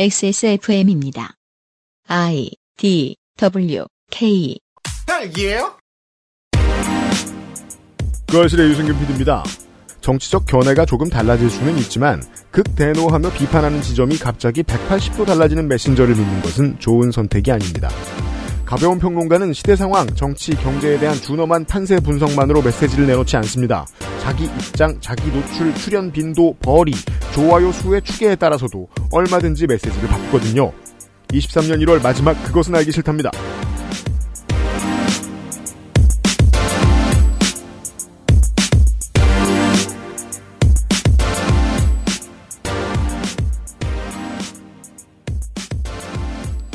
XSFM입니다. 0.00 1.34
I 2.06 2.52
D 2.76 3.16
W 3.36 3.84
K 4.12 4.56
딸기예요? 5.04 5.76
그 8.30 8.40
아실의 8.40 8.70
유승균 8.70 8.96
PD입니다. 8.96 9.42
정치적 10.00 10.46
견해가 10.46 10.86
조금 10.86 11.08
달라질 11.08 11.50
수는 11.50 11.76
있지만 11.78 12.22
극대노하며 12.52 13.32
비판하는 13.32 13.82
지점이 13.82 14.18
갑자기 14.18 14.62
180도 14.62 15.26
달라지는 15.26 15.66
메신저를 15.66 16.14
믿는 16.14 16.42
것은 16.42 16.78
좋은 16.78 17.10
선택이 17.10 17.50
아닙니다. 17.50 17.88
가벼운 18.68 18.98
평론가는 18.98 19.54
시대 19.54 19.74
상황, 19.74 20.06
정치, 20.08 20.50
경제에 20.50 20.98
대한 20.98 21.14
준엄한 21.14 21.64
판세 21.64 21.98
분석만으로 22.00 22.60
메시지를 22.60 23.06
내놓지 23.06 23.34
않습니다. 23.38 23.86
자기 24.20 24.44
입장, 24.44 24.94
자기 25.00 25.32
노출, 25.32 25.74
출연 25.74 26.12
빈도, 26.12 26.54
벌이, 26.60 26.92
좋아요 27.32 27.72
수의 27.72 28.02
추계에 28.02 28.36
따라서도 28.36 28.86
얼마든지 29.10 29.66
메시지를 29.66 30.06
바꾸거든요. 30.10 30.70
23년 31.28 31.82
1월 31.82 32.02
마지막 32.02 32.34
그것은 32.44 32.74
알기 32.74 32.92
싫답니다. 32.92 33.30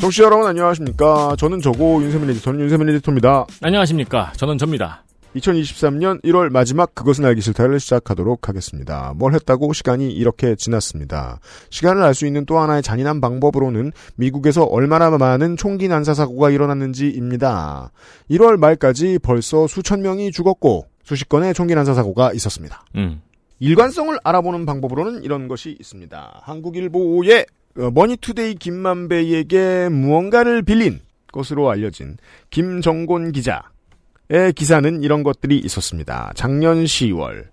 청취자 0.04 0.24
여러분 0.24 0.46
안녕하십니까. 0.46 1.34
저는 1.38 1.62
저고 1.62 2.02
윤세민 2.02 2.28
에디터는 2.28 2.60
윤세민 2.60 2.90
에디터입니다. 2.90 3.46
안녕하십니까. 3.62 4.34
저는 4.36 4.58
접니다. 4.58 5.02
2023년 5.34 6.22
1월 6.24 6.50
마지막 6.50 6.94
그것은 6.94 7.24
알기 7.24 7.40
싫다를 7.40 7.80
시작하도록 7.80 8.46
하겠습니다. 8.46 9.14
뭘 9.16 9.32
했다고 9.32 9.72
시간이 9.72 10.12
이렇게 10.12 10.56
지났습니다. 10.56 11.40
시간을 11.70 12.02
알 12.02 12.12
수 12.12 12.26
있는 12.26 12.44
또 12.44 12.58
하나의 12.58 12.82
잔인한 12.82 13.22
방법으로는 13.22 13.92
미국에서 14.16 14.64
얼마나 14.64 15.08
많은 15.08 15.56
총기 15.56 15.88
난사 15.88 16.12
사고가 16.12 16.50
일어났는지입니다. 16.50 17.90
1월 18.30 18.58
말까지 18.58 19.20
벌써 19.22 19.66
수천 19.66 20.02
명이 20.02 20.32
죽었고 20.32 20.84
수십 21.02 21.30
건의 21.30 21.54
총기 21.54 21.74
난사 21.74 21.94
사고가 21.94 22.34
있었습니다. 22.34 22.84
음. 22.96 23.22
일관성을 23.58 24.18
알아보는 24.22 24.66
방법으로는 24.66 25.22
이런 25.22 25.48
것이 25.48 25.74
있습니다. 25.80 26.42
한국일보의 26.42 27.40
어, 27.40 27.63
머니투데이 27.74 28.54
김만배에게 28.54 29.88
무언가를 29.88 30.62
빌린 30.62 31.00
것으로 31.32 31.70
알려진 31.70 32.16
김정곤 32.50 33.32
기자의 33.32 34.52
기사는 34.54 35.02
이런 35.02 35.22
것들이 35.22 35.58
있었습니다. 35.58 36.32
작년 36.36 36.84
10월 36.84 37.46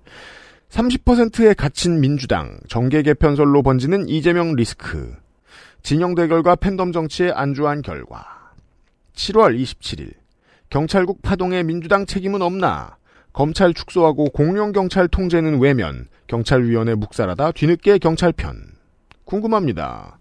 30%에 0.70 1.54
갇힌 1.56 2.00
민주당 2.00 2.60
정계 2.70 3.02
개편설로 3.02 3.64
번지는 3.64 4.08
이재명 4.08 4.54
리스크 4.56 5.14
진영 5.82 6.14
대결과 6.14 6.56
팬덤 6.56 6.92
정치에 6.92 7.32
안주한 7.32 7.82
결과. 7.82 8.26
7월 9.16 9.60
27일 9.60 10.14
경찰국 10.70 11.22
파동에 11.22 11.64
민주당 11.64 12.06
책임은 12.06 12.42
없나? 12.42 12.98
검찰 13.34 13.74
축소하고 13.74 14.30
공룡 14.30 14.72
경찰 14.72 15.08
통제는 15.08 15.60
외면 15.60 16.08
경찰위원회 16.28 16.96
묵살하다 16.96 17.54
뒤늦게 17.54 17.98
경찰 17.98 18.32
편 18.32 18.71
궁금합니다. 19.32 20.20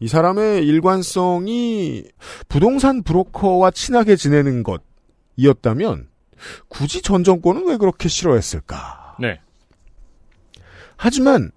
이 0.00 0.08
사람의 0.08 0.66
일관성이 0.66 2.04
부동산 2.48 3.02
브로커와 3.02 3.72
친하게 3.72 4.16
지내는 4.16 4.62
것이었다면 5.36 6.08
굳이 6.68 7.02
전 7.02 7.24
정권은 7.24 7.68
왜 7.68 7.76
그렇게 7.76 8.08
싫어했을까? 8.08 9.16
네. 9.20 9.38
하지만 10.96 11.50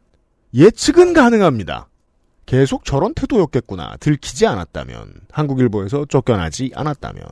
예측은 0.53 1.14
가능합니다. 1.14 1.88
계속 2.45 2.83
저런 2.83 3.14
태도였겠구나. 3.14 3.95
들키지 4.02 4.45
않았다면 4.48 5.14
한국일보에서 5.31 6.05
쫓겨나지 6.09 6.72
않았다면. 6.76 7.23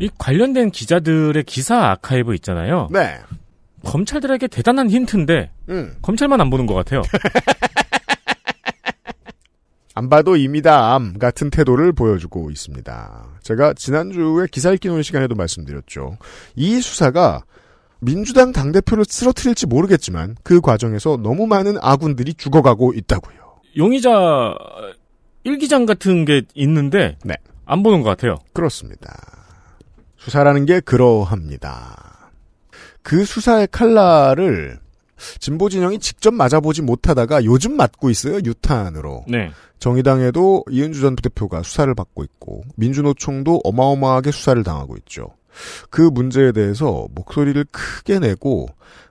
이 0.00 0.10
관련된 0.18 0.72
기자들의 0.72 1.44
기사 1.44 1.90
아카이브 1.90 2.34
있잖아요. 2.34 2.88
네. 2.90 3.20
검찰들에게 3.84 4.48
대단한 4.48 4.90
힌트인데 4.90 5.52
음. 5.68 5.94
검찰만 6.02 6.40
안 6.40 6.50
보는 6.50 6.66
것 6.66 6.74
같아요. 6.74 7.02
안 9.94 10.08
봐도 10.08 10.36
입니다. 10.36 10.92
암 10.94 11.18
같은 11.18 11.50
태도를 11.50 11.92
보여주고 11.92 12.50
있습니다. 12.50 13.26
제가 13.42 13.74
지난주에 13.74 14.46
기사 14.50 14.72
읽기 14.72 14.88
노는 14.88 15.04
시간에도 15.04 15.36
말씀드렸죠. 15.36 16.18
이 16.56 16.80
수사가 16.80 17.44
민주당 18.00 18.52
당대표를 18.52 19.04
쓰러뜨릴지 19.06 19.66
모르겠지만 19.66 20.36
그 20.42 20.60
과정에서 20.60 21.16
너무 21.16 21.46
많은 21.46 21.76
아군들이 21.80 22.34
죽어가고 22.34 22.92
있다고요. 22.94 23.36
용의자 23.76 24.54
일기장 25.44 25.86
같은 25.86 26.24
게 26.24 26.42
있는데 26.54 27.16
네. 27.24 27.34
안 27.64 27.82
보는 27.82 28.02
것 28.02 28.10
같아요. 28.10 28.36
그렇습니다. 28.52 29.14
수사라는 30.16 30.66
게 30.66 30.80
그러합니다. 30.80 32.32
그 33.02 33.24
수사의 33.24 33.68
칼날을 33.70 34.80
진보 35.38 35.68
진영이 35.68 35.98
직접 35.98 36.32
맞아보지 36.34 36.82
못하다가 36.82 37.44
요즘 37.44 37.76
맞고 37.76 38.10
있어요. 38.10 38.36
유탄으로. 38.36 39.24
네. 39.28 39.50
정의당에도 39.78 40.64
이은주 40.70 41.00
전 41.00 41.16
부대표가 41.16 41.62
수사를 41.62 41.92
받고 41.94 42.24
있고 42.24 42.64
민주노총도 42.76 43.60
어마어마하게 43.64 44.30
수사를 44.30 44.62
당하고 44.62 44.96
있죠. 44.98 45.28
그 45.90 46.00
문제에 46.00 46.52
대해서 46.52 47.06
목소리를 47.14 47.64
크게 47.70 48.18
내고 48.18 48.66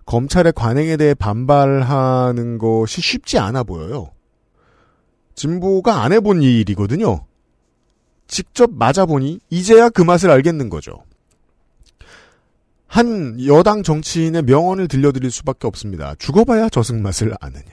검찰의 0.05 0.53
관행에 0.53 0.97
대해 0.97 1.13
반발하는 1.13 2.57
것이 2.57 3.01
쉽지 3.01 3.37
않아 3.37 3.63
보여요. 3.63 4.11
진보가 5.35 6.03
안 6.03 6.11
해본 6.11 6.41
일이거든요. 6.41 7.25
직접 8.27 8.71
맞아보니 8.73 9.39
이제야 9.49 9.89
그 9.89 10.01
맛을 10.01 10.29
알겠는 10.31 10.69
거죠. 10.69 11.03
한 12.93 13.43
여당 13.47 13.81
정치인의 13.81 14.43
명언을 14.43 14.87
들려드릴 14.87 15.31
수밖에 15.31 15.65
없습니다. 15.65 16.13
죽어봐야 16.19 16.69
저승 16.69 17.01
맛을 17.01 17.33
아느냐. 17.41 17.63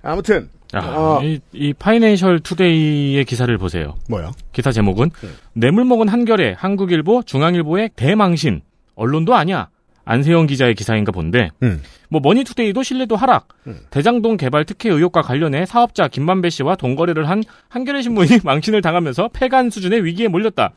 아무튼 0.00 0.48
아, 0.72 0.78
어. 0.78 1.20
이, 1.24 1.40
이 1.52 1.74
파이낸셜 1.74 2.38
투데이의 2.38 3.24
기사를 3.24 3.58
보세요. 3.58 3.96
뭐야? 4.08 4.30
기사 4.52 4.70
제목은 4.70 5.10
네. 5.20 5.28
뇌물 5.54 5.86
먹은 5.86 6.06
한겨레, 6.06 6.54
한국일보, 6.56 7.24
중앙일보의 7.24 7.90
대망신. 7.96 8.60
언론도 8.94 9.34
아니야. 9.34 9.70
안세영 10.04 10.46
기자의 10.46 10.76
기사인가 10.76 11.10
본데 11.10 11.50
음. 11.64 11.82
뭐 12.08 12.20
머니투데이도 12.22 12.84
신뢰도 12.84 13.16
하락. 13.16 13.48
음. 13.66 13.80
대장동 13.90 14.36
개발 14.36 14.64
특혜 14.64 14.88
의혹과 14.88 15.22
관련해 15.22 15.66
사업자 15.66 16.06
김만배 16.06 16.50
씨와 16.50 16.76
돈거래를 16.76 17.28
한 17.28 17.42
한겨레 17.70 18.02
신문이 18.02 18.38
망신을 18.44 18.82
당하면서 18.82 19.30
폐간 19.32 19.68
수준의 19.68 20.04
위기에 20.04 20.28
몰렸다. 20.28 20.74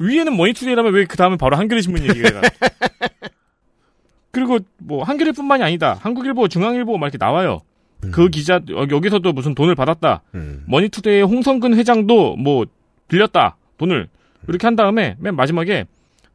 위에는 0.00 0.36
머니투데이라면 0.36 0.92
왜 0.92 1.04
그 1.04 1.16
다음에 1.16 1.36
바로 1.36 1.56
한겨레 1.56 1.80
신문 1.82 2.02
얘기가 2.02 2.30
나? 2.30 2.40
그리고 4.32 4.58
뭐 4.78 5.02
한겨레뿐만이 5.02 5.62
아니다. 5.62 5.98
한국일보, 6.00 6.48
중앙일보 6.48 6.98
막 6.98 7.06
이렇게 7.06 7.18
나와요. 7.18 7.60
그 8.12 8.28
기자 8.30 8.56
어, 8.56 8.86
여기서도 8.90 9.32
무슨 9.32 9.54
돈을 9.54 9.74
받았다. 9.74 10.22
음. 10.34 10.64
머니투데이의 10.68 11.22
홍선근 11.24 11.74
회장도 11.74 12.36
뭐 12.36 12.64
빌렸다 13.08 13.56
돈을 13.76 14.08
이렇게 14.48 14.66
한 14.66 14.74
다음에 14.76 15.16
맨 15.18 15.36
마지막에 15.36 15.84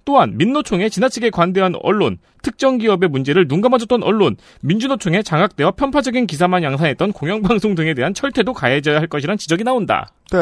또한 0.03 0.37
민노총에 0.37 0.89
지나치게 0.89 1.31
관대한 1.31 1.73
언론, 1.81 2.19
특정 2.43 2.77
기업의 2.77 3.09
문제를 3.09 3.47
눈 3.47 3.61
감아줬던 3.61 4.03
언론, 4.03 4.35
민주노총에 4.61 5.23
장악되어 5.23 5.71
편파적인 5.71 6.27
기사만 6.27 6.61
양산했던 6.61 7.11
공영방송 7.13 7.73
등에 7.73 7.95
대한 7.95 8.13
철퇴도 8.13 8.53
가해져야 8.53 8.99
할 8.99 9.07
것이란 9.07 9.37
지적이 9.39 9.63
나온다. 9.63 10.11
네. 10.31 10.39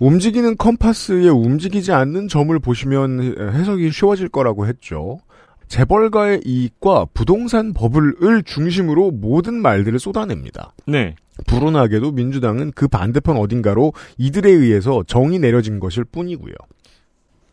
움직이는 0.00 0.56
컴파스에 0.56 1.28
움직이지 1.28 1.92
않는 1.92 2.26
점을 2.26 2.58
보시면 2.58 3.36
해석이 3.52 3.92
쉬워질 3.92 4.30
거라고 4.30 4.66
했죠. 4.66 5.20
재벌가의 5.68 6.40
이익과 6.44 7.06
부동산 7.14 7.72
버블을 7.72 8.42
중심으로 8.44 9.12
모든 9.12 9.62
말들을 9.62 10.00
쏟아냅니다. 10.00 10.72
네. 10.86 11.14
불운하게도 11.46 12.12
민주당은 12.12 12.72
그 12.74 12.88
반대편 12.88 13.36
어딘가로 13.36 13.92
이들에 14.18 14.50
의해서 14.50 15.04
정이 15.06 15.38
내려진 15.38 15.78
것일 15.78 16.04
뿐이고요. 16.04 16.54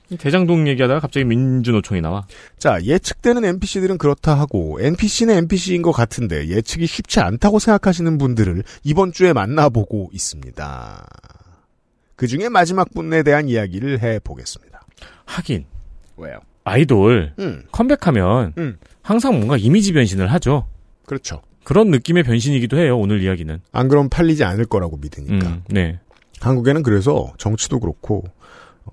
이 0.09 0.17
대장동 0.17 0.69
얘기하다가 0.69 1.01
갑자기 1.01 1.25
민주노총이 1.25 1.99
나와. 2.01 2.25
자, 2.57 2.79
예측되는 2.81 3.43
NPC들은 3.43 3.97
그렇다 3.97 4.39
하고 4.39 4.79
NPC는 4.81 5.35
NPC인 5.35 5.81
것 5.81 5.91
같은데 5.91 6.47
예측이 6.47 6.87
쉽지 6.87 7.19
않다고 7.19 7.59
생각하시는 7.59 8.17
분들을 8.17 8.63
이번 8.83 9.11
주에 9.11 9.33
만나보고 9.33 10.09
있습니다. 10.13 11.05
그 12.17 12.27
중에 12.27 12.49
마지막 12.49 12.89
분에 12.93 13.23
대한 13.23 13.47
이야기를 13.47 14.01
해보겠습니다. 14.01 14.81
하긴 15.25 15.65
왜요? 16.17 16.39
아이돌 16.65 17.33
음, 17.39 17.63
컴백하면 17.71 18.53
음. 18.57 18.77
항상 19.01 19.35
뭔가 19.35 19.55
이미지 19.55 19.93
변신을 19.93 20.29
하죠. 20.33 20.67
그렇죠. 21.05 21.41
그런 21.63 21.91
느낌의 21.91 22.23
변신이기도 22.23 22.77
해요. 22.77 22.97
오늘 22.97 23.21
이야기는. 23.21 23.59
안 23.71 23.87
그럼 23.87 24.09
팔리지 24.09 24.43
않을 24.43 24.65
거라고 24.65 24.97
믿으니까. 24.97 25.47
음, 25.47 25.63
네. 25.69 25.99
한국에는 26.41 26.81
그래서 26.83 27.33
정치도 27.37 27.79
그렇고 27.79 28.23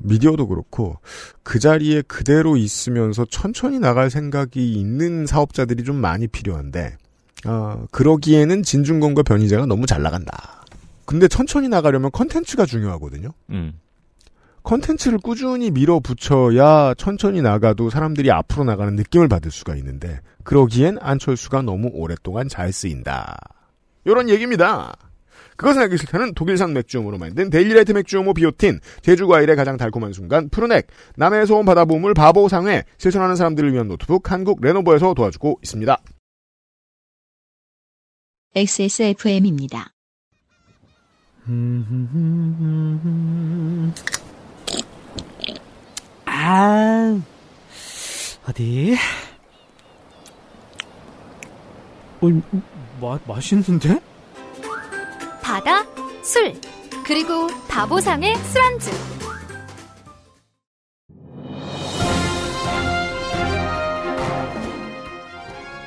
미디어도 0.01 0.47
그렇고 0.47 0.99
그 1.43 1.59
자리에 1.59 2.03
그대로 2.03 2.57
있으면서 2.57 3.25
천천히 3.31 3.79
나갈 3.79 4.11
생각이 4.11 4.73
있는 4.73 5.25
사업자들이 5.27 5.83
좀 5.85 5.97
많이 5.97 6.27
필요한데 6.27 6.97
어, 7.47 7.85
그러기에는 7.91 8.63
진중권과 8.63 9.23
변희재가 9.23 9.67
너무 9.67 9.87
잘 9.87 10.03
나간다. 10.03 10.64
근데 11.07 11.29
천천히 11.29 11.69
나가려면 11.69 12.11
컨텐츠가 12.11 12.67
중요하거든요. 12.67 13.33
음. 13.51 13.79
컨텐츠를 14.63 15.19
꾸준히 15.19 15.71
밀어붙여야 15.71 16.95
천천히 16.95 17.43
나가도 17.43 17.91
사람들이 17.91 18.31
앞으로 18.31 18.65
나가는 18.65 18.97
느낌을 18.97 19.29
받을 19.29 19.51
수가 19.51 19.77
있는데 19.77 20.21
그러기엔 20.43 20.97
안철수가 21.01 21.63
너무 21.63 21.91
오랫동안 21.93 22.49
잘 22.49 22.73
쓰인다. 22.73 23.37
이런 24.05 24.29
얘기입니다. 24.31 24.95
그것은 25.57 25.83
알기 25.83 25.99
싫다는 25.99 26.35
독일산 26.35 26.73
맥주효모로 26.73 27.19
만든 27.19 27.49
데일리라이트 27.51 27.93
맥주효모 27.93 28.35
비오틴, 28.35 28.81
제주 29.03 29.27
과일의 29.27 29.55
가장 29.55 29.77
달콤한 29.77 30.13
순간 30.13 30.49
푸른액, 30.49 30.89
남해 31.17 31.47
소원 31.47 31.65
바다보물 31.65 32.15
바보상회, 32.15 32.85
실천하는 32.99 33.37
사람들을 33.37 33.73
위한 33.73 33.87
노트북 33.87 34.33
한국 34.33 34.61
레노버에서 34.61 35.15
도와주고 35.15 35.61
있습니다. 35.63 35.97
XSFM입니다. 38.57 39.94
아, 46.25 47.21
어디? 48.49 48.97
어, 52.23 52.29
마, 53.01 53.19
맛있는데? 53.27 54.01
바다, 55.43 55.85
술, 56.23 56.55
그리고 57.07 57.49
바보상의 57.69 58.37
술안주. 58.37 58.91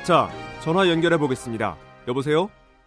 자, 0.04 0.30
전화 0.62 0.88
연결해 0.88 1.18
보겠습니다. 1.18 1.76
여보세요? 2.06 2.48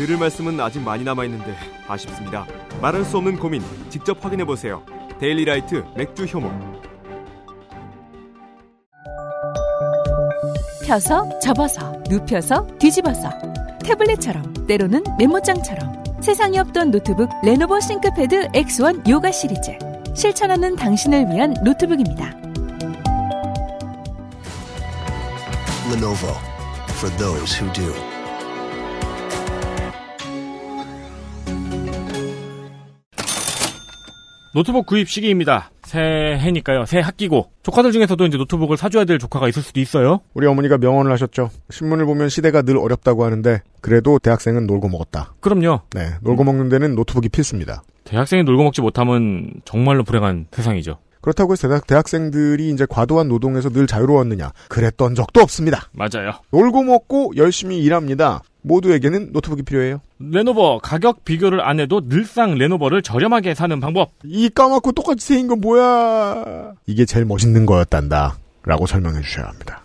들을 0.00 0.16
말씀은 0.16 0.58
아직 0.60 0.80
많이 0.80 1.04
남아 1.04 1.26
있는데 1.26 1.54
아쉽습니다. 1.86 2.46
말할 2.80 3.04
수 3.04 3.18
없는 3.18 3.36
고민 3.36 3.62
직접 3.90 4.24
확인해 4.24 4.46
보세요. 4.46 4.82
데일리라이트 5.18 5.84
맥주 5.94 6.24
효모. 6.24 6.50
펴서 10.86 11.38
접어서 11.40 12.02
눕혀서 12.08 12.66
뒤집어서 12.78 13.28
태블릿처럼 13.84 14.66
때로는 14.66 15.04
메모장처럼 15.18 16.02
세상에 16.22 16.60
없던 16.60 16.92
노트북 16.92 17.28
레노버 17.44 17.78
ThinkPad 17.78 18.52
X1 18.52 19.06
Yoga 19.06 19.30
시리즈 19.30 19.76
실천하는 20.14 20.76
당신을 20.76 21.26
위한 21.30 21.52
노트북입니다. 21.62 22.24
Lenovo 25.92 26.34
for 26.96 27.14
those 27.18 27.54
who 27.54 27.70
do. 27.74 28.19
노트북 34.52 34.86
구입 34.86 35.08
시기입니다. 35.08 35.70
새해니까요. 35.84 36.84
새 36.84 36.98
학기고 36.98 37.50
조카들 37.62 37.92
중에서도 37.92 38.26
이제 38.26 38.36
노트북을 38.36 38.76
사줘야 38.76 39.04
될 39.04 39.20
조카가 39.20 39.48
있을 39.48 39.62
수도 39.62 39.78
있어요. 39.78 40.20
우리 40.34 40.46
어머니가 40.48 40.78
명언을 40.78 41.12
하셨죠. 41.12 41.50
신문을 41.70 42.04
보면 42.06 42.28
시대가 42.28 42.62
늘 42.62 42.76
어렵다고 42.76 43.24
하는데 43.24 43.62
그래도 43.80 44.18
대학생은 44.18 44.66
놀고 44.66 44.88
먹었다. 44.88 45.34
그럼요. 45.40 45.82
네, 45.94 46.10
놀고 46.22 46.42
먹는 46.42 46.68
데는 46.68 46.96
노트북이 46.96 47.28
필수입니다. 47.28 47.82
대학생이 48.02 48.42
놀고 48.42 48.64
먹지 48.64 48.80
못하면 48.80 49.52
정말로 49.64 50.02
불행한 50.02 50.48
세상이죠. 50.50 50.98
그렇다고 51.20 51.52
해서 51.52 51.68
대학, 51.68 51.86
대학 51.86 52.08
생들이 52.08 52.70
이제 52.70 52.86
과도한 52.88 53.28
노동에서 53.28 53.68
늘 53.70 53.86
자유로웠느냐? 53.86 54.52
그랬던 54.68 55.14
적도 55.14 55.40
없습니다. 55.40 55.88
맞아요. 55.92 56.32
놀고 56.50 56.82
먹고 56.82 57.32
열심히 57.36 57.82
일합니다. 57.82 58.42
모두에게는 58.62 59.32
노트북이 59.32 59.62
필요해요. 59.62 60.00
레노버 60.18 60.78
가격 60.82 61.24
비교를 61.24 61.60
안 61.60 61.80
해도 61.80 62.06
늘상 62.08 62.56
레노버를 62.56 63.02
저렴하게 63.02 63.54
사는 63.54 63.78
방법. 63.80 64.10
이 64.24 64.48
까맣고 64.50 64.92
똑같이 64.92 65.26
생긴 65.26 65.48
건 65.48 65.60
뭐야? 65.60 66.72
이게 66.86 67.04
제일 67.04 67.24
멋있는 67.24 67.64
거였단다. 67.66 68.36
라고 68.64 68.86
설명해 68.86 69.22
주셔야 69.22 69.46
합니다. 69.46 69.82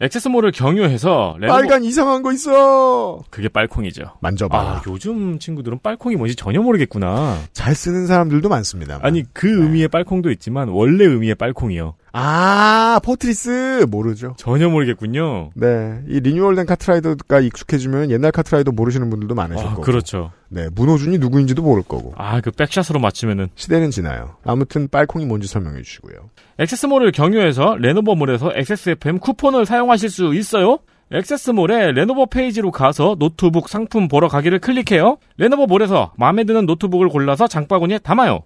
액세스몰을 0.00 0.52
경유해서 0.52 1.36
레노버 1.40 1.58
빨간 1.58 1.84
이상한 1.84 2.22
거 2.22 2.32
있어! 2.32 3.22
그게 3.30 3.48
빨콩이죠. 3.48 4.02
만져봐. 4.20 4.58
아, 4.58 4.82
요즘 4.86 5.38
친구들은 5.38 5.78
빨콩이 5.82 6.16
뭔지 6.16 6.36
전혀 6.36 6.60
모르겠구나. 6.60 7.38
잘 7.54 7.74
쓰는 7.74 8.06
사람들도 8.06 8.46
많습니다. 8.48 8.98
아니, 9.02 9.24
그 9.32 9.46
네. 9.46 9.52
의미의 9.62 9.88
빨콩도 9.88 10.30
있지만 10.32 10.68
원래 10.68 11.04
의미의 11.06 11.36
빨콩이요. 11.36 11.94
아, 12.18 12.98
포트리스! 13.04 13.84
모르죠. 13.90 14.36
전혀 14.38 14.70
모르겠군요. 14.70 15.50
네. 15.54 16.00
이 16.08 16.20
리뉴얼된 16.20 16.64
카트라이더가 16.64 17.40
익숙해지면 17.40 18.10
옛날 18.10 18.32
카트라이더 18.32 18.72
모르시는 18.72 19.10
분들도 19.10 19.34
많으실 19.34 19.66
아, 19.66 19.70
거고. 19.70 19.82
그렇죠. 19.82 20.32
네. 20.48 20.70
문호준이 20.74 21.18
누구인지도 21.18 21.60
모를 21.60 21.82
거고. 21.82 22.14
아, 22.16 22.40
그 22.40 22.50
back 22.52 22.68
shot으로 22.68 23.00
맞추면은 23.00 23.48
시대는 23.54 23.90
지나요. 23.90 24.36
아무튼 24.44 24.88
빨콩이 24.88 25.26
뭔지 25.26 25.46
설명해 25.46 25.82
주시고요. 25.82 26.30
액세스몰을 26.58 27.12
경유해서 27.12 27.76
레노버몰에서 27.78 28.52
XSFM 28.54 29.18
쿠폰을 29.18 29.66
사용하실 29.66 30.08
수 30.08 30.34
있어요. 30.34 30.78
액세스몰에 31.12 31.92
레노버 31.92 32.24
페이지로 32.24 32.70
가서 32.70 33.16
노트북 33.18 33.68
상품 33.68 34.08
보러 34.08 34.28
가기를 34.28 34.60
클릭해요. 34.60 35.18
레노버몰에서 35.36 36.14
마음에 36.16 36.44
드는 36.44 36.64
노트북을 36.64 37.10
골라서 37.10 37.46
장바구니에 37.46 37.98
담아요. 37.98 38.40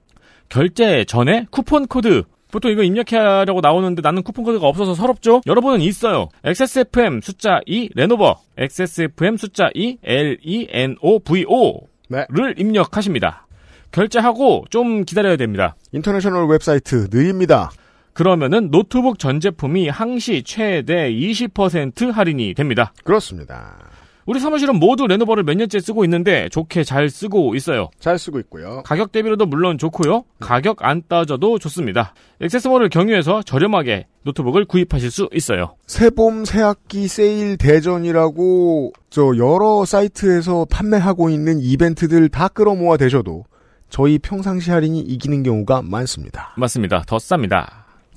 결제 0.49 1.05
전에 1.05 1.47
쿠폰 1.53 1.87
코드 1.87 2.25
보통 2.51 2.71
이거 2.71 2.83
입력하려고 2.83 3.61
나오는데 3.61 4.03
나는 4.03 4.23
쿠폰 4.23 4.45
코드가 4.45 4.67
없어서 4.67 4.95
서럽죠? 4.95 5.41
여러분은 5.47 5.81
있어요. 5.81 6.29
XSFM 6.45 7.21
숫자 7.21 7.61
2 7.67 7.91
레노버 7.95 8.37
XSFM 8.59 9.37
숫자 9.37 9.71
2 9.75 9.99
LENOVO 10.03 11.89
네. 12.09 12.27
를 12.29 12.55
입력하십니다. 12.59 13.47
결제하고 13.93 14.65
좀 14.71 15.05
기다려야 15.05 15.37
됩니다. 15.37 15.77
international 15.93 16.49
웹사이트 16.49 17.09
느립니다. 17.11 17.71
그러면은 18.13 18.71
노트북 18.71 19.19
전 19.19 19.41
제품이 19.41 19.89
항시 19.89 20.43
최대 20.43 21.11
20% 21.13 22.13
할인이 22.13 22.55
됩니다. 22.55 22.93
그렇습니다. 23.05 23.90
우리 24.31 24.39
사무실은 24.39 24.77
모두 24.79 25.09
레노버를 25.09 25.43
몇 25.43 25.57
년째 25.57 25.81
쓰고 25.81 26.05
있는데 26.05 26.49
좋게 26.51 26.85
잘 26.85 27.11
쓰고 27.11 27.57
있어요. 27.57 27.91
잘 27.99 28.17
쓰고 28.17 28.39
있고요. 28.39 28.81
가격 28.85 29.11
대비로도 29.11 29.47
물론 29.47 29.77
좋고요. 29.77 30.23
가격 30.39 30.85
안 30.85 31.03
따져도 31.09 31.59
좋습니다. 31.59 32.15
액세스몰을 32.41 32.91
경유해서 32.91 33.43
저렴하게 33.43 34.07
노트북을 34.23 34.67
구입하실 34.67 35.11
수 35.11 35.29
있어요. 35.35 35.75
새봄 35.89 36.45
새학기 36.45 37.09
세일 37.09 37.57
대전이라고 37.57 38.93
저 39.11 39.33
여러 39.37 39.85
사이트에서 39.85 40.65
판매하고 40.71 41.29
있는 41.29 41.59
이벤트들 41.59 42.29
다 42.29 42.47
끌어모아 42.47 42.99
대셔도 42.99 43.47
저희 43.89 44.21
평상시 44.21 44.71
할인이 44.71 45.01
이기는 45.01 45.43
경우가 45.43 45.83
많습니다. 45.83 46.55
맞습니다. 46.57 47.03
더 47.09 47.17
쌉니다. 47.17 47.67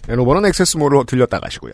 레노버는 0.08 0.46
액세스몰로 0.46 1.06
들렸다 1.06 1.40
가시고요. 1.40 1.74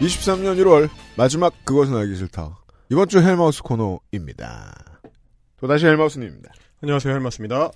23년 0.00 0.56
1월 0.62 0.88
마지막 1.16 1.52
그것은 1.64 1.94
알기 1.94 2.16
싫다. 2.16 2.58
이번 2.90 3.08
주 3.08 3.20
헬마우스 3.20 3.62
코너입니다. 3.62 4.74
또다시 5.60 5.86
헬마우스님입니다. 5.86 6.50
안녕하세요 6.82 7.12
헬마우스입니다 7.12 7.70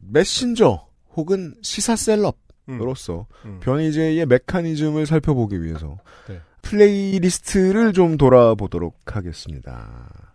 메신저 0.00 0.84
혹은 1.14 1.54
시사 1.62 1.94
celeb으로서 1.94 3.26
음. 3.44 3.60
변희재의 3.62 4.26
메커니즘을 4.26 5.06
살펴보기 5.06 5.62
위해서 5.62 5.98
네. 6.28 6.40
playlist를 6.62 7.92
좀 7.92 8.16
돌아보도록 8.16 8.96
하겠습니다. 9.16 10.32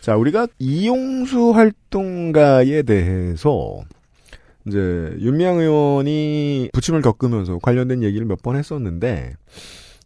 자, 0.00 0.16
우리가 0.16 0.48
이용수 0.58 1.50
활동가에 1.52 2.82
대해서 2.82 3.84
이제 4.66 4.78
윤미향 5.20 5.58
의원이 5.60 6.70
부침을 6.72 7.02
겪으면서 7.02 7.58
관련된 7.62 8.02
얘기를 8.02 8.26
몇 8.26 8.42
번 8.42 8.56
했었는데 8.56 9.34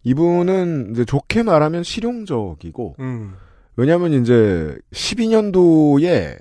이분은 0.02 0.92
이제 0.92 1.04
좋게 1.04 1.42
말하면 1.42 1.82
실용적이고 1.82 2.96
음. 3.00 3.34
왜냐하면 3.76 4.12
이제 4.14 4.76
12년도에 4.92 6.38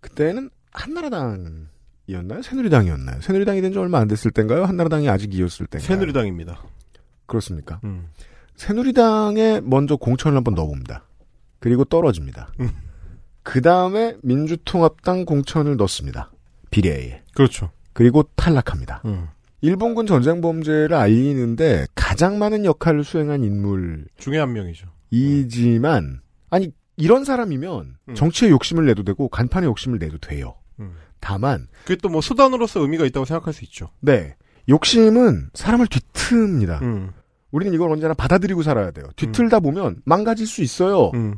그때는 0.00 0.50
한나라당이었나요? 0.72 2.42
새누리당이었나요? 2.42 3.20
새누리당이 3.20 3.60
된 3.62 3.72
지 3.72 3.78
얼마 3.78 3.98
안 3.98 4.08
됐을 4.08 4.30
때인가요? 4.30 4.64
한나라당이 4.64 5.08
아직 5.08 5.34
이었을 5.34 5.66
때인가요? 5.66 5.86
새누리당입니다. 5.86 6.62
그렇습니까? 7.26 7.80
음. 7.84 8.08
새누리당에 8.56 9.60
먼저 9.62 9.96
공천을 9.96 10.36
한번 10.36 10.54
넣어봅니다. 10.54 11.04
그리고 11.60 11.84
떨어집니다. 11.84 12.52
음. 12.60 12.70
그 13.42 13.60
다음에 13.62 14.16
민주통합당 14.22 15.24
공천을 15.24 15.76
넣습니다. 15.76 16.30
비례에. 16.70 17.22
그렇죠. 17.34 17.70
그리고 17.92 18.22
탈락합니다. 18.36 19.02
음. 19.06 19.28
일본군 19.60 20.06
전쟁 20.06 20.40
범죄를 20.40 20.94
알리는데 20.94 21.86
가장 21.94 22.38
많은 22.38 22.64
역할을 22.64 23.04
수행한 23.04 23.42
인물 23.44 24.06
중에 24.16 24.38
한 24.38 24.52
명이죠. 24.52 24.86
이지만 25.10 26.20
아니 26.50 26.72
이런 26.96 27.24
사람이면 27.24 27.96
음. 28.08 28.14
정치에 28.14 28.50
욕심을 28.50 28.86
내도 28.86 29.02
되고 29.02 29.28
간판에 29.28 29.66
욕심을 29.66 29.98
내도 29.98 30.18
돼요. 30.18 30.54
음. 30.80 30.92
다만 31.20 31.66
그게 31.84 31.96
또 31.96 32.08
뭐 32.08 32.20
수단으로서 32.20 32.80
의미가 32.80 33.04
있다고 33.06 33.24
생각할 33.26 33.52
수 33.52 33.64
있죠. 33.64 33.90
네 34.00 34.36
욕심은 34.68 35.50
사람을 35.54 35.86
뒤틉니다. 35.86 36.82
음. 36.82 37.10
우리는 37.50 37.72
이걸 37.74 37.90
언제나 37.90 38.14
받아들이고 38.14 38.62
살아야 38.62 38.90
돼요. 38.90 39.06
뒤틀다 39.16 39.60
보면 39.60 40.02
망가질 40.04 40.46
수 40.46 40.62
있어요. 40.62 41.10
음. 41.14 41.36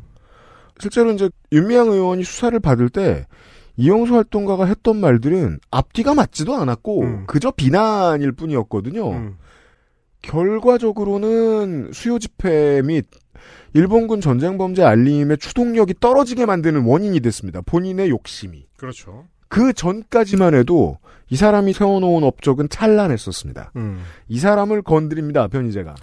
실제로 0.78 1.12
이제 1.12 1.30
윤미향 1.52 1.88
의원이 1.88 2.24
수사를 2.24 2.58
받을 2.60 2.88
때 2.88 3.26
이영수 3.80 4.14
활동가가 4.14 4.66
했던 4.66 4.98
말들은 4.98 5.58
앞뒤가 5.70 6.14
맞지도 6.14 6.54
않았고 6.54 7.02
음. 7.02 7.24
그저 7.26 7.50
비난일 7.50 8.32
뿐이었거든요. 8.32 9.10
음. 9.10 9.36
결과적으로는 10.22 11.90
수요 11.92 12.18
집회 12.18 12.82
및 12.82 13.06
일본군 13.72 14.20
전쟁 14.20 14.58
범죄 14.58 14.82
알림의 14.84 15.38
추동력이 15.38 15.94
떨어지게 15.98 16.44
만드는 16.44 16.84
원인이 16.84 17.20
됐습니다. 17.20 17.62
본인의 17.62 18.10
욕심이. 18.10 18.66
그렇죠. 18.76 19.24
그 19.48 19.72
전까지만 19.72 20.54
해도 20.54 20.98
이 21.30 21.36
사람이 21.36 21.72
세워놓은 21.72 22.22
업적은 22.22 22.68
찬란했었습니다. 22.68 23.72
음. 23.76 24.02
이 24.28 24.38
사람을 24.38 24.82
건드립니다. 24.82 25.48
변희재가. 25.48 25.94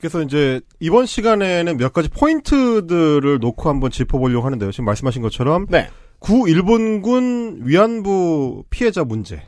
그래서 0.00 0.22
이제 0.22 0.60
이번 0.80 1.06
시간에는 1.06 1.76
몇 1.76 1.92
가지 1.92 2.08
포인트들을 2.08 3.38
놓고 3.38 3.68
한번 3.68 3.90
짚어보려고 3.90 4.44
하는데요. 4.46 4.72
지금 4.72 4.86
말씀하신 4.86 5.22
것처럼 5.22 5.66
네. 5.68 5.88
구 6.20 6.48
일본군 6.48 7.62
위안부 7.64 8.64
피해자 8.70 9.02
문제 9.02 9.42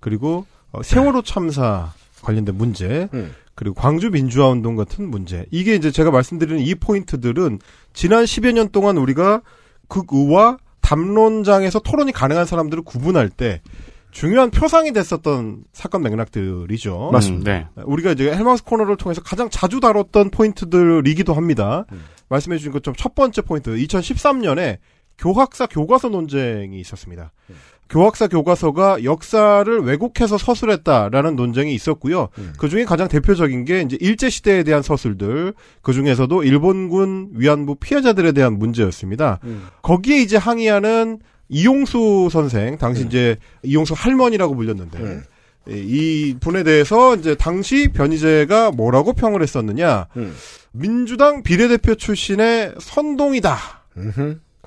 그리고 0.00 0.44
어, 0.70 0.82
세월호 0.82 1.22
참사 1.22 1.92
관련된 2.22 2.54
문제 2.56 3.08
음. 3.14 3.32
그리고 3.54 3.74
광주 3.74 4.10
민주화 4.10 4.48
운동 4.48 4.76
같은 4.76 5.08
문제 5.08 5.46
이게 5.50 5.74
이제 5.74 5.90
제가 5.90 6.10
말씀드리는 6.10 6.60
이 6.60 6.74
포인트들은 6.74 7.60
지난 7.92 8.24
10여 8.24 8.52
년 8.52 8.68
동안 8.68 8.98
우리가 8.98 9.42
극의와 9.88 10.58
담론장에서 10.80 11.80
토론이 11.80 12.12
가능한 12.12 12.46
사람들을 12.46 12.84
구분할 12.84 13.30
때 13.30 13.60
중요한 14.10 14.50
표상이 14.50 14.92
됐었던 14.92 15.64
사건 15.72 16.02
맥락들이죠. 16.02 17.10
맞습니다. 17.12 17.52
네. 17.52 17.66
우리가 17.84 18.12
이제 18.12 18.32
헬마우스 18.32 18.64
코너를 18.64 18.96
통해서 18.96 19.22
가장 19.22 19.50
자주 19.50 19.80
다뤘던 19.80 20.30
포인트들이기도 20.30 21.34
합니다. 21.34 21.84
음. 21.92 22.04
말씀해 22.28 22.58
주신 22.58 22.72
것처럼 22.72 22.96
첫 22.96 23.14
번째 23.14 23.42
포인트, 23.42 23.70
2013년에 23.70 24.78
교학사 25.18 25.66
교과서 25.66 26.08
논쟁이 26.08 26.80
있었습니다. 26.80 27.32
음. 27.50 27.54
교학사 27.90 28.28
교과서가 28.28 29.02
역사를 29.04 29.80
왜곡해서 29.80 30.36
서술했다라는 30.36 31.36
논쟁이 31.36 31.74
있었고요. 31.74 32.28
음. 32.38 32.52
그 32.58 32.68
중에 32.68 32.84
가장 32.84 33.08
대표적인 33.08 33.64
게 33.64 33.80
이제 33.80 33.96
일제 34.00 34.28
시대에 34.28 34.62
대한 34.62 34.82
서술들, 34.82 35.54
그 35.80 35.92
중에서도 35.92 36.44
일본군 36.44 37.30
위안부 37.32 37.76
피해자들에 37.76 38.32
대한 38.32 38.58
문제였습니다. 38.58 39.40
음. 39.44 39.66
거기에 39.82 40.18
이제 40.18 40.36
항의하는 40.36 41.20
이용수 41.48 42.28
선생, 42.30 42.76
당시 42.76 43.06
이제 43.06 43.36
이용수 43.62 43.94
할머니라고 43.96 44.54
불렸는데 44.54 44.98
음. 44.98 45.22
이 45.66 46.36
분에 46.40 46.62
대해서 46.62 47.16
이제 47.16 47.34
당시 47.34 47.88
변희재가 47.88 48.72
뭐라고 48.72 49.14
평을 49.14 49.42
했었느냐? 49.42 50.08
음. 50.16 50.34
민주당 50.72 51.42
비례대표 51.42 51.94
출신의 51.94 52.74
선동이다. 52.78 53.56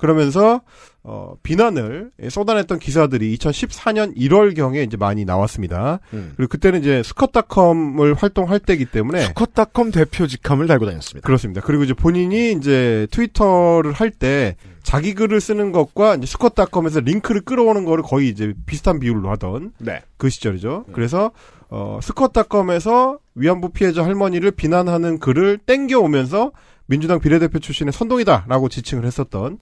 그러면서 0.02 0.62
어, 1.04 1.34
비난을 1.44 2.10
쏟아냈던 2.28 2.80
기사들이 2.80 3.36
2014년 3.36 4.16
1월경에 4.16 4.84
이제 4.84 4.96
많이 4.96 5.24
나왔습니다. 5.24 6.00
음. 6.12 6.32
그리고 6.36 6.50
그때는 6.50 6.80
이제 6.80 7.02
스컷닷컴을 7.04 8.14
활동할 8.14 8.58
때이기 8.58 8.86
때문에 8.86 9.26
스컷닷컴 9.26 9.92
대표 9.92 10.26
직함을 10.26 10.66
달고 10.66 10.86
다녔습니다. 10.86 11.24
그렇습니다. 11.24 11.60
그리고 11.60 11.84
이제 11.84 11.94
본인이 11.94 12.50
이제 12.52 13.06
트위터를 13.12 13.92
할 13.92 14.12
때 14.12 14.56
자기 14.82 15.14
글을 15.14 15.40
쓰는 15.40 15.72
것과 15.72 16.16
이제 16.16 16.26
스컷닷컴에서 16.26 17.00
링크를 17.00 17.40
끌어오는 17.42 17.84
거를 17.84 18.02
거의 18.02 18.28
이제 18.28 18.52
비슷한 18.66 18.98
비율로 19.00 19.30
하던 19.30 19.72
네. 19.78 20.02
그 20.16 20.28
시절이죠. 20.28 20.86
그래서 20.92 21.30
어, 21.70 21.98
스컷닷컴에서 22.02 23.18
위안부 23.34 23.70
피해자 23.70 24.04
할머니를 24.04 24.50
비난하는 24.50 25.18
글을 25.18 25.58
땡겨오면서 25.64 26.52
민주당 26.92 27.20
비례대표 27.20 27.58
출신의 27.58 27.90
선동이다라고 27.90 28.68
지칭을 28.68 29.06
했었던 29.06 29.58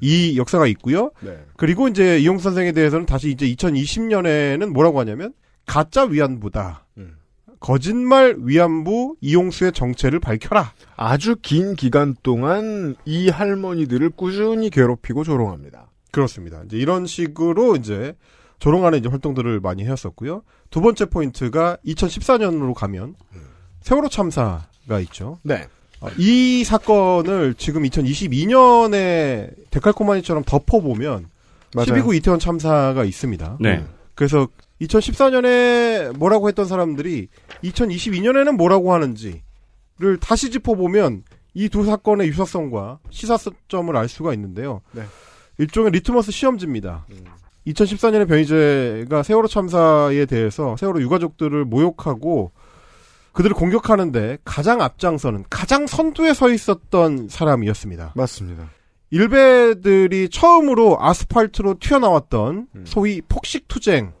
이 0.00 0.36
역사가 0.36 0.66
있고요. 0.66 1.12
네. 1.20 1.38
그리고 1.56 1.86
이제 1.86 2.18
이용수 2.18 2.42
선생에 2.42 2.72
대해서는 2.72 3.06
다시 3.06 3.30
이제 3.30 3.46
2020년에는 3.46 4.66
뭐라고 4.66 4.98
하냐면 4.98 5.32
가짜 5.64 6.02
위안부다. 6.02 6.86
음. 6.98 7.18
거짓말 7.60 8.34
위안부 8.40 9.14
이용수의 9.20 9.70
정체를 9.70 10.18
밝혀라. 10.18 10.72
아주 10.96 11.36
긴 11.40 11.76
기간 11.76 12.16
동안 12.24 12.96
이 13.04 13.28
할머니들을 13.28 14.10
꾸준히 14.10 14.68
괴롭히고 14.68 15.22
조롱합니다. 15.22 15.88
그렇습니다. 16.10 16.62
이제 16.64 16.78
이런 16.78 17.06
식으로 17.06 17.76
이제 17.76 18.16
조롱하는 18.58 18.98
이제 18.98 19.08
활동들을 19.08 19.60
많이 19.60 19.84
해왔었고요. 19.84 20.42
두 20.70 20.80
번째 20.80 21.04
포인트가 21.04 21.76
2014년으로 21.86 22.74
가면 22.74 23.14
세월호 23.82 24.08
참사가 24.08 24.98
있죠. 24.98 25.38
네. 25.44 25.68
어, 26.02 26.08
이 26.18 26.64
사건을 26.64 27.54
지금 27.54 27.82
2022년에 27.84 29.50
데칼코마니처럼 29.70 30.44
덮어보면 30.44 31.26
맞아요. 31.74 31.86
12구 31.86 32.14
이태원 32.16 32.38
참사가 32.38 33.04
있습니다. 33.04 33.58
네. 33.60 33.84
그래서 34.14 34.48
2014년에 34.80 36.16
뭐라고 36.18 36.48
했던 36.48 36.66
사람들이 36.66 37.28
2022년에는 37.64 38.52
뭐라고 38.56 38.92
하는지를 38.92 39.40
다시 40.20 40.50
짚어보면 40.50 41.22
이 41.54 41.68
두 41.68 41.84
사건의 41.84 42.28
유사성과 42.28 42.98
시사점을 43.10 43.94
알 43.96 44.08
수가 44.08 44.32
있는데요. 44.34 44.80
네. 44.92 45.02
일종의 45.58 45.92
리트머스 45.92 46.32
시험지입니다. 46.32 47.06
2014년에 47.66 48.26
변희재가 48.26 49.22
세월호 49.22 49.48
참사에 49.48 50.24
대해서 50.26 50.76
세월호 50.78 51.00
유가족들을 51.02 51.64
모욕하고 51.66 52.50
그들을 53.32 53.54
공격하는데 53.54 54.38
가장 54.44 54.80
앞장서는 54.82 55.44
가장 55.48 55.86
선두에 55.86 56.34
서 56.34 56.50
있었던 56.50 57.28
사람이었습니다. 57.28 58.12
맞습니다. 58.14 58.68
일베들이 59.10 60.30
처음으로 60.30 60.96
아스팔트로 61.00 61.76
튀어나왔던 61.80 62.68
음. 62.74 62.84
소위 62.86 63.20
폭식 63.28 63.68
투쟁을 63.68 64.12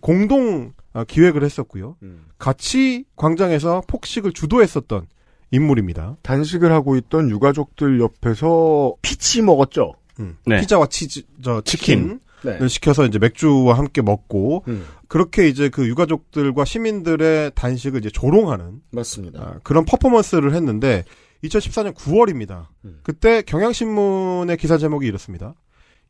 공동 0.00 0.72
어, 0.94 1.04
기획을 1.04 1.44
했었고요. 1.44 1.96
음. 2.02 2.24
같이 2.38 3.04
광장에서 3.16 3.82
폭식을 3.86 4.32
주도했었던 4.32 5.06
인물입니다. 5.50 6.16
단식을 6.22 6.72
하고 6.72 6.96
있던 6.96 7.30
유가족들 7.30 8.00
옆에서 8.00 8.94
피자 9.02 9.42
먹었죠. 9.42 9.94
네. 10.46 10.60
피자와 10.60 10.86
치즈, 10.86 11.22
저 11.42 11.60
치킨을 11.60 12.20
네. 12.42 12.68
시켜서 12.68 13.04
이제 13.06 13.18
맥주와 13.18 13.76
함께 13.78 14.02
먹고 14.02 14.64
음. 14.68 14.86
그렇게 15.08 15.48
이제 15.48 15.68
그 15.68 15.86
유가족들과 15.86 16.64
시민들의 16.64 17.52
단식을 17.54 18.00
이제 18.00 18.10
조롱하는 18.10 18.82
맞습니다. 18.90 19.40
아, 19.40 19.60
그런 19.62 19.84
퍼포먼스를 19.84 20.54
했는데 20.54 21.04
2014년 21.44 21.94
9월입니다. 21.94 22.66
음. 22.84 23.00
그때 23.02 23.42
경향신문의 23.42 24.56
기사 24.56 24.78
제목이 24.78 25.06
이렇습니다. 25.06 25.54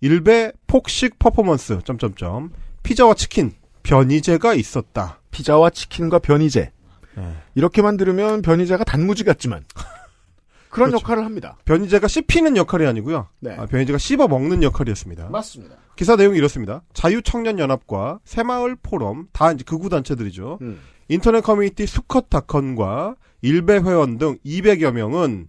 일베 0.01 0.53
폭식 0.67 1.19
퍼포먼스 1.19 1.79
점점점 1.85 2.51
피자와 2.83 3.15
치킨 3.15 3.53
변이제가 3.83 4.55
있었다. 4.55 5.21
피자와 5.31 5.71
치킨과 5.71 6.19
변이제. 6.19 6.73
네. 7.17 7.33
이렇게만 7.55 7.97
들으면 7.97 8.43
변이제가 8.43 8.85
단무지 8.85 9.25
같지만 9.25 9.65
그런 10.69 10.91
그렇죠. 10.91 11.03
역할을 11.03 11.25
합니다. 11.25 11.57
변희재가 11.65 12.09
씹히는 12.09 12.57
역할이 12.57 12.87
아니고요. 12.87 13.29
네. 13.41 13.57
아, 13.57 13.67
변희재가 13.67 13.99
씹어 13.99 14.29
먹는 14.29 14.63
역할이었습니다. 14.63 15.31
맞습니다. 15.31 15.77
기사 15.97 16.15
내용이 16.15 16.37
이렇습니다. 16.39 16.83
자유청년연합과 16.93 18.21
새마을 18.25 18.77
포럼 18.83 19.29
다 19.33 19.51
이제 19.53 19.65
극우 19.65 19.89
단체들이죠. 19.89 20.59
음. 20.61 20.79
인터넷 21.09 21.41
커뮤니티 21.41 21.87
수컷닷컴과 21.87 23.17
일베 23.43 23.79
회원 23.79 24.19
등 24.19 24.39
200여 24.45 24.93
명은 24.93 25.47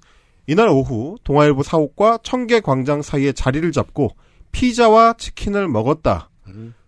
이날 0.47 0.69
오후 0.69 1.17
동아일보 1.23 1.63
사옥과 1.63 2.19
청계광장 2.23 3.01
사이에 3.01 3.33
자리를 3.33 3.69
잡고 3.71 4.11
피자와 4.51 5.13
치킨을 5.17 5.67
먹었다. 5.67 6.29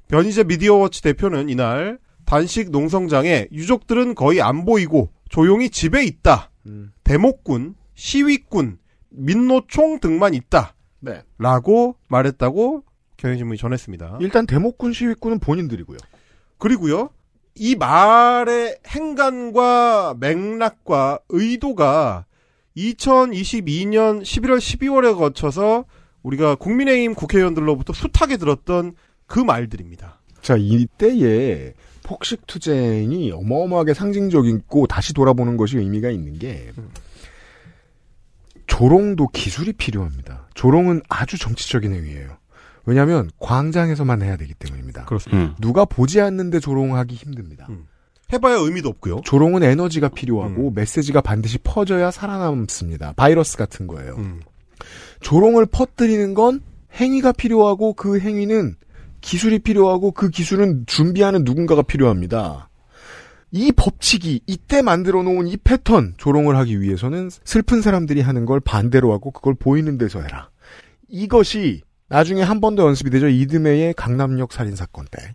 변희재 0.08 0.46
미디어워치 0.46 1.02
대표는 1.04 1.50
이날 1.50 2.00
단식 2.26 2.72
농성장에 2.72 3.48
유족들은 3.52 4.16
거의 4.16 4.42
안 4.42 4.66
보이고 4.66 5.12
조용히 5.30 5.70
집에 5.70 6.04
있다. 6.06 6.52
대목군, 7.04 7.76
시위군, 7.96 8.78
민노총 9.10 10.00
등만 10.00 10.34
있다. 10.36 10.76
네. 11.02 11.24
라고 11.38 11.96
말했다고 12.08 12.84
경향신문이 13.20 13.58
전했습니다. 13.58 14.18
일단 14.22 14.46
대목군 14.46 14.94
시위군은 14.94 15.40
본인들이고요. 15.40 15.98
그리고요. 16.58 17.10
이 17.56 17.76
말의 17.76 18.78
행간과 18.88 20.16
맥락과 20.20 21.20
의도가 21.30 22.26
2022년 22.78 24.22
11월 24.22 24.58
12월에 24.58 25.18
거쳐서 25.18 25.86
우리가 26.24 26.56
국민의힘 26.56 27.16
국회의원들로부터 27.16 27.94
숱하게 27.94 28.38
들었던 28.38 28.94
그 29.26 29.40
말들입니다. 29.40 30.22
자, 30.42 30.56
이때에 30.58 31.74
폭식 32.04 32.48
투쟁이 32.48 33.32
어마어마하게 33.32 33.94
상징적이고 33.94 34.88
다시 34.88 35.14
돌아보는 35.14 35.58
것이 35.58 35.78
의미가 35.78 36.10
있는 36.10 36.40
게 36.40 36.72
조롱도 38.68 39.28
기술이 39.28 39.74
필요합니다. 39.74 40.48
조롱은 40.54 41.02
아주 41.10 41.38
정치적인 41.38 41.94
행위예요. 41.94 42.39
왜냐하면 42.90 43.30
광장에서만 43.38 44.24
해야 44.24 44.36
되기 44.36 44.56
때문입니다. 44.56 45.06
그렇습니다. 45.06 45.56
누가 45.62 45.86
보지 45.86 46.20
않는데 46.22 46.60
조롱하기 46.60 47.14
힘듭니다. 47.14 47.68
해봐야 48.34 48.56
의미도 48.56 48.90
없고요. 48.90 49.22
조롱은 49.26 49.62
에너지가 49.62 50.10
필요하고 50.10 50.72
메시지가 50.72 51.22
반드시 51.22 51.60
퍼져야 51.60 52.10
살아남습니다. 52.10 53.14
바이러스 53.14 53.58
같은 53.58 53.86
거예요. 53.86 54.18
조롱을 55.22 55.68
퍼뜨리는 55.68 56.34
건 56.34 56.62
행위가 56.96 57.32
필요하고 57.32 57.94
그 57.94 58.20
행위는 58.20 58.76
기술이 59.22 59.60
필요하고 59.60 60.12
그 60.12 60.30
기술은 60.30 60.86
준비하는 60.88 61.44
누군가가 61.44 61.84
필요합니다. 61.84 62.70
이 63.52 63.72
법칙이 63.72 64.42
이때 64.48 64.82
만들어 64.82 65.22
놓은 65.22 65.48
이 65.48 65.58
패턴 65.58 66.16
조롱을 66.18 66.56
하기 66.58 66.82
위해서는 66.82 67.30
슬픈 67.44 67.82
사람들이 67.82 68.22
하는 68.22 68.46
걸 68.46 68.60
반대로 68.60 69.14
하고 69.14 69.30
그걸 69.30 69.54
보이는 69.54 70.00
데서 70.00 70.22
해라. 70.22 70.50
이것이 71.08 71.82
나중에 72.10 72.42
한 72.42 72.60
번 72.60 72.76
더 72.76 72.86
연습이 72.88 73.10
되죠. 73.10 73.28
이듬해의 73.28 73.94
강남역 73.94 74.52
살인 74.54 74.76
사건 74.76 75.06
때 75.12 75.34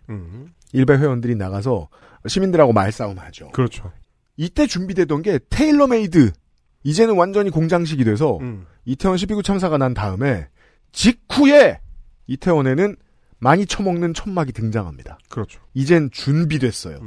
일베 0.73 0.93
회원들이 0.97 1.35
나가서 1.35 1.89
시민들하고 2.27 2.73
말싸움 2.73 3.17
하죠. 3.19 3.49
그렇죠. 3.49 3.91
이때 4.37 4.67
준비되던 4.67 5.21
게 5.21 5.39
tailor-made. 5.49 6.31
이제는 6.83 7.15
완전히 7.17 7.49
공장식이 7.49 8.03
돼서 8.03 8.39
이태원 8.85 9.17
10.29 9.17 9.43
참사가 9.43 9.77
난 9.77 9.93
다음에 9.93 10.47
직후에 10.91 11.79
이태원에는 12.27 12.95
많이 13.39 13.65
처먹는 13.65 14.13
천막이 14.13 14.51
등장합니다. 14.53 15.17
그렇죠. 15.29 15.59
이젠 15.73 16.09
준비됐어요. 16.11 16.99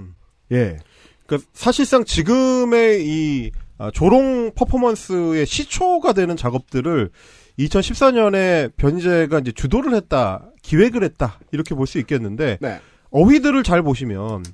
예. 0.53 0.79
그러니까 1.27 1.49
사실상 1.53 2.05
지금의 2.05 3.07
이 3.07 3.51
아, 3.77 3.91
조롱 3.93 4.53
퍼포먼스의 4.57 5.47
시초가 5.47 6.13
되는 6.13 6.37
작업들을 6.37 7.11
2014년에 7.59 8.73
변희재가 8.77 9.41
이제 9.41 9.53
주도를 9.53 9.95
했다, 9.95 10.45
기획을 10.63 11.03
했다 11.05 11.39
이렇게 11.53 11.75
볼 11.75 11.87
수 11.87 11.99
있겠는데 11.99 12.59
네. 12.61 12.81
어휘들을 13.11 13.63
잘 13.63 13.83
보시면 13.83 14.45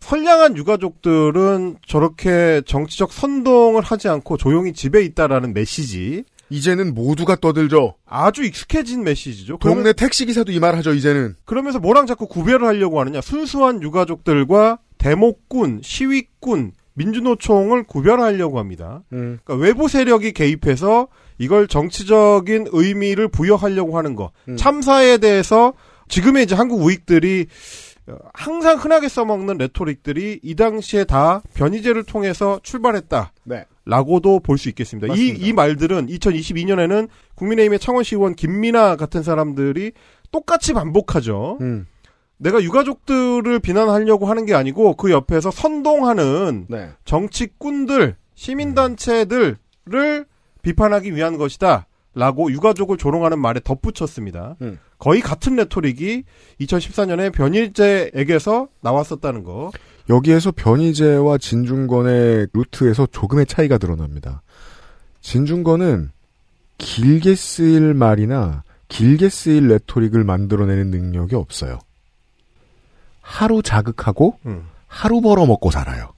선량한 0.00 0.56
유가족들은 0.56 1.76
저렇게 1.86 2.60
정치적 2.66 3.12
선동을 3.12 3.82
하지 3.82 4.08
않고 4.08 4.36
조용히 4.36 4.72
집에 4.72 5.02
있다라는 5.04 5.54
메시지. 5.54 6.24
이제는 6.50 6.92
모두가 6.92 7.36
떠들죠. 7.36 7.94
아주 8.04 8.42
익숙해진 8.44 9.04
메시지죠. 9.04 9.56
동네 9.58 9.92
택시 9.94 10.26
기사도 10.26 10.50
이 10.52 10.58
말 10.58 10.74
하죠. 10.76 10.92
이제는. 10.92 11.36
그러면서 11.46 11.78
뭐랑 11.78 12.06
자꾸 12.06 12.26
구별을 12.26 12.66
하려고 12.66 13.00
하느냐? 13.00 13.20
순수한 13.22 13.80
유가족들과 13.80 14.78
대목군, 14.98 15.80
시위군, 15.82 16.72
민주노총을 16.94 17.84
구별하려고 17.84 18.58
합니다. 18.58 19.02
음. 19.12 19.38
그러니까 19.44 19.54
외부 19.64 19.88
세력이 19.88 20.32
개입해서 20.32 21.06
이걸 21.42 21.66
정치적인 21.66 22.68
의미를 22.70 23.26
부여하려고 23.26 23.98
하는 23.98 24.14
거. 24.14 24.30
음. 24.48 24.56
참사에 24.56 25.18
대해서 25.18 25.72
지금의 26.06 26.44
이제 26.44 26.54
한국 26.54 26.80
우익들이 26.80 27.46
어, 28.06 28.16
항상 28.32 28.76
흔하게 28.78 29.08
써먹는 29.08 29.58
레토릭들이 29.58 30.38
이 30.40 30.54
당시에 30.54 31.02
다 31.02 31.42
변희재를 31.54 32.04
통해서 32.04 32.60
출발했다. 32.62 33.32
네. 33.42 33.64
라고도 33.84 34.38
볼 34.38 34.56
수 34.56 34.68
있겠습니다. 34.68 35.08
이, 35.08 35.10
맞습니다. 35.10 35.46
이 35.46 35.52
말들은 35.52 36.06
2022년에는 36.06 37.08
국민의힘의 37.34 37.80
창원시의원 37.80 38.36
김민아 38.36 38.94
같은 38.94 39.24
사람들이 39.24 39.90
똑같이 40.30 40.72
반복하죠. 40.72 41.58
음. 41.60 41.86
내가 42.36 42.62
유가족들을 42.62 43.58
비난하려고 43.58 44.26
하는 44.26 44.46
게 44.46 44.54
아니고 44.54 44.94
그 44.94 45.10
옆에서 45.10 45.50
선동하는 45.50 46.66
네. 46.68 46.90
정치꾼들, 47.04 48.14
시민단체들을 48.36 49.56
비판하기 50.62 51.14
위한 51.14 51.36
것이다. 51.36 51.86
라고 52.14 52.52
유가족을 52.52 52.98
조롱하는 52.98 53.38
말에 53.38 53.60
덧붙였습니다. 53.64 54.56
음. 54.60 54.78
거의 54.98 55.20
같은 55.22 55.56
레토릭이 55.56 56.24
2014년에 56.60 57.32
변일재에게서 57.32 58.68
나왔었다는 58.82 59.44
거. 59.44 59.70
여기에서 60.10 60.52
변희재와 60.52 61.38
진중권의 61.38 62.48
루트에서 62.52 63.06
조금의 63.06 63.46
차이가 63.46 63.78
드러납니다. 63.78 64.42
진중권은 65.22 66.10
길게 66.76 67.34
쓰일 67.34 67.94
말이나 67.94 68.62
길게 68.88 69.30
쓰일 69.30 69.68
레토릭을 69.68 70.22
만들어내는 70.22 70.90
능력이 70.90 71.34
없어요. 71.34 71.78
하루 73.22 73.62
자극하고 73.62 74.38
음. 74.44 74.66
하루 74.86 75.22
벌어먹고 75.22 75.70
살아요. 75.70 76.11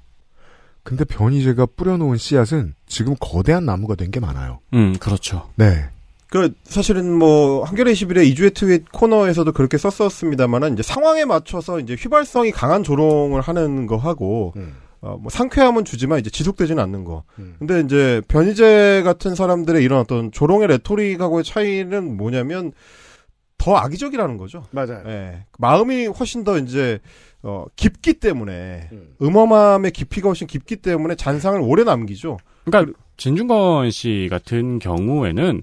근데 0.84 1.04
변희재가 1.04 1.66
뿌려놓은 1.76 2.16
씨앗은 2.18 2.74
지금 2.86 3.16
거대한 3.18 3.64
나무가 3.64 3.94
된 3.96 4.10
게 4.10 4.20
많아요. 4.20 4.60
음, 4.74 4.94
그렇죠. 5.00 5.48
네. 5.56 5.86
그 6.30 6.52
사실은 6.64 7.12
뭐 7.12 7.64
한겨레 7.64 7.92
21의 7.92 8.26
이주의 8.26 8.50
트윗 8.50 8.92
코너에서도 8.92 9.50
그렇게 9.52 9.78
썼었습니다만은 9.78 10.74
이제 10.74 10.82
상황에 10.82 11.24
맞춰서 11.24 11.80
이제 11.80 11.94
휘발성이 11.98 12.50
강한 12.50 12.82
조롱을 12.82 13.40
하는 13.40 13.86
거 13.86 13.96
하고 13.96 14.52
어, 15.00 15.16
뭐 15.20 15.30
상쾌함은 15.30 15.84
주지만 15.84 16.18
이제 16.18 16.30
지속되지는 16.30 16.82
않는 16.82 17.04
거. 17.04 17.22
근데 17.58 17.80
이제 17.80 18.20
변희재 18.28 19.02
같은 19.04 19.34
사람들의 19.34 19.82
이런 19.82 20.00
어떤 20.00 20.32
조롱의 20.32 20.68
레토릭하고의 20.68 21.44
차이는 21.44 22.16
뭐냐면 22.16 22.72
더 23.64 23.76
악의적이라는 23.76 24.36
거죠. 24.36 24.62
맞아요. 24.72 25.02
예. 25.06 25.46
마음이 25.58 26.06
훨씬 26.06 26.44
더 26.44 26.58
이제 26.58 26.98
어, 27.42 27.64
깊기 27.76 28.12
때문에 28.14 28.90
음험함의 29.22 29.90
깊이가 29.90 30.28
훨씬 30.28 30.46
깊기 30.46 30.76
때문에 30.76 31.14
잔상을 31.14 31.58
오래 31.62 31.82
남기죠. 31.82 32.36
그러니까 32.66 32.92
진중권 33.16 33.90
씨 33.90 34.28
같은 34.30 34.78
경우에는 34.80 35.62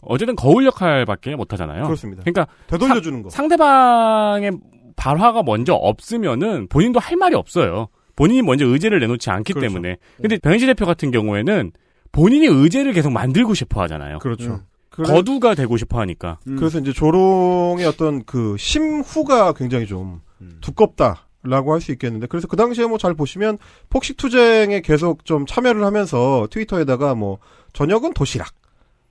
어쨌든 0.00 0.34
거울 0.34 0.64
역할밖에 0.64 1.36
못 1.36 1.52
하잖아요. 1.52 1.84
그렇습니다. 1.84 2.22
그러니까 2.22 2.46
되돌려 2.68 3.02
주는 3.02 3.22
거. 3.22 3.28
상대방의 3.28 4.52
발화가 4.96 5.42
먼저 5.42 5.74
없으면은 5.74 6.68
본인도 6.68 7.00
할 7.00 7.18
말이 7.18 7.34
없어요. 7.34 7.88
본인이 8.16 8.40
먼저 8.40 8.64
의제를 8.64 8.98
내놓지 9.00 9.28
않기 9.28 9.52
그렇죠. 9.52 9.68
때문에. 9.68 9.98
근데 10.16 10.38
변희재 10.38 10.64
대표 10.64 10.86
같은 10.86 11.10
경우에는 11.10 11.72
본인이 12.12 12.46
의제를 12.46 12.94
계속 12.94 13.10
만들고 13.10 13.52
싶어 13.52 13.82
하잖아요. 13.82 14.20
그렇죠. 14.20 14.60
그래- 14.92 15.08
거두가 15.08 15.54
되고 15.54 15.76
싶어 15.76 15.98
하니까. 16.00 16.38
그래서 16.44 16.78
이제 16.78 16.92
조롱의 16.92 17.84
어떤 17.86 18.24
그 18.24 18.56
심후가 18.58 19.52
굉장히 19.54 19.86
좀 19.86 20.20
두껍다 20.60 21.26
라고 21.44 21.72
할 21.72 21.80
수 21.80 21.90
있겠는데 21.92 22.26
그래서 22.28 22.46
그 22.46 22.56
당시에 22.56 22.86
뭐 22.86 22.98
잘 22.98 23.14
보시면 23.14 23.58
폭식 23.90 24.16
투쟁에 24.16 24.80
계속 24.80 25.24
좀 25.24 25.44
참여를 25.44 25.82
하면서 25.84 26.46
트위터에다가 26.50 27.14
뭐 27.16 27.38
저녁은 27.72 28.12
도시락, 28.14 28.52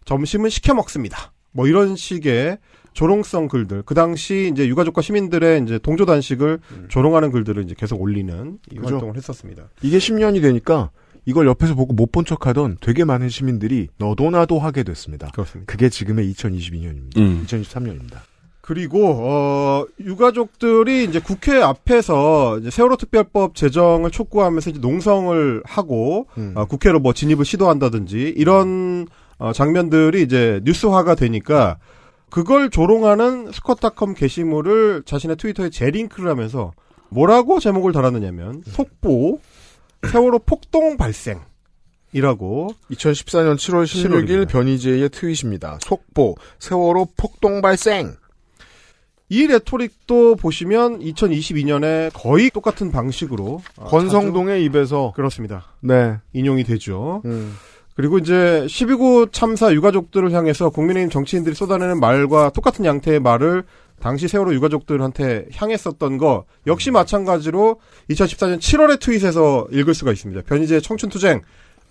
점심은 0.05 0.49
시켜 0.49 0.73
먹습니다. 0.73 1.33
뭐 1.51 1.67
이런 1.67 1.97
식의 1.97 2.57
조롱성 2.93 3.47
글들 3.49 3.83
그 3.85 3.93
당시 3.95 4.49
이제 4.53 4.65
유가족과 4.67 5.01
시민들의 5.01 5.63
이제 5.63 5.77
동조 5.79 6.05
단식을 6.05 6.59
조롱하는 6.87 7.31
글들을 7.31 7.63
이제 7.63 7.75
계속 7.77 8.01
올리는 8.01 8.59
이 8.71 8.75
그죠. 8.75 8.93
활동을 8.95 9.17
했었습니다. 9.17 9.63
이게 9.81 9.97
10년이 9.97 10.41
되니까 10.41 10.91
이걸 11.25 11.47
옆에서 11.47 11.75
보고 11.75 11.93
못 11.93 12.11
본 12.11 12.25
척하던 12.25 12.77
되게 12.81 13.05
많은 13.05 13.29
시민들이 13.29 13.87
너도 13.97 14.29
나도 14.31 14.59
하게 14.59 14.83
됐습니다. 14.83 15.27
그렇습니다. 15.33 15.71
그게 15.71 15.87
지금의 15.89 16.31
2022년입니다. 16.33 17.17
음. 17.17 17.43
2023년입니다. 17.47 18.17
그리고 18.61 19.15
어 19.21 19.85
유가족들이 19.99 21.05
이제 21.05 21.19
국회 21.19 21.61
앞에서 21.61 22.59
이제 22.59 22.69
세월호 22.69 22.97
특별법 22.97 23.55
제정을 23.55 24.11
촉구하면서 24.11 24.69
이제 24.71 24.79
농성을 24.79 25.63
하고 25.65 26.27
어, 26.55 26.65
국회로 26.65 26.99
뭐 26.99 27.13
진입을 27.13 27.43
시도한다든지 27.45 28.33
이런 28.37 29.07
어, 29.39 29.51
장면들이 29.53 30.21
이제 30.21 30.61
뉴스화가 30.63 31.15
되니까 31.15 31.77
그걸 32.29 32.69
조롱하는 32.69 33.51
스쿼트닷컴 33.51 34.13
게시물을 34.13 35.03
자신의 35.05 35.37
트위터에 35.37 35.69
재링크를 35.69 36.29
하면서 36.29 36.71
뭐라고 37.09 37.59
제목을 37.59 37.91
달았느냐면 37.91 38.63
속보 38.67 39.39
세월호 40.07 40.39
폭동 40.39 40.97
발생 40.97 41.39
이라고 42.13 42.73
2014년 42.91 43.55
7월 43.55 43.83
16일 43.85 44.25
16일 44.45 44.49
변희재의 44.49 45.09
트윗입니다. 45.09 45.79
속보 45.81 46.35
세월호 46.59 47.07
폭동 47.15 47.61
발생. 47.61 48.15
이 49.29 49.47
레토릭도 49.47 50.35
보시면 50.35 50.99
2022년에 50.99 52.11
거의 52.13 52.49
똑같은 52.49 52.91
방식으로 52.91 53.61
아, 53.79 53.85
권성동의 53.85 54.65
입에서 54.65 55.07
자주- 55.11 55.15
그렇습니다. 55.15 55.67
네. 55.79 56.17
인용이 56.33 56.65
되죠. 56.65 57.21
음. 57.23 57.55
그리고 57.95 58.17
이제 58.17 58.65
12구 58.67 59.31
참사 59.31 59.71
유가족들을 59.73 60.33
향해서 60.33 60.69
국민의힘 60.71 61.09
정치인들이 61.09 61.55
쏟아내는 61.55 62.01
말과 62.01 62.49
똑같은 62.49 62.83
양태의 62.83 63.21
말을 63.21 63.63
당시 64.01 64.27
세월호 64.27 64.53
유가족들한테 64.55 65.47
향했었던 65.53 66.17
거 66.17 66.45
역시 66.67 66.91
마찬가지로 66.91 67.79
2014년 68.09 68.59
7월의 68.59 68.99
트윗에서 68.99 69.67
읽을 69.71 69.93
수가 69.93 70.11
있습니다. 70.11 70.41
변희재의 70.41 70.81
청춘투쟁 70.81 71.41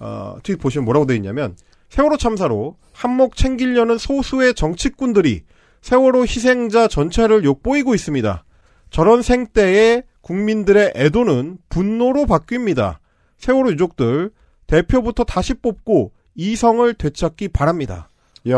어, 0.00 0.36
트윗 0.42 0.58
보시면 0.60 0.84
뭐라고 0.84 1.06
되어 1.06 1.16
있냐면 1.16 1.56
세월호 1.88 2.16
참사로 2.16 2.76
한몫 2.92 3.36
챙기려는 3.36 3.96
소수의 3.96 4.54
정치꾼들이 4.54 5.42
세월호 5.82 6.22
희생자 6.22 6.88
전체를 6.88 7.44
욕보이고 7.44 7.94
있습니다. 7.94 8.44
저런 8.90 9.22
생때에 9.22 10.02
국민들의 10.20 10.92
애도는 10.96 11.58
분노로 11.68 12.26
바뀝니다. 12.26 12.98
세월호 13.38 13.70
유족들 13.72 14.30
대표부터 14.66 15.24
다시 15.24 15.54
뽑고 15.54 16.12
이성을 16.34 16.92
되찾기 16.94 17.48
바랍니다. 17.48 18.08
야, 18.48 18.56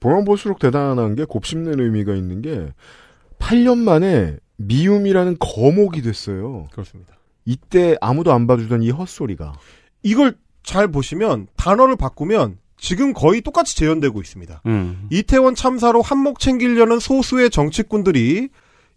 보면 0.00 0.24
볼수록 0.24 0.58
대단한 0.58 1.14
게 1.14 1.24
곱씹는 1.24 1.80
의미가 1.80 2.14
있는 2.14 2.42
게 2.42 2.72
8년 3.38 3.78
만에 3.78 4.36
미움이라는 4.56 5.36
거목이 5.38 6.02
됐어요. 6.02 6.66
그렇습니다. 6.72 7.14
이때 7.44 7.96
아무도 8.00 8.32
안 8.32 8.46
봐주던 8.46 8.82
이 8.82 8.90
헛소리가. 8.90 9.54
이걸 10.02 10.36
잘 10.62 10.88
보시면 10.88 11.46
단어를 11.56 11.96
바꾸면 11.96 12.58
지금 12.76 13.12
거의 13.12 13.40
똑같이 13.40 13.76
재현되고 13.76 14.20
있습니다. 14.20 14.62
음. 14.66 15.08
이태원 15.10 15.54
참사로 15.54 16.02
한몫 16.02 16.38
챙기려는 16.38 16.98
소수의 16.98 17.50
정치꾼들이 17.50 18.48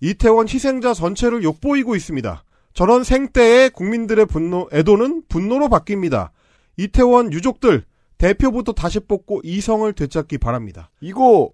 이태원 0.01 0.47
희생자 0.47 0.93
전체를 0.93 1.43
욕보이고 1.43 1.95
있습니다. 1.95 2.43
저런 2.73 3.03
생때에 3.03 3.69
국민들의 3.69 4.25
분노, 4.25 4.69
애도는 4.71 5.23
분노로 5.27 5.69
바뀝니다. 5.69 6.29
이태원 6.77 7.33
유족들 7.33 7.83
대표부터 8.19 8.73
다시 8.73 8.99
뽑고 8.99 9.41
이성을 9.43 9.91
되찾기 9.93 10.37
바랍니다. 10.37 10.91
이거 11.01 11.49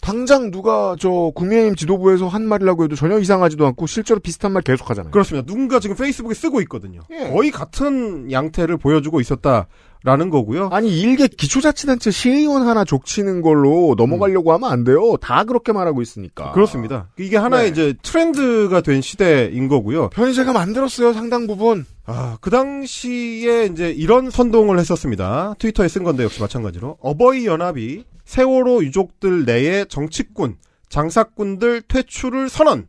당장 0.00 0.50
누가 0.50 0.96
저 0.98 1.30
국민의힘 1.32 1.76
지도부에서 1.76 2.26
한 2.26 2.44
말이라고 2.44 2.84
해도 2.84 2.96
전혀 2.96 3.18
이상하지도 3.18 3.64
않고 3.68 3.86
실제로 3.86 4.18
비슷한 4.18 4.50
말 4.50 4.62
계속 4.62 4.90
하잖아요. 4.90 5.12
그렇습니다. 5.12 5.46
누군가 5.46 5.78
지금 5.78 5.94
페이스북에 5.94 6.34
쓰고 6.34 6.60
있거든요. 6.62 7.02
예. 7.12 7.30
거의 7.30 7.52
같은 7.52 8.32
양태를 8.32 8.78
보여주고 8.78 9.20
있었다 9.20 9.68
라는 10.04 10.30
거고요. 10.30 10.68
아니 10.72 11.00
일개 11.00 11.28
기초자치단체 11.28 12.10
시의원 12.10 12.66
하나 12.66 12.84
족치는 12.84 13.40
걸로 13.40 13.94
넘어가려고 13.96 14.52
하면 14.52 14.70
안 14.70 14.82
돼요. 14.84 15.16
다 15.20 15.44
그렇게 15.44 15.72
말하고 15.72 16.02
있으니까. 16.02 16.52
그렇습니다. 16.52 17.08
이게 17.18 17.36
하나의 17.36 17.66
네. 17.66 17.70
이제 17.70 17.94
트렌드가 18.02 18.80
된 18.80 19.00
시대인 19.00 19.68
거고요. 19.68 20.10
편의제가 20.10 20.52
만들었어요 20.52 21.12
상당 21.12 21.46
부분. 21.46 21.86
아, 22.04 22.36
그 22.40 22.50
당시에 22.50 23.66
이제 23.66 23.90
이런 23.90 24.30
선동을 24.30 24.78
했었습니다. 24.78 25.54
트위터에 25.58 25.86
쓴 25.88 26.02
건데 26.02 26.24
역시 26.24 26.40
마찬가지로. 26.40 26.98
어버이 27.00 27.46
연합이 27.46 28.04
세월호 28.24 28.82
유족들 28.84 29.44
내의 29.44 29.86
정치꾼, 29.86 30.56
장사꾼들 30.88 31.82
퇴출을 31.82 32.48
선언. 32.48 32.88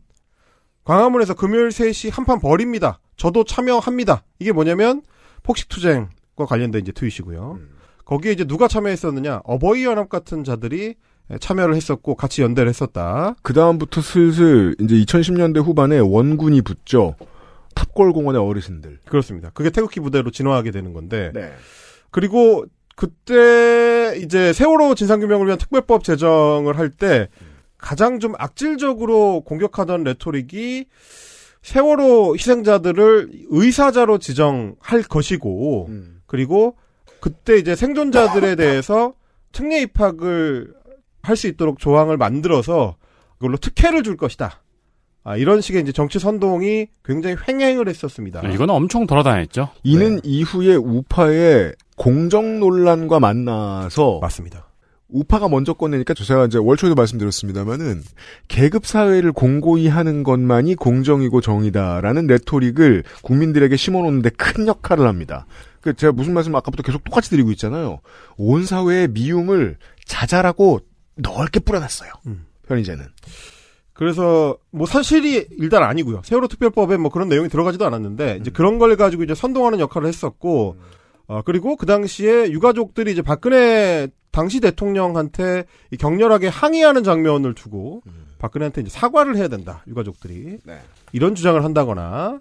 광화문에서 0.84 1.34
금요일 1.34 1.68
3시 1.68 2.10
한판 2.12 2.40
벌입니다. 2.40 3.00
저도 3.16 3.44
참여합니다. 3.44 4.24
이게 4.38 4.52
뭐냐면 4.52 5.02
폭식투쟁 5.42 6.08
과 6.36 6.46
관련된 6.46 6.82
이제 6.82 6.92
트윗이고요. 6.92 7.58
거기에 8.04 8.32
이제 8.32 8.44
누가 8.44 8.68
참여했었느냐. 8.68 9.42
어버이 9.44 9.84
연합 9.84 10.08
같은 10.08 10.44
자들이 10.44 10.94
참여를 11.40 11.74
했었고 11.74 12.16
같이 12.16 12.42
연대를 12.42 12.68
했었다. 12.68 13.34
그 13.42 13.52
다음부터 13.52 14.00
슬슬 14.02 14.74
이제 14.80 14.94
2010년대 14.96 15.64
후반에 15.64 15.98
원군이 15.98 16.62
붙죠. 16.62 17.14
탑골 17.74 18.12
공원의 18.12 18.40
어르신들. 18.42 18.98
그렇습니다. 19.06 19.50
그게 19.54 19.70
태극기 19.70 20.00
부대로 20.00 20.30
진화하게 20.30 20.70
되는 20.70 20.92
건데. 20.92 21.30
네. 21.34 21.52
그리고 22.10 22.66
그때 22.96 24.16
이제 24.22 24.52
세월호 24.52 24.94
진상규명을 24.94 25.46
위한 25.46 25.58
특별법 25.58 26.04
제정을 26.04 26.78
할 26.78 26.90
때 26.90 27.28
가장 27.78 28.18
좀 28.18 28.34
악질적으로 28.38 29.42
공격하던 29.42 30.04
레토릭이 30.04 30.86
세월호 31.62 32.34
희생자들을 32.34 33.30
의사자로 33.50 34.18
지정할 34.18 35.02
것이고 35.08 35.86
음. 35.88 36.13
그리고 36.34 36.74
그때 37.20 37.56
이제 37.58 37.76
생존자들에 37.76 38.56
대해서 38.56 39.14
특례 39.52 39.82
입학을 39.82 40.74
할 41.22 41.36
수 41.36 41.46
있도록 41.46 41.78
조항을 41.78 42.16
만들어서 42.16 42.96
그걸로 43.38 43.56
특혜를 43.56 44.02
줄 44.02 44.16
것이다. 44.16 44.60
아, 45.22 45.36
이런 45.36 45.60
식의 45.60 45.82
이제 45.82 45.92
정치 45.92 46.18
선동이 46.18 46.88
굉장히 47.04 47.36
횡행을 47.48 47.88
했었습니다. 47.88 48.42
네, 48.42 48.52
이거는 48.52 48.74
엄청 48.74 49.06
돌아다녔죠. 49.06 49.68
이는 49.84 50.20
이후에 50.24 50.74
우파의 50.74 51.72
공정 51.96 52.58
논란과 52.58 53.20
만나서 53.20 54.18
맞습니다. 54.20 54.66
우파가 55.08 55.48
먼저 55.48 55.72
꺼내니까 55.74 56.14
저 56.14 56.24
제가 56.24 56.46
이제 56.46 56.58
월초에도 56.58 56.96
말씀드렸습니다만은 56.96 58.02
계급 58.48 58.84
사회를 58.86 59.30
공고히 59.32 59.86
하는 59.86 60.24
것만이 60.24 60.74
공정이고 60.74 61.40
정의다라는 61.40 62.26
레토릭을 62.26 63.04
국민들에게 63.22 63.76
심어놓는데 63.76 64.30
큰 64.30 64.66
역할을 64.66 65.06
합니다. 65.06 65.46
그 65.84 65.92
제가 65.92 66.14
무슨 66.14 66.32
말씀 66.32 66.56
아까부터 66.56 66.82
계속 66.82 67.04
똑같이 67.04 67.28
드리고 67.28 67.50
있잖아요. 67.50 68.00
온 68.38 68.64
사회의 68.64 69.06
미움을 69.06 69.76
자잘하고 70.06 70.80
넓게 71.16 71.60
뿌려놨어요. 71.60 72.10
음. 72.26 72.46
편의제는. 72.66 73.04
그래서 73.92 74.56
뭐 74.70 74.86
사실이 74.86 75.48
일단 75.58 75.82
아니고요. 75.82 76.22
세월호 76.24 76.48
특별법에 76.48 76.96
뭐 76.96 77.10
그런 77.10 77.28
내용이 77.28 77.50
들어가지도 77.50 77.84
않았는데 77.84 78.38
이제 78.40 78.50
그런 78.50 78.78
걸 78.78 78.96
가지고 78.96 79.24
이제 79.24 79.34
선동하는 79.34 79.78
역할을 79.78 80.08
했었고 80.08 80.78
어 81.26 81.42
그리고 81.44 81.76
그 81.76 81.84
당시에 81.84 82.50
유가족들이 82.50 83.12
이제 83.12 83.20
박근혜 83.20 84.08
당시 84.30 84.60
대통령한테 84.60 85.66
이 85.90 85.98
격렬하게 85.98 86.48
항의하는 86.48 87.04
장면을 87.04 87.52
두고 87.52 88.00
박근혜한테 88.38 88.80
이제 88.80 88.90
사과를 88.90 89.36
해야 89.36 89.48
된다. 89.48 89.84
유가족들이 89.86 90.60
네. 90.64 90.80
이런 91.12 91.34
주장을 91.34 91.62
한다거나 91.62 92.40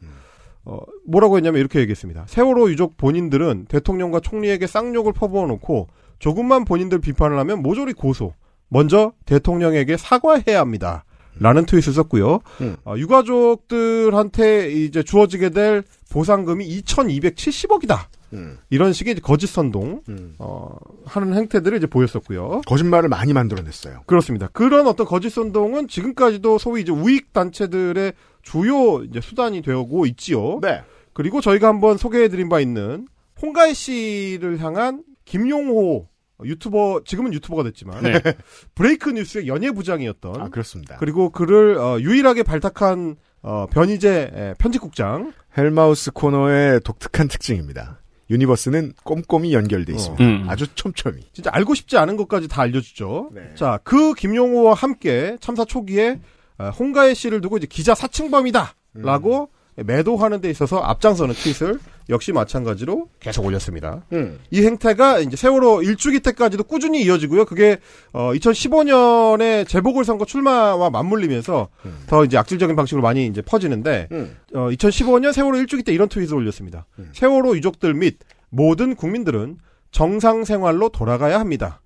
어 0.66 0.80
뭐라고 1.06 1.38
했냐면 1.38 1.60
이렇게 1.60 1.80
얘기했습니다. 1.80 2.26
세월호 2.28 2.70
유족 2.72 2.98
본인들은 2.98 3.66
대통령과 3.70 4.20
총리에게 4.22 4.68
쌍욕을 4.68 5.14
퍼부어 5.14 5.46
놓고 5.48 5.88
조금만 6.20 6.64
본인들 6.66 7.00
비판을 7.00 7.38
하면 7.40 7.62
모조리 7.62 7.94
고소. 7.94 8.34
먼저 8.70 9.14
대통령에게 9.26 9.98
사과해야 9.98 10.60
합니다. 10.60 11.04
라는 11.40 11.66
트윗을 11.66 11.94
썼고요. 11.94 12.40
음. 12.62 12.78
어, 12.86 12.96
유가족들한테 12.98 14.72
이제 14.72 15.04
주어지게 15.04 15.50
될 15.50 15.84
보상금이 16.12 16.68
2,270억이다. 16.82 18.06
음. 18.34 18.58
이런 18.70 18.94
식의 18.94 19.16
거짓 19.16 19.48
선동 19.48 20.02
음. 20.10 20.36
어, 20.40 20.76
하는 21.06 21.34
행태들을 21.34 21.78
이제 21.78 21.88
보였었고요. 21.88 22.62
거짓말을 22.66 23.10
많이 23.10 23.34
만들어냈어요. 23.34 24.02
그렇습니다. 24.06 24.48
그런 24.54 24.88
어떤 24.88 25.06
거짓 25.08 25.30
선동은 25.30 25.88
지금까지도 25.88 26.58
소위 26.58 26.82
이제 26.82 26.92
우익 26.92 27.34
단체들의 27.34 28.14
주요 28.44 29.04
이제 29.04 29.20
수단이 29.22 29.62
되고 29.62 30.06
있지요. 30.06 30.60
네. 30.62 30.84
그리고 31.14 31.42
저희가 31.42 31.68
한번 31.68 31.98
소개해드린 31.98 32.50
바 32.50 32.60
있는 32.60 33.08
홍가혜 33.42 33.74
씨를 33.74 34.60
향한 34.60 35.04
김용호 35.26 36.08
유튜버 36.44 37.02
지금은 37.06 37.34
유튜버가 37.34 37.64
됐지만 37.64 38.04
네. 38.04 38.22
브레이크 38.76 39.10
뉴스의 39.10 39.48
연예 39.48 39.72
부장이었던 39.72 40.42
아 40.42 40.50
그렇습니다. 40.50 40.98
그리고 40.98 41.30
그를 41.30 41.78
어, 41.78 42.00
유일하게 42.00 42.44
발탁한 42.44 43.16
어, 43.42 43.66
변희재 43.72 44.32
에, 44.34 44.54
편집국장 44.58 45.34
헬마우스 45.58 46.12
코너의 46.12 46.82
독특한 46.82 47.28
특징입니다. 47.28 48.00
universe는 48.30 48.94
꼼꼼히 49.04 49.54
연결돼 49.54 49.94
있습니다. 49.94 50.24
음. 50.24 50.46
아주 50.48 50.74
촘촘히. 50.76 51.28
진짜 51.34 51.50
알고 51.54 51.76
싶지 51.76 51.98
않은 51.98 52.16
것까지 52.18 52.48
다 52.48 52.62
알려주죠. 52.62 53.32
네. 53.34 53.42
자, 53.56 53.80
그 53.84 54.14
김용호와 54.14 54.74
함께 54.74 55.38
참사 55.42 55.66
초기에 55.66 56.12
어, 56.12 56.20
홍가혜 56.60 57.14
씨를 57.14 57.42
두고 57.42 57.58
이제 57.58 57.68
기자 57.68 57.96
사칭범이다라고 57.96 59.50
매도하는 59.76 60.42
데 60.42 60.50
있어서 60.50 60.80
앞장서는 60.80 61.34
트윗을 61.34 61.80
역시 62.10 62.32
마찬가지로 62.32 63.10
계속 63.20 63.46
올렸습니다. 63.46 64.04
음. 64.12 64.40
이 64.52 64.64
행태가 64.64 65.20
이제 65.20 65.36
세월호 65.36 65.84
일주기 65.84 66.20
때까지도 66.20 66.64
꾸준히 66.66 67.02
이어지고요. 67.04 67.46
그게 67.46 67.78
어 68.12 68.32
2015년에 68.34 69.68
재보궐선거 69.68 70.26
출마와 70.26 70.90
맞물리면서 70.90 71.70
음. 71.86 71.98
더 72.08 72.26
이제 72.26 72.38
악질적인 72.38 72.76
방식으로 72.76 73.02
많이 73.02 73.26
이제 73.26 73.42
퍼지는데 73.42 74.10
음. 74.12 74.38
어 74.54 74.68
2015년 74.70 75.34
세월호 75.34 75.58
일주기 75.58 75.84
때 75.84 75.94
이런 75.94 76.10
트윗을 76.10 76.36
올렸습니다. 76.36 76.86
음. 77.00 77.10
세월호 77.14 77.56
유족들 77.58 77.94
및 77.94 78.20
모든 78.50 78.96
국민들은 78.96 79.58
정상 79.92 80.44
생활로 80.44 80.90
돌아가야 80.90 81.40
합니다. 81.40 81.82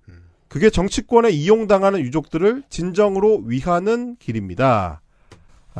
음. 0.48 0.50
그게 0.50 0.70
정치권에 0.70 1.30
이용당하는 1.30 2.00
유족들을 2.00 2.62
진정으로 2.70 3.42
위하는 3.46 4.16
길입니다. 4.18 5.00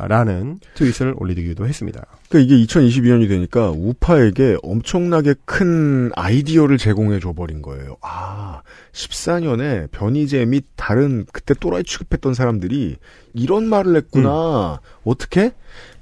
라는 0.07 0.61
트윗을 0.75 1.15
올리기도 1.17 1.67
했습니다. 1.67 2.07
그러니까 2.29 2.55
이게 2.55 2.65
2022년이 2.65 3.29
되니까 3.29 3.71
우파에게 3.71 4.59
엄청나게 4.63 5.35
큰 5.45 6.13
아이디어를 6.15 6.79
제공해 6.79 7.19
줘버린 7.19 7.63
거예요. 7.63 7.97
아, 8.01 8.63
14년에 8.93 9.91
변희재 9.91 10.45
및 10.45 10.67
다른 10.77 11.27
그때 11.33 11.55
또라이 11.59 11.83
취급했던 11.83 12.35
사람들이 12.35 12.97
이런 13.35 13.69
말을 13.69 13.97
했구나. 13.97 14.81
어떻게? 15.05 15.53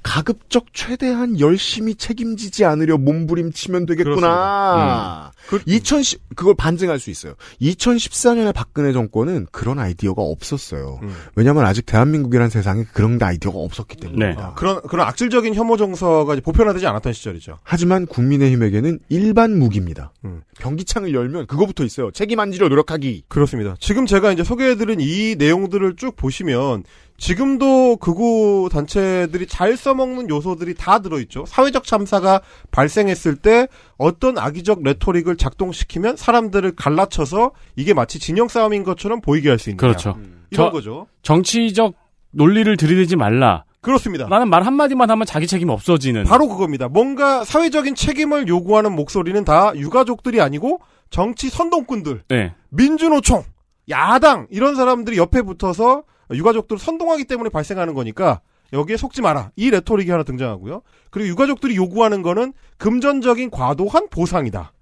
가급적 0.07 0.67
최대한 0.71 1.37
열심히 1.37 1.93
책임지지 1.93 2.63
않으려 2.63 2.97
몸부림치면 2.97 3.85
되겠구나. 3.87 5.31
그, 5.49 5.59
2010 5.65 6.21
그걸 6.35 6.55
반증할 6.55 6.97
수 6.97 7.09
있어요. 7.09 7.33
2014년에 7.61 8.53
박근혜 8.53 8.93
정권은 8.93 9.47
그런 9.51 9.79
아이디어가 9.79 10.21
없었어요. 10.21 10.99
음. 11.03 11.13
왜냐하면 11.35 11.65
아직 11.65 11.85
대한민국이라는 11.85 12.49
세상에 12.49 12.85
그런 12.93 13.21
아이디어가 13.21 13.57
없었기 13.59 13.97
때문입니다. 13.97 14.41
아, 14.41 14.53
그런 14.53 14.81
그런 14.83 15.07
악질적인 15.07 15.53
혐오 15.55 15.75
정서가 15.75 16.37
보편화되지 16.41 16.87
않았던 16.87 17.11
시절이죠. 17.11 17.59
하지만 17.63 18.05
국민의힘에게는 18.05 18.99
일반 19.09 19.59
무기입니다. 19.59 20.13
음. 20.23 20.41
변기창을 20.59 21.13
열면 21.13 21.47
그거부터 21.47 21.83
있어요. 21.83 22.11
책임 22.11 22.39
안 22.39 22.53
지려 22.53 22.69
노력하기. 22.69 23.25
그렇습니다. 23.27 23.75
지금 23.79 24.05
제가 24.05 24.31
이제 24.31 24.45
소개해드린 24.45 25.01
이 25.01 25.35
내용들을 25.37 25.97
쭉 25.97 26.15
보시면 26.15 26.83
지금도 27.17 27.97
극우 27.97 28.69
단체들이 28.71 29.47
잘 29.47 29.75
써먹는 29.75 30.29
요소들이 30.29 30.75
다 30.75 30.99
들어있죠. 30.99 31.45
사회적 31.47 31.83
참사가 31.83 32.41
발생했을 32.71 33.35
때 33.35 33.67
어떤 33.97 34.37
악의적 34.37 34.83
레토릭을 34.83 35.35
작동시키면 35.35 36.15
사람들을 36.15 36.75
갈라쳐서 36.75 37.51
이게 37.75 37.93
마치 37.93 38.19
진영 38.19 38.47
싸움인 38.47 38.83
것처럼 38.83 39.21
보이게 39.21 39.49
할 39.49 39.57
수 39.57 39.71
있는 39.71 39.77
그렇죠. 39.77 40.15
이런 40.51 40.67
저- 40.67 40.71
거죠. 40.71 41.07
정치적 41.23 41.95
논리를 42.31 42.77
들이대지 42.77 43.15
말라. 43.15 43.63
그렇습니다. 43.81 44.27
라는 44.29 44.49
말 44.49 44.63
한마디만 44.63 45.09
하면 45.09 45.25
자기 45.25 45.47
책임 45.47 45.69
없어지는. 45.69 46.25
바로 46.25 46.47
그겁니다. 46.47 46.87
뭔가 46.87 47.43
사회적인 47.43 47.95
책임을 47.95 48.47
요구하는 48.47 48.91
목소리는 48.95 49.43
다 49.43 49.71
유가족들이 49.75 50.41
아니고 50.41 50.81
정치 51.09 51.49
선동꾼들, 51.49 52.23
네. 52.27 52.53
민주노총, 52.69 53.43
야당 53.89 54.45
이런 54.51 54.75
사람들이 54.75 55.17
옆에 55.17 55.41
붙어서 55.41 56.03
유가족들을 56.31 56.79
선동하기 56.79 57.25
때문에 57.25 57.49
발생하는 57.49 57.93
거니까 57.93 58.41
여기에 58.73 58.97
속지 58.97 59.21
마라. 59.21 59.51
이 59.55 59.69
레토릭이 59.69 60.09
하나 60.09 60.23
등장하고요. 60.23 60.81
그리고 61.09 61.29
유가족들이 61.29 61.75
요구하는 61.75 62.21
거는 62.21 62.53
금전적인 62.77 63.49
과도한 63.49 64.09
보상이다. 64.09 64.73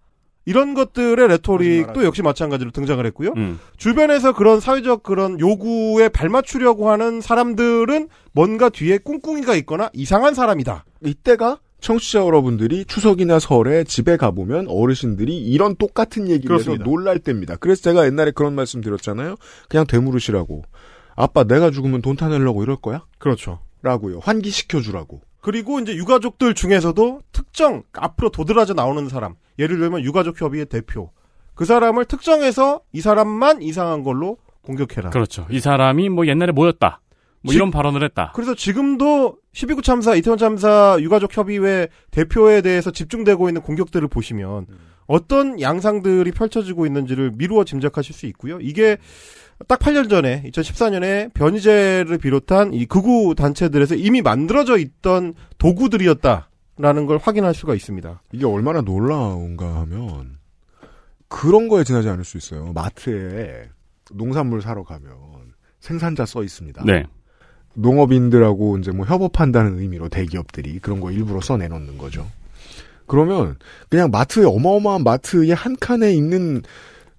이런 0.47 0.75
것들의 0.75 1.27
레토릭도 1.27 2.03
역시 2.05 2.21
마찬가지로 2.21 2.71
등장을 2.71 3.03
했고요. 3.07 3.33
음. 3.35 3.59
주변에서 3.77 4.33
그런 4.33 4.59
사회적 4.59 5.01
그런 5.01 5.39
요구에 5.39 6.09
발맞추려고 6.09 6.91
하는 6.91 7.19
사람들은 7.19 8.09
뭔가 8.31 8.69
뒤에 8.69 8.99
꿍꿍이가 8.99 9.55
있거나 9.55 9.89
이상한 9.93 10.35
사람이다. 10.35 10.85
이때가 11.03 11.59
청취자 11.79 12.19
여러분들이 12.25 12.85
추석이나 12.85 13.39
설에 13.39 13.83
집에 13.83 14.17
가보면 14.17 14.67
어르신들이 14.67 15.37
이런 15.37 15.75
똑같은 15.75 16.29
얘기를 16.29 16.57
해서. 16.57 16.75
놀랄 16.75 17.19
때입니다. 17.19 17.55
그래서 17.57 17.81
제가 17.81 18.05
옛날에 18.05 18.31
그런 18.31 18.53
말씀 18.55 18.81
드렸잖아요. 18.81 19.35
그냥 19.69 19.85
되물으시라고. 19.87 20.63
아빠 21.15 21.43
내가 21.43 21.71
죽으면 21.71 22.01
돈 22.01 22.15
타내려고 22.15 22.63
이럴 22.63 22.75
거야? 22.77 23.05
그렇죠. 23.17 23.59
라고요. 23.81 24.19
환기시켜 24.19 24.81
주라고. 24.81 25.21
그리고 25.41 25.79
이제 25.79 25.95
유가족들 25.95 26.55
중에서도 26.55 27.21
특정 27.31 27.83
앞으로 27.93 28.29
도드라져 28.31 28.73
나오는 28.73 29.07
사람, 29.09 29.35
예를 29.59 29.77
들면 29.77 30.01
유가족 30.03 30.41
협의회 30.41 30.65
대표, 30.65 31.11
그 31.53 31.65
사람을 31.65 32.05
특정해서 32.05 32.81
이 32.91 33.01
사람만 33.01 33.61
이상한 33.61 34.03
걸로 34.03 34.37
공격해라. 34.63 35.11
그렇죠. 35.11 35.45
이 35.51 35.59
사람이 35.59 36.09
뭐 36.09 36.25
옛날에 36.25 36.51
뭐였다. 36.51 36.99
뭐 37.43 37.51
지- 37.51 37.57
이런 37.57 37.69
발언을 37.69 38.03
했다. 38.03 38.31
그래서 38.33 38.55
지금도 38.55 39.37
12구 39.53 39.83
참사, 39.83 40.15
이태원 40.15 40.39
참사 40.39 40.97
유가족 40.99 41.37
협의회 41.37 41.87
대표에 42.09 42.61
대해서 42.61 42.89
집중되고 42.89 43.47
있는 43.47 43.61
공격들을 43.61 44.07
보시면 44.07 44.65
어떤 45.05 45.61
양상들이 45.61 46.31
펼쳐지고 46.31 46.87
있는지를 46.87 47.33
미루어 47.37 47.63
짐작하실 47.63 48.15
수 48.15 48.25
있고요. 48.25 48.59
이게 48.59 48.97
딱 49.67 49.79
8년 49.79 50.09
전에 50.09 50.43
2014년에 50.43 51.33
변희재를 51.33 52.17
비롯한 52.17 52.73
이 52.73 52.85
극우 52.85 53.35
단체들에서 53.35 53.95
이미 53.95 54.21
만들어져 54.21 54.77
있던 54.77 55.33
도구들이었다라는 55.57 57.05
걸 57.05 57.17
확인할 57.17 57.53
수가 57.53 57.73
있습니다. 57.73 58.21
이게 58.33 58.45
얼마나 58.45 58.81
놀라운가 58.81 59.81
하면 59.81 60.37
그런 61.29 61.67
거에 61.67 61.83
지나지 61.83 62.09
않을 62.09 62.25
수 62.25 62.37
있어요. 62.37 62.73
마트에 62.73 63.69
농산물 64.11 64.61
사러 64.61 64.83
가면 64.83 65.13
생산자 65.79 66.25
써 66.25 66.43
있습니다. 66.43 66.83
네. 66.85 67.05
농업인들하고 67.75 68.77
이제 68.77 68.91
뭐 68.91 69.05
협업한다는 69.05 69.79
의미로 69.79 70.09
대기업들이 70.09 70.79
그런 70.79 70.99
거 70.99 71.11
일부러 71.11 71.41
써 71.41 71.57
내놓는 71.57 71.97
거죠. 71.97 72.25
그러면 73.07 73.57
그냥 73.89 74.09
마트에 74.11 74.45
어마어마한 74.45 75.03
마트의 75.03 75.51
한 75.51 75.75
칸에 75.75 76.13
있는 76.13 76.63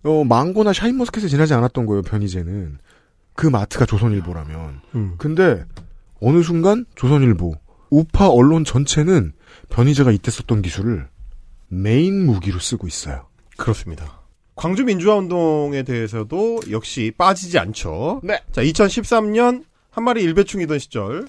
어, 0.06 0.24
망고나 0.24 0.72
샤인머스켓에 0.72 1.28
지나지 1.28 1.52
않았던 1.54 1.86
거예요. 1.86 2.02
변희재는 2.02 2.78
그 3.34 3.46
마트가 3.46 3.86
조선일보라면. 3.86 4.80
음. 4.94 5.14
근데 5.18 5.64
어느 6.20 6.42
순간 6.42 6.86
조선일보 6.94 7.54
우파 7.90 8.28
언론 8.28 8.64
전체는 8.64 9.32
변희재가 9.68 10.12
이때 10.12 10.30
썼던 10.30 10.62
기술을 10.62 11.08
메인 11.68 12.24
무기로 12.24 12.58
쓰고 12.58 12.86
있어요. 12.86 13.26
그렇습니다. 13.56 14.22
광주 14.54 14.84
민주화 14.84 15.16
운동에 15.16 15.82
대해서도 15.82 16.60
역시 16.70 17.12
빠지지 17.16 17.58
않죠. 17.58 18.20
네. 18.24 18.40
자, 18.52 18.62
2013년 18.62 19.64
한 19.90 20.04
마리 20.04 20.22
일베충이던 20.22 20.78
시절 20.78 21.26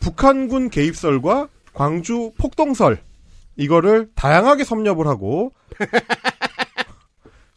북한군 0.00 0.70
개입설과 0.70 1.48
광주 1.72 2.32
폭동설 2.38 2.98
이거를 3.56 4.10
다양하게 4.14 4.64
섭렵을 4.64 5.06
하고 5.06 5.52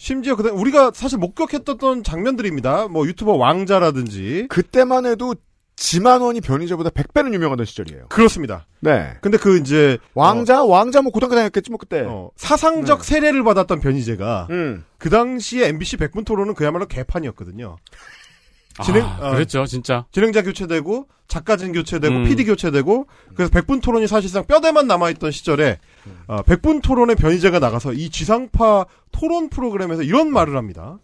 심지어 0.02 0.36
그다 0.36 0.52
우리가 0.52 0.90
사실 0.96 1.20
목격했던 1.20 2.02
장면들입니다. 2.02 2.88
뭐 2.88 3.06
유튜버 3.06 3.34
왕자라든지 3.34 4.48
그때만 4.50 5.06
해도 5.06 5.36
지만원이 5.76 6.42
변희재보다 6.42 6.90
100배는 6.90 7.36
유명하던 7.36 7.68
시절이에요. 7.68 8.08
그렇습니다. 8.10 8.66
네. 8.80 9.14
근데 9.22 9.38
그 9.38 9.60
이제 9.60 10.00
왕자 10.16 10.64
왕자 10.64 11.04
뭐 11.04 11.12
고등학교 11.12 11.36
다녔겠지 11.36 11.70
뭐 11.70 11.78
그때. 11.78 12.00
어, 12.00 12.32
사상적 12.36 13.04
세례를 13.04 13.44
받았던 13.44 13.80
변희재가 13.80 14.48
음. 14.50 14.84
그 14.98 15.12
당시에 15.12 15.68
MBC 15.68 15.98
100분 15.98 16.26
토론은 16.26 16.56
그야말로 16.56 16.88
개판이었거든요. 16.88 17.78
진행 18.84 19.04
아, 19.04 19.20
어, 19.22 19.32
그랬죠, 19.34 19.68
진짜. 19.68 20.06
진행자 20.12 20.42
교체되고 20.42 21.08
작가진 21.28 21.74
교체되고 21.74 22.14
음. 22.14 22.24
PD 22.26 22.46
교체되고 22.46 23.08
그래서 23.36 23.52
백분 23.52 23.82
토론이 23.82 24.08
사실상 24.08 24.46
뼈대만 24.46 24.88
남아있던 24.88 25.32
시절에 25.32 25.78
어, 26.28 26.42
백분 26.44 26.82
토론에 26.82 27.16
변희재가 27.16 27.60
나가서 27.60 27.94
이 27.94 28.10
지상파 28.10 28.86
토론 29.12 29.50
프로그램에서 29.50 30.04
이런 30.04 30.32
말을 30.32 30.56
합니다. 30.56 31.00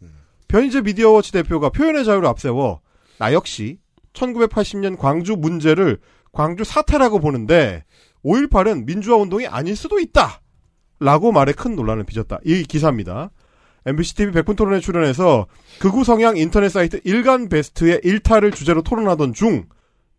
변희재 0.47 0.81
미디어워치 0.81 1.31
대표가 1.33 1.69
표현의 1.69 2.05
자유를 2.05 2.27
앞세워 2.27 2.81
나 3.19 3.33
역시 3.33 3.79
1980년 4.13 4.97
광주 4.97 5.35
문제를 5.35 5.99
광주 6.31 6.63
사태라고 6.63 7.19
보는데 7.19 7.83
5.18은 8.23 8.85
민주화 8.85 9.17
운동이 9.17 9.47
아닐 9.47 9.75
수도 9.75 9.99
있다. 9.99 10.41
라고 10.99 11.31
말에 11.31 11.51
큰 11.51 11.75
논란을 11.75 12.03
빚었다. 12.05 12.39
이 12.43 12.63
기사입니다. 12.63 13.29
MBC 13.85 14.15
TV 14.15 14.33
100분 14.33 14.57
토론에 14.57 14.79
출연해서 14.79 15.47
극우 15.79 16.03
성향 16.03 16.35
인터넷 16.35 16.69
사이트 16.69 16.99
일간 17.03 17.47
베스트의 17.49 18.01
일탈을 18.03 18.51
주제로 18.51 18.81
토론하던 18.81 19.33
중 19.33 19.65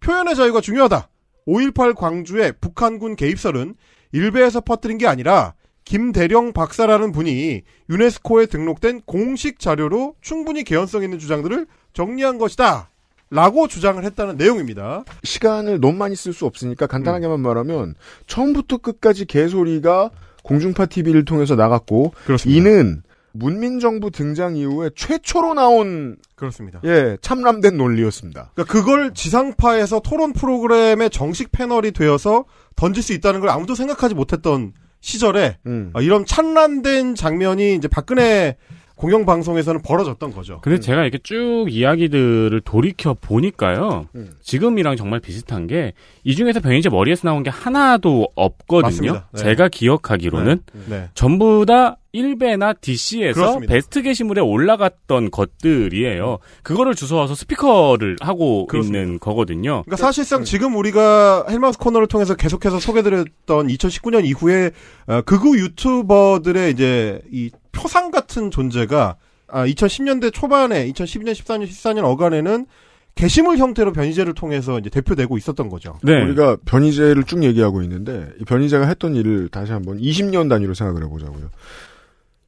표현의 0.01 0.37
자유가 0.37 0.61
중요하다. 0.61 1.09
5.18 1.47 1.95
광주의 1.95 2.53
북한군 2.61 3.17
개입설은 3.17 3.75
일베에서 4.13 4.61
퍼뜨린 4.61 4.99
게 4.99 5.07
아니라 5.07 5.55
김대령 5.85 6.53
박사라는 6.53 7.13
분이 7.13 7.63
유네스코에 7.89 8.47
등록된 8.47 9.03
공식 9.07 9.59
자료로 9.59 10.17
충분히 10.21 10.63
개연성 10.65 11.03
있는 11.03 11.19
주장들을 11.19 11.67
정리한 11.95 12.39
것이다. 12.39 12.91
라고 13.31 13.69
주장을 13.69 14.03
했다는 14.03 14.37
내용입니다. 14.37 15.05
시간을 15.23 15.81
너무 15.81 15.99
많이 15.99 16.17
쓸 16.17 16.33
수 16.33 16.47
없으니까 16.47 16.87
간단하게만 16.87 17.41
말하면 17.41 17.95
처음부터 18.27 18.79
끝까지 18.79 19.27
개소리가 19.27 20.11
공중파 20.43 20.87
TV를 20.87 21.25
통해서 21.27 21.55
나갔고 21.55 22.13
그렇습니다. 22.25 22.59
이는 22.59 23.03
문민정부 23.39 24.11
등장 24.11 24.57
이후에 24.57 24.91
최초로 24.95 25.55
나온 25.55 26.17
그렇습니다. 26.35 26.81
예 26.85 27.17
참람된 27.21 27.77
논리였습니다. 27.77 28.53
그러니까 28.55 28.73
그걸 28.73 29.15
지상파에서 29.15 30.01
토론 30.01 30.33
프로그램의 30.33 31.11
정식 31.11 31.53
패널이 31.53 31.93
되어서 31.93 32.45
던질 32.77 33.03
수 33.03 33.13
있다는 33.13 33.41
걸 33.41 33.49
아무도 33.51 33.75
생각하지 33.75 34.15
못했던 34.15 34.73
시절에 35.01 35.59
음. 35.67 35.91
아, 35.95 36.01
이런 36.01 36.27
찬란된 36.27 37.15
장면이 37.15 37.75
이제 37.75 37.89
박근혜 37.89 38.57
공영방송에서는 38.99 39.81
벌어졌던 39.83 40.33
거죠. 40.33 40.61
근데 40.63 40.81
제가 40.81 41.03
이렇게 41.03 41.19
쭉 41.23 41.67
이야기들을 41.71 42.61
돌이켜 42.63 43.15
보니까요. 43.15 44.07
음. 44.15 44.31
지금이랑 44.43 44.97
정말 44.97 45.21
비슷한 45.21 45.67
게 45.67 45.93
이 46.29 46.35
중에서 46.35 46.61
변희재 46.61 46.91
머리에서 46.91 47.27
나온 47.27 47.43
게 47.43 47.49
하나도 47.49 48.29
없거든요. 48.35 49.23
네. 49.33 49.43
제가 49.43 49.69
기억하기로는 49.71 50.61
네. 50.91 51.09
전부 51.15 51.65
다 51.67 51.97
일베나 52.13 52.75
DC에서 52.75 53.41
그렇습니다. 53.41 53.73
베스트 53.73 54.03
게시물에 54.03 54.43
올라갔던 54.43 55.31
것들이에요. 55.31 56.39
그거를 56.63 56.95
주워와서 56.95 57.35
스피커를 57.35 58.17
하고 58.21 58.67
그렇습니다. 58.67 59.01
있는 59.03 59.19
거거든요. 59.19 59.85
그러니까 59.87 59.97
사실상 59.97 60.45
지금 60.45 60.77
우리가 60.77 61.47
헬마우스 61.49 61.79
코너를 61.79 62.09
통해서 62.09 62.35
계속해서 62.35 62.79
소개드렸던 62.79 63.69
2019년 63.69 64.27
이후에 64.27 64.73
어, 65.07 65.23
극우 65.23 65.57
유튜버들의 65.57 66.73
이제 66.73 67.23
이 67.33 67.51
표상 67.73 68.11
같은 68.11 68.51
존재가 68.51 69.17
아, 69.49 69.67
2010년대 69.67 70.33
초반에 70.33 70.91
2012년, 70.93 71.33
14년, 71.33 71.67
14년 71.67 72.05
어간에는 72.05 72.67
게시물 73.15 73.59
형태로 73.59 73.93
변이제를 73.93 74.35
통해서 74.35 74.79
이제 74.79 74.91
대표되고 74.91 75.37
있었던 75.39 75.69
거죠. 75.69 75.99
네. 76.05 76.23
우리가 76.23 76.57
변이제를 76.65 77.25
쭉 77.25 77.43
얘기하고 77.43 77.83
있는데 77.83 78.29
이 78.41 78.45
변이제가 78.45 78.87
했던 78.87 79.17
일을 79.17 79.49
다시 79.49 79.73
한번 79.73 79.99
20년 79.99 80.49
단위로 80.49 80.75
생각을 80.75 81.03
해보자고요. 81.05 81.51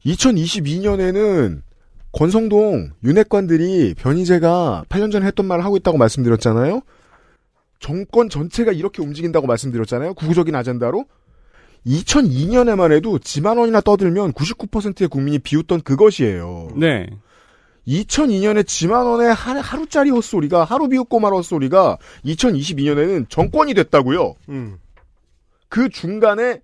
2022년에는 0.07 1.63
권성동 2.13 2.91
윤핵관들이 3.03 3.95
변이제가 3.95 4.85
8년 4.89 5.11
전에 5.11 5.27
했던 5.27 5.47
말을 5.47 5.65
하고 5.65 5.77
있다고 5.77 5.99
말씀드렸잖아요. 5.99 6.83
정권 7.81 8.29
전체가 8.29 8.73
이렇게 8.73 9.03
움직인다고 9.03 9.47
말씀드렸잖아요. 9.49 10.15
구구적인 10.15 10.55
아젠다로. 10.55 11.07
2002년에만 11.87 12.93
해도 12.93 13.19
지만 13.19 13.59
원이나 13.59 13.81
떠들면 13.81 14.33
99%의 14.33 15.09
국민이 15.09 15.39
비웃던 15.39 15.83
그것이에요. 15.83 16.69
네. 16.77 17.09
2002년에 17.87 18.67
지만원의 18.67 19.33
하, 19.33 19.59
하루짜리 19.61 20.11
헛소리가 20.11 20.65
하루 20.65 20.89
비웃고 20.89 21.19
말 21.21 21.33
헛소리가 21.33 21.99
2022년에는 22.25 23.29
정권이 23.29 23.75
됐다고요. 23.75 24.35
음. 24.51 24.79
그 25.69 25.89
중간에 25.89 26.61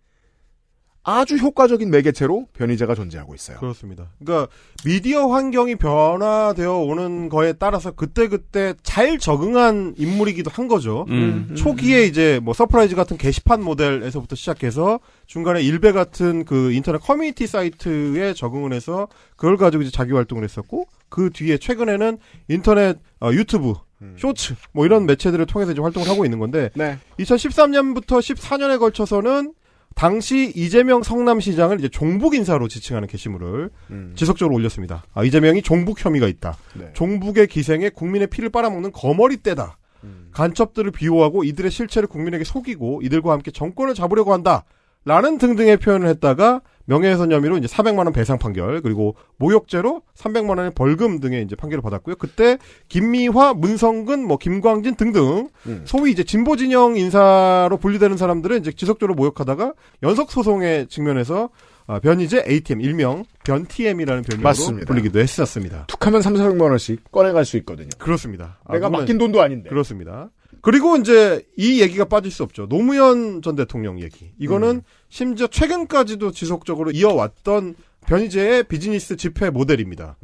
아주 1.09 1.37
효과적인 1.37 1.89
매개체로 1.89 2.49
변희재가 2.53 2.97
존재하고 2.97 3.33
있어요. 3.37 3.59
그렇습니다. 3.59 4.11
그러니까 4.19 4.53
미디어 4.85 5.29
환경이 5.29 5.77
변화되어 5.77 6.79
오는 6.79 7.29
거에 7.29 7.53
따라서 7.53 7.93
그때그때 7.93 8.75
잘 8.83 9.17
적응한 9.17 9.95
인물이기도 9.97 10.51
한 10.53 10.67
거죠. 10.67 11.07
음. 11.09 11.55
초기에 11.57 12.07
이제 12.07 12.41
뭐 12.43 12.55
서프라이즈 12.55 12.97
같은 12.97 13.17
게시판 13.17 13.63
모델에서부터 13.63 14.35
시작해서 14.35 14.99
중간에 15.27 15.63
일베 15.63 15.93
같은 15.93 16.45
그 16.45 16.73
인터넷 16.73 16.99
커뮤니티 16.99 17.47
사이트에 17.47 18.35
적응을 18.35 18.73
해서 18.73 19.07
그걸 19.37 19.57
가지고 19.57 19.85
이제 19.85 19.93
자기 19.93 20.13
활동을 20.13 20.43
했었고 20.43 20.89
그 21.09 21.31
뒤에 21.33 21.59
최근에는 21.59 22.19
인터넷 22.49 22.99
어, 23.21 23.31
유튜브 23.33 23.75
쇼츠 24.19 24.55
뭐 24.73 24.85
이런 24.85 25.07
매체들을 25.07 25.47
통해서 25.47 25.71
이제 25.71 25.81
활동을 25.81 26.09
하고 26.09 26.25
있는 26.25 26.41
건데 26.41 26.71
네. 26.75 26.99
2013년부터 27.21 28.19
14년에 28.19 28.81
걸쳐서는 28.81 29.55
당시 29.97 30.53
이재명 30.55 31.03
성남시장을 31.03 31.79
이제 31.79 31.89
종북 31.89 32.35
인사로 32.35 32.69
지칭하는 32.69 33.09
게시물을 33.09 33.71
음. 33.91 34.13
지속적으로 34.15 34.55
올렸습니다. 34.55 35.03
아, 35.15 35.25
이재명이 35.25 35.63
종북 35.63 36.05
혐의가 36.05 36.29
있다. 36.29 36.59
네. 36.75 36.91
종북의 36.93 37.47
기생에 37.47 37.89
국민의 37.89 38.27
피를 38.27 38.51
빨아먹는 38.51 38.93
거머리 38.93 39.43
떼다. 39.43 39.79
음. 40.05 40.29
간첩들을 40.33 40.91
비호하고 40.91 41.45
이들의 41.45 41.71
실체를 41.71 42.09
국민에게 42.09 42.45
속이고 42.45 43.01
이들과 43.05 43.33
함께 43.33 43.51
정권을 43.51 43.95
잡으려고 43.95 44.35
한다. 44.35 44.65
라는 45.07 45.39
등등의 45.39 45.79
표현을 45.79 46.09
했다가 46.09 46.61
명예훼손 46.87 47.33
혐의로 47.33 47.59
이제 47.59 47.67
400만 47.67 47.99
원 47.99 48.13
배상 48.13 48.39
판결 48.39 48.81
그리고 48.81 49.17
모욕죄로 49.37 50.03
300만 50.17 50.49
원의 50.51 50.73
벌금 50.75 51.21
등의 51.21 51.43
이제 51.43 51.55
판결을 51.55 51.83
받았고요. 51.83 52.17
그때 52.17 52.59
김미화, 52.89 53.55
문성근, 53.55 54.27
뭐 54.27 54.39
김광진 54.39 54.95
등등 54.97 55.49
음. 55.67 55.83
소위 55.85 56.13
이제 56.13 56.25
진보 56.25 56.57
진영 56.57 56.97
인사로 56.97 57.77
분류되는 57.77 58.17
사람들은 58.17 58.59
이제 58.61 58.73
지속적으로 58.73 59.15
모욕하다가 59.15 59.75
연속 60.03 60.31
소송에 60.31 60.87
직면해서 60.89 61.51
아, 61.89 62.01
변이제 62.01 62.45
ATM 62.49 62.81
일명 62.81 63.25
변TM이라는 63.45 64.23
별명으로 64.23 64.49
맞습니다. 64.49 64.87
불리기도 64.87 65.21
했었습니다. 65.21 65.85
툭하면 65.87 66.21
3, 66.21 66.35
400만 66.35 66.63
원씩 66.63 67.13
꺼내갈 67.13 67.45
수 67.45 67.57
있거든요. 67.59 67.91
그렇습니다. 67.99 68.59
아, 68.65 68.73
내가 68.75 68.91
맡긴 68.91 69.19
돈도 69.19 69.41
아닌데. 69.41 69.69
그렇습니다. 69.69 70.31
그리고 70.67 70.97
이제 70.97 71.47
이 71.57 71.81
얘기가 71.81 72.07
빠질 72.07 72.33
수 72.33 72.43
없죠. 72.43 72.67
노무현 72.67 73.41
전 73.41 73.55
대통령 73.55 74.01
얘기. 74.01 74.33
이거는 74.37 74.83
심지어 75.09 75.47
최근까지도 75.47 76.33
지속적으로 76.33 76.91
이어왔던 76.91 77.77
변희재의 78.05 78.65
비즈니스 78.65 79.17
집회 79.17 79.49
모델입니다. 79.49 80.17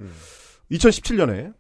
2017년에 0.73 1.55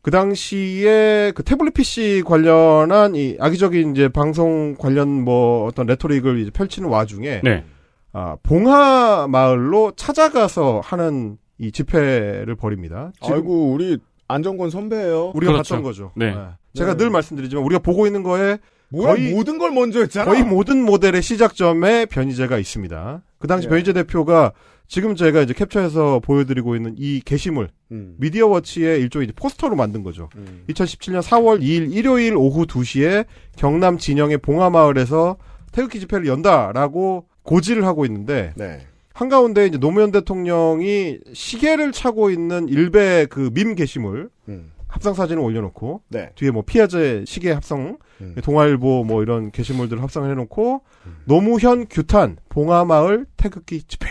그 0.00 0.12
당시에 0.12 1.32
그 1.34 1.42
태블릿 1.42 1.74
PC 1.74 2.22
관련한 2.24 3.16
이 3.16 3.36
악의적인 3.40 3.96
이제 3.96 4.08
방송 4.08 4.76
관련 4.78 5.08
뭐 5.08 5.66
어떤 5.66 5.86
레토릭을 5.86 6.38
이제 6.38 6.52
펼치는 6.52 6.88
와중에 6.88 7.40
네. 7.42 7.64
아, 8.12 8.36
봉하 8.44 9.26
마을로 9.26 9.94
찾아가서 9.96 10.82
하는 10.84 11.36
이 11.58 11.72
집회를 11.72 12.54
벌입니다. 12.54 13.10
지금 13.20 13.34
아이고 13.34 13.72
우리 13.72 13.98
안정권 14.28 14.70
선배예요. 14.70 15.32
우리가 15.34 15.52
그렇죠. 15.52 15.74
봤던 15.74 15.82
거죠. 15.82 16.12
네. 16.14 16.34
제가 16.74 16.92
네. 16.92 16.96
늘 17.04 17.10
말씀드리지만 17.10 17.64
우리가 17.64 17.80
보고 17.80 18.06
있는 18.06 18.22
거에 18.22 18.58
뭐야 18.90 19.14
거의- 19.14 19.32
모든 19.34 19.58
걸 19.58 19.70
먼저 19.72 20.00
했잖아. 20.00 20.24
거의 20.30 20.42
모든 20.44 20.82
모델의 20.84 21.22
시작점에 21.22 22.06
변희재가 22.06 22.58
있습니다. 22.58 23.22
그 23.38 23.46
당시 23.46 23.66
예. 23.66 23.70
변희재 23.70 23.92
대표가 23.94 24.52
지금 24.86 25.14
제가 25.16 25.42
이제 25.42 25.52
캡처해서 25.52 26.20
보여드리고 26.20 26.74
있는 26.76 26.94
이 26.96 27.20
게시물 27.22 27.68
음. 27.92 28.14
미디어워치의 28.18 29.00
일종의 29.00 29.26
이제 29.28 29.34
포스터로 29.36 29.76
만든 29.76 30.02
거죠. 30.02 30.30
음. 30.36 30.64
2017년 30.68 31.20
4월 31.22 31.60
2일 31.60 31.92
일요일 31.94 32.36
오후 32.36 32.64
2시에 32.66 33.26
경남 33.56 33.98
진영의 33.98 34.38
봉하마을에서 34.38 35.36
태극기 35.72 36.00
집회를 36.00 36.26
연다라고 36.26 37.26
고지를 37.42 37.84
하고 37.84 38.06
있는데 38.06 38.52
네. 38.56 38.80
한가운데 39.18 39.66
이제 39.66 39.78
노무현 39.78 40.12
대통령이 40.12 41.18
시계를 41.32 41.90
차고 41.90 42.30
있는 42.30 42.68
일베 42.68 43.26
그 43.26 43.50
밈 43.52 43.74
게시물 43.74 44.30
음. 44.48 44.70
합성 44.86 45.12
사진을 45.12 45.42
올려놓고 45.42 46.02
네. 46.08 46.30
뒤에 46.36 46.52
뭐 46.52 46.62
피아제 46.64 47.24
시계 47.26 47.50
합성, 47.50 47.98
음. 48.20 48.36
동아일보 48.44 49.02
뭐 49.02 49.22
이런 49.24 49.50
게시물들을 49.50 50.00
합성을 50.04 50.30
해놓고 50.30 50.82
노무현 51.24 51.86
규탄 51.90 52.36
봉하마을 52.48 53.26
태극기 53.36 53.82
집회 53.82 54.06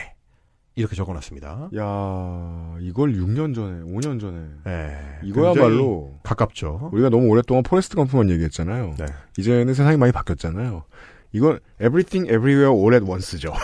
이렇게 0.75 0.93
적어놨습니다. 0.97 1.69
야 1.77 2.75
이걸 2.81 3.13
6년 3.13 3.55
전에, 3.55 3.83
5년 3.85 4.19
전에 4.19 4.39
네, 4.65 4.97
이거야말로 5.23 6.15
가깝죠. 6.23 6.89
우리가 6.91 7.07
너무 7.09 7.27
오랫동안 7.29 7.63
포레스트 7.63 7.95
검프만 7.95 8.29
얘기했잖아요. 8.29 8.95
네. 8.99 9.05
이제는 9.37 9.73
세상이 9.73 9.95
많이 9.95 10.11
바뀌었잖아요. 10.11 10.83
이건 11.31 11.59
everything 11.81 12.27
everywhere 12.29 12.73
all 12.77 12.93
at 12.93 13.05
once죠. 13.09 13.53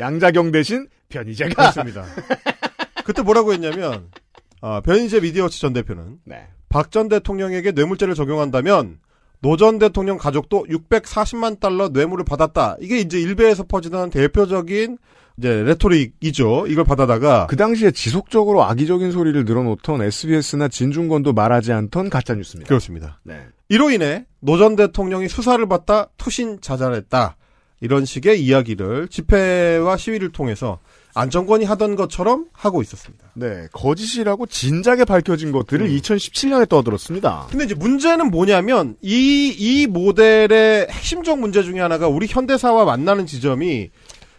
양자경 0.00 0.52
대신 0.52 0.88
변희재가 1.08 1.54
그렇습니다. 1.54 2.04
그때 3.04 3.22
뭐라고 3.22 3.52
했냐면 3.52 4.08
아, 4.60 4.80
변희재 4.80 5.20
미디어워치 5.20 5.60
전 5.60 5.72
대표는 5.72 6.18
네. 6.24 6.48
박 6.68 6.90
전 6.90 7.08
대통령에게 7.08 7.72
뇌물죄를 7.72 8.14
적용한다면 8.14 8.98
노 9.40 9.56
전 9.56 9.78
대통령 9.78 10.18
가족도 10.18 10.66
640만 10.68 11.60
달러 11.60 11.88
뇌물을 11.88 12.24
받았다. 12.24 12.76
이게 12.80 12.98
이제 12.98 13.20
일베에서 13.20 13.64
퍼지던 13.64 14.10
대표적인 14.10 14.98
이제 15.38 15.62
레토릭이죠. 15.62 16.66
이걸 16.66 16.84
받아다가 16.84 17.46
그 17.46 17.56
당시에 17.56 17.90
지속적으로 17.90 18.64
악의적인 18.64 19.12
소리를 19.12 19.44
늘어놓던 19.44 20.02
SBS나 20.02 20.68
진중권도 20.68 21.34
말하지 21.34 21.72
않던 21.72 22.08
가짜 22.10 22.34
뉴스입니다. 22.34 22.68
그렇습니다. 22.68 23.20
네. 23.22 23.46
이로 23.68 23.90
인해 23.90 24.24
노 24.40 24.56
전 24.58 24.74
대통령이 24.76 25.28
수사를 25.28 25.64
받다 25.68 26.08
투신 26.16 26.60
자살했다. 26.62 27.36
이런 27.80 28.04
식의 28.04 28.42
이야기를 28.42 29.08
집회와 29.08 29.96
시위를 29.96 30.32
통해서 30.32 30.78
안정권이 31.14 31.64
하던 31.64 31.96
것처럼 31.96 32.46
하고 32.52 32.82
있었습니다. 32.82 33.24
네, 33.34 33.68
거짓이라고 33.72 34.46
진작에 34.46 35.04
밝혀진 35.04 35.50
것들을 35.52 35.88
2017년에 35.88 36.68
떠들었습니다. 36.68 37.46
근데 37.50 37.64
이제 37.64 37.74
문제는 37.74 38.30
뭐냐면 38.30 38.96
이 39.02 39.54
이 39.58 39.86
모델의 39.86 40.88
핵심적 40.90 41.38
문제 41.38 41.62
중에 41.62 41.80
하나가 41.80 42.08
우리 42.08 42.26
현대사와 42.26 42.84
만나는 42.84 43.26
지점이 43.26 43.90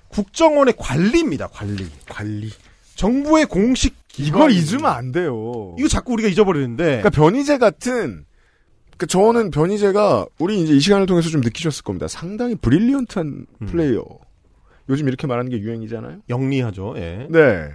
국정원의 0.09 0.75
관리입니다. 0.77 1.47
관리. 1.47 1.85
관리. 2.09 2.51
정부의 2.95 3.45
공식 3.45 3.95
이걸 4.17 4.49
기관이- 4.49 4.53
잊으면 4.55 4.85
안 4.87 5.11
돼요. 5.11 5.75
이거 5.77 5.87
자꾸 5.87 6.13
우리가 6.13 6.29
잊어버리는데 6.29 6.83
그러니까 6.83 7.09
변희재 7.11 7.57
같은 7.57 8.25
그 8.97 9.07
저는 9.07 9.51
변희재가 9.51 10.25
우리 10.39 10.61
이제 10.61 10.73
이 10.73 10.79
시간을 10.79 11.05
통해서 11.05 11.29
좀 11.29 11.41
느끼셨을 11.41 11.83
겁니다. 11.83 12.07
상당히 12.07 12.55
brilliant한 12.55 13.45
플레이어. 13.67 14.03
요즘 14.89 15.07
이렇게 15.07 15.27
말하는 15.27 15.51
게 15.51 15.59
유행이잖아요. 15.59 16.19
영리하죠. 16.29 16.93
예. 16.97 17.27
네. 17.29 17.69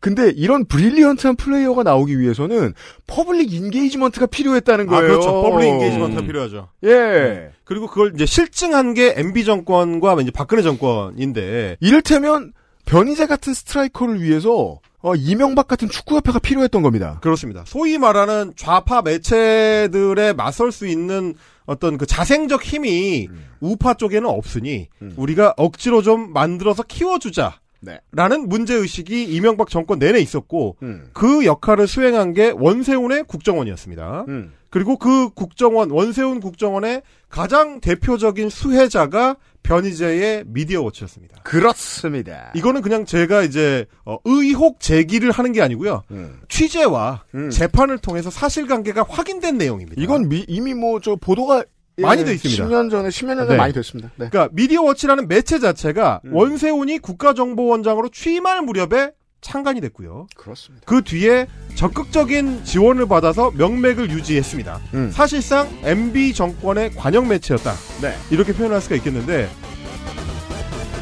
근데 0.00 0.30
이런 0.30 0.64
brilliant한 0.64 1.36
플레이어가 1.36 1.84
나오기 1.84 2.18
위해서는 2.18 2.74
public 3.06 3.52
engagement가 3.52 4.26
필요했다는 4.26 4.88
아 4.88 4.90
거예요. 4.90 5.06
그렇죠. 5.06 5.42
public 5.42 5.68
engagement가 5.68 6.22
필요하죠. 6.22 6.68
예. 6.84 7.50
그리고 7.64 7.86
그걸 7.86 8.12
이제 8.14 8.26
실증한 8.26 8.94
게 8.94 9.14
MB 9.16 9.44
정권과 9.44 10.20
이제 10.20 10.32
박근혜 10.32 10.62
정권인데 10.62 11.76
이를테면 11.80 12.52
변이제 12.84 13.26
같은 13.26 13.54
스트라이커를 13.54 14.20
위해서 14.20 14.80
어, 15.02 15.14
이명박 15.16 15.66
같은 15.68 15.88
축구협회가 15.88 16.38
필요했던 16.38 16.82
겁니다. 16.82 17.18
그렇습니다. 17.22 17.64
소위 17.66 17.98
말하는 17.98 18.52
좌파 18.56 19.02
매체들에 19.02 20.32
맞설 20.32 20.72
수 20.72 20.86
있는 20.86 21.34
어떤 21.66 21.98
그 21.98 22.06
자생적 22.06 22.62
힘이 22.62 23.28
우파 23.60 23.94
쪽에는 23.94 24.28
없으니 24.28 24.88
우리가 25.16 25.54
억지로 25.56 26.02
좀 26.02 26.32
만들어서 26.32 26.82
키워주자. 26.84 27.58
네. 27.84 27.98
라는 28.12 28.48
문제의식이 28.48 29.24
이명박 29.24 29.68
정권 29.68 29.98
내내 29.98 30.20
있었고, 30.20 30.76
음. 30.82 31.08
그 31.12 31.44
역할을 31.44 31.88
수행한 31.88 32.32
게 32.32 32.52
원세훈의 32.56 33.24
국정원이었습니다. 33.24 34.26
음. 34.28 34.52
그리고 34.70 34.96
그 34.96 35.30
국정원, 35.30 35.90
원세훈 35.90 36.38
국정원의 36.38 37.02
가장 37.28 37.80
대표적인 37.80 38.50
수혜자가 38.50 39.36
변희재의 39.62 40.44
미디어 40.46 40.82
워치였습니다. 40.82 41.42
그렇습니다. 41.42 42.52
이거는 42.54 42.82
그냥 42.82 43.04
제가 43.04 43.42
이제 43.42 43.86
어, 44.04 44.18
의혹 44.24 44.80
제기를 44.80 45.30
하는 45.30 45.52
게 45.52 45.62
아니고요. 45.62 46.02
음. 46.10 46.40
취재와 46.48 47.24
음. 47.34 47.50
재판을 47.50 47.98
통해서 47.98 48.30
사실관계가 48.30 49.06
확인된 49.08 49.58
내용입니다. 49.58 50.00
이건 50.02 50.28
미- 50.28 50.44
이미 50.48 50.74
뭐 50.74 51.00
저 51.00 51.16
보도가 51.16 51.64
많이 52.00 52.22
예, 52.22 52.24
돼 52.24 52.34
있습니다. 52.34 52.64
10년 52.66 52.90
전에 52.90 53.08
10년 53.08 53.36
전에 53.36 53.48
네. 53.48 53.56
많이 53.56 53.72
됐습니다. 53.72 54.10
네. 54.16 54.28
그러니까 54.30 54.48
미디어 54.54 54.82
워치라는 54.82 55.28
매체 55.28 55.58
자체가 55.58 56.20
음. 56.24 56.34
원세훈이 56.34 56.98
국가정보원장으로 57.00 58.08
취임할 58.10 58.62
무렵에 58.62 59.10
창간이 59.42 59.80
됐고요. 59.82 60.28
그렇습니다. 60.34 60.86
그 60.86 61.02
뒤에 61.02 61.46
적극적인 61.74 62.64
지원을 62.64 63.06
받아서 63.06 63.50
명맥을 63.50 64.10
유지했습니다. 64.10 64.80
음. 64.94 65.10
사실상 65.10 65.68
MB 65.82 66.32
정권의 66.32 66.94
관영 66.94 67.28
매체였다. 67.28 67.74
네. 68.00 68.16
이렇게 68.30 68.54
표현할 68.54 68.80
수가 68.80 68.94
있겠는데 68.96 69.50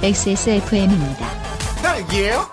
XSFM입니다. 0.03 1.29
딸기예요? 1.83 2.47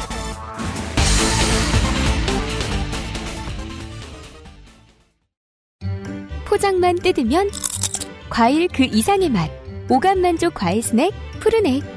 포장만 6.45 6.97
뜯으면 6.99 7.49
과일 8.29 8.67
그 8.67 8.83
이상의 8.83 9.29
맛. 9.29 9.49
오감 9.89 10.19
만족 10.19 10.53
과일 10.53 10.83
스낵 10.83 11.13
푸르넥. 11.39 11.96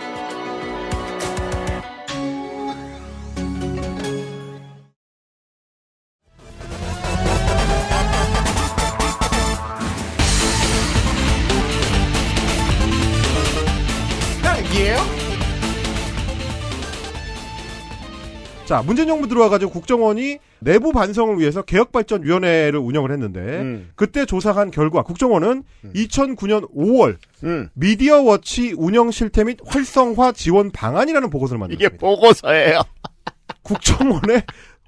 자, 18.71 18.81
문재인 18.83 19.09
정부 19.09 19.27
들어와가지고 19.27 19.69
국정원이 19.69 20.37
내부 20.59 20.93
반성을 20.93 21.37
위해서 21.37 21.61
개혁발전위원회를 21.61 22.79
운영을 22.79 23.11
했는데 23.11 23.41
음. 23.41 23.89
그때 23.95 24.25
조사한 24.25 24.71
결과 24.71 25.03
국정원은 25.03 25.63
2009년 25.93 26.73
5월 26.73 27.17
음. 27.43 27.67
미디어워치 27.73 28.75
운영 28.77 29.11
실태 29.11 29.43
및 29.43 29.59
활성화 29.65 30.31
지원 30.31 30.71
방안이라는 30.71 31.29
보고서를 31.29 31.59
이게 31.73 31.89
만들었습니다. 31.89 31.99
보고서예요. 31.99 32.81
국정원의 33.63 34.43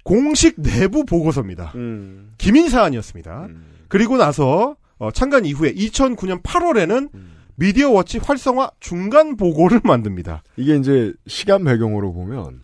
공식 0.06 0.62
내부 0.62 1.04
보고서입니다. 1.04 1.74
음. 1.76 2.32
기민 2.38 2.70
사안이었습니다. 2.70 3.48
음. 3.50 3.66
그리고 3.90 4.16
나서 4.16 4.78
어, 4.98 5.12
창간 5.12 5.44
이후에 5.44 5.74
2009년 5.74 6.42
8월에는 6.42 7.10
음. 7.14 7.34
미디어워치 7.56 8.20
활성화 8.20 8.72
중간 8.80 9.36
보고를 9.36 9.82
만듭니다. 9.84 10.42
이게 10.56 10.78
이제 10.78 11.12
시간 11.28 11.66
배경으로 11.66 12.14
보면 12.14 12.62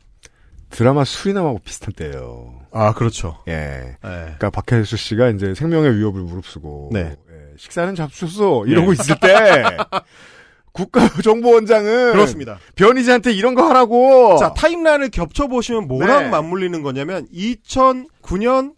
드라마 0.70 1.04
수리남하고 1.04 1.60
비슷한 1.60 1.94
때예요. 1.94 2.54
아 2.72 2.94
그렇죠. 2.94 3.38
예. 3.48 3.54
네. 3.54 3.98
그러니까 4.02 4.50
박혜수 4.52 4.98
씨가 4.98 5.30
이제 5.30 5.54
생명의 5.54 5.98
위협을 5.98 6.22
무릅쓰고 6.22 6.92
네. 6.94 7.16
예, 7.30 7.58
식사는 7.58 7.96
잡수소 7.96 8.66
이러고 8.68 8.94
있을 8.94 9.16
때 9.20 9.64
국가정보원장은 10.74 12.12
그렇습니다. 12.14 12.60
변희재한테 12.76 13.32
이런 13.34 13.56
거 13.56 13.68
하라고. 13.70 14.38
자 14.38 14.54
타임라인을 14.54 15.10
겹쳐 15.10 15.48
보시면 15.48 15.88
뭐랑 15.88 16.26
네. 16.26 16.30
맞물리는 16.30 16.82
거냐면 16.84 17.28
2009년 17.34 18.74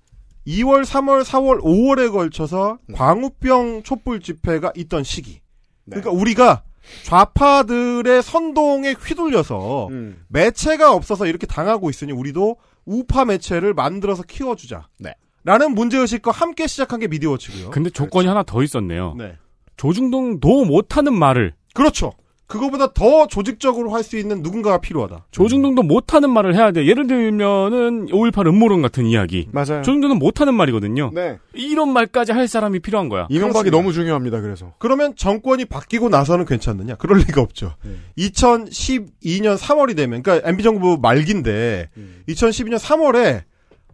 2월, 0.48 0.84
3월, 0.84 1.24
4월, 1.24 1.62
5월에 1.62 2.12
걸쳐서 2.12 2.80
광우병 2.96 3.84
촛불 3.84 4.22
집회가 4.22 4.72
있던 4.76 5.04
시기. 5.04 5.42
네. 5.86 6.00
그러니까 6.00 6.12
우리가 6.12 6.64
좌파들의 7.04 8.22
선동에 8.24 8.94
휘둘려서 8.94 9.88
음. 9.88 10.24
매체가 10.28 10.94
없어서 10.94 11.26
이렇게 11.28 11.46
당하고 11.48 11.90
있으니 11.90 12.12
우리도 12.12 12.58
우파 12.86 13.26
매체를 13.26 13.74
만들어서 13.74 14.24
키워주자. 14.24 14.88
네. 15.00 15.14
라는 15.44 15.74
문제의식과 15.74 16.32
함께 16.32 16.68
시작한 16.68 17.00
게 17.00 17.08
미디어워치고요. 17.08 17.72
근데 17.72 17.90
조건이 17.90 18.28
하나 18.28 18.44
더 18.44 18.62
있었네요. 18.62 19.16
네. 19.18 19.38
조중동도 19.78 20.66
못하는 20.66 21.14
말을 21.14 21.54
그렇죠. 21.74 22.14
그거보다 22.52 22.92
더 22.94 23.28
조직적으로 23.28 23.92
할 23.94 24.04
수 24.04 24.18
있는 24.18 24.42
누군가가 24.42 24.80
필요하다. 24.80 25.28
조중동도 25.32 25.84
못하는 25.84 26.32
말을 26.32 26.56
해야 26.56 26.72
돼. 26.72 26.86
예를 26.88 27.08
들면은 27.08 28.08
5.18 28.08 28.48
음모론 28.48 28.82
같은 28.82 29.06
이야기. 29.06 29.48
맞아요. 29.52 29.84
조중동은 29.84 30.18
못하는 30.20 30.54
말이거든요. 30.56 31.12
네. 31.14 31.38
이런 31.54 31.94
말까지 31.94 32.32
할 32.32 32.48
사람이 32.48 32.80
필요한 32.80 33.10
거야. 33.10 33.28
이명박이 33.30 33.70
그렇습니다. 33.70 33.78
너무 33.78 33.94
중요합니다. 33.94 34.42
그래서. 34.42 34.74
그러면 34.80 35.16
정권이 35.16 35.66
바뀌고 35.66 36.10
나서는 36.10 36.46
괜찮느냐? 36.46 36.96
그럴 36.96 37.20
리가 37.20 37.42
없죠. 37.42 37.76
네. 37.84 37.92
2012년 38.18 39.58
3월이 39.58 39.96
되면, 39.96 40.24
그러니까 40.24 40.50
MB 40.50 40.64
정부 40.64 40.98
말기인데, 41.02 41.90
음. 41.98 42.24
2012년 42.28 42.78
3월에 42.80 43.44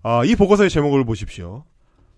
아, 0.03 0.23
이 0.23 0.35
보고서의 0.35 0.69
제목을 0.69 1.03
보십시오. 1.05 1.65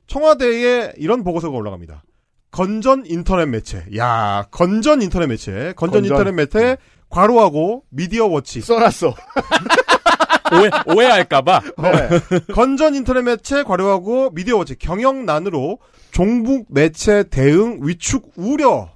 청와대에 0.07 0.93
이런 0.97 1.23
보고서가 1.23 1.55
올라갑니다. 1.57 2.03
건전 2.51 3.03
인터넷 3.05 3.45
매체. 3.45 3.85
야, 3.97 4.45
건전 4.51 5.01
인터넷 5.01 5.27
매체. 5.27 5.73
건전, 5.75 6.01
건전. 6.01 6.05
인터넷 6.05 6.31
매체 6.31 6.77
괄호하고 7.09 7.83
미디어 7.89 8.25
워치. 8.27 8.61
써놨어. 8.61 9.13
오해, 10.51 10.69
오해할까봐. 10.87 11.61
네. 11.77 12.09
건전 12.53 12.95
인터넷 12.95 13.21
매체 13.21 13.63
괄호하고 13.63 14.31
미디어 14.31 14.57
워치 14.57 14.75
경영난으로 14.75 15.77
종북 16.11 16.65
매체 16.69 17.23
대응 17.29 17.79
위축 17.83 18.31
우려. 18.35 18.89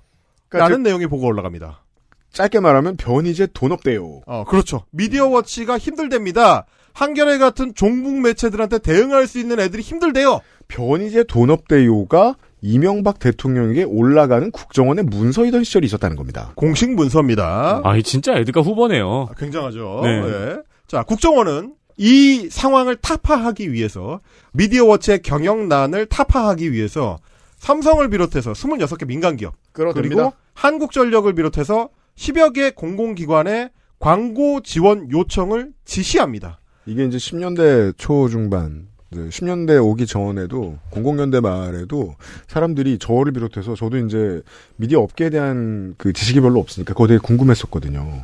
그러니까 0.49 0.69
라는 0.69 0.83
내용이 0.83 1.05
보고 1.07 1.27
올라갑니다. 1.27 1.83
짧게 2.31 2.59
말하면 2.59 2.97
변희재 2.97 3.49
돈 3.53 3.71
없대요. 3.71 4.21
어, 4.25 4.43
그렇죠. 4.45 4.85
미디어 4.89 5.27
워치가 5.27 5.77
힘들답니다. 5.77 6.65
한겨레 6.93 7.37
같은 7.37 7.73
종북 7.75 8.19
매체들한테 8.21 8.79
대응할 8.79 9.27
수 9.27 9.37
있는 9.39 9.59
애들이 9.59 9.83
힘들대요. 9.83 10.41
변희재 10.67 11.25
돈 11.25 11.51
없대요가 11.51 12.35
이명박 12.63 13.19
대통령에게 13.19 13.83
올라가는 13.83 14.49
국정원의 14.49 15.03
문서이던 15.05 15.65
시절이 15.65 15.85
있었다는 15.85 16.15
겁니다. 16.15 16.53
공식 16.55 16.91
문서입니다. 16.91 17.81
아, 17.83 17.97
이 17.97 18.03
진짜 18.03 18.37
에드가 18.37 18.61
후보네요. 18.61 19.27
아, 19.29 19.33
굉장하죠. 19.35 19.99
네. 20.03 20.09
예. 20.09 20.57
자, 20.87 21.03
국정원은 21.03 21.73
이 21.97 22.47
상황을 22.49 22.95
타파하기 22.95 23.73
위해서 23.73 24.21
미디어 24.53 24.85
워치의 24.85 25.21
경영난을 25.23 26.05
타파하기 26.05 26.71
위해서 26.71 27.19
삼성을 27.57 28.09
비롯해서 28.09 28.53
26개 28.53 29.05
민간 29.07 29.35
기업 29.35 29.55
그리고 29.73 30.33
한국전력을 30.53 31.31
비롯해서 31.33 31.89
10여 32.15 32.53
개 32.53 32.71
공공기관에 32.71 33.71
광고 33.99 34.61
지원 34.61 35.11
요청을 35.11 35.71
지시합니다. 35.85 36.59
이게 36.85 37.05
이제 37.05 37.17
10년대 37.17 37.97
초중반, 37.97 38.87
이제 39.13 39.21
10년대 39.29 39.83
오기 39.83 40.07
전에도, 40.07 40.77
00년대 40.91 41.41
말에도 41.41 42.15
사람들이 42.47 42.97
저를 42.97 43.31
비롯해서 43.31 43.75
저도 43.75 43.97
이제 43.97 44.41
미디어 44.75 44.99
업계에 44.99 45.29
대한 45.29 45.95
그 45.97 46.13
지식이 46.13 46.41
별로 46.41 46.59
없으니까 46.59 46.93
그거 46.93 47.07
되게 47.07 47.19
궁금했었거든요. 47.19 48.23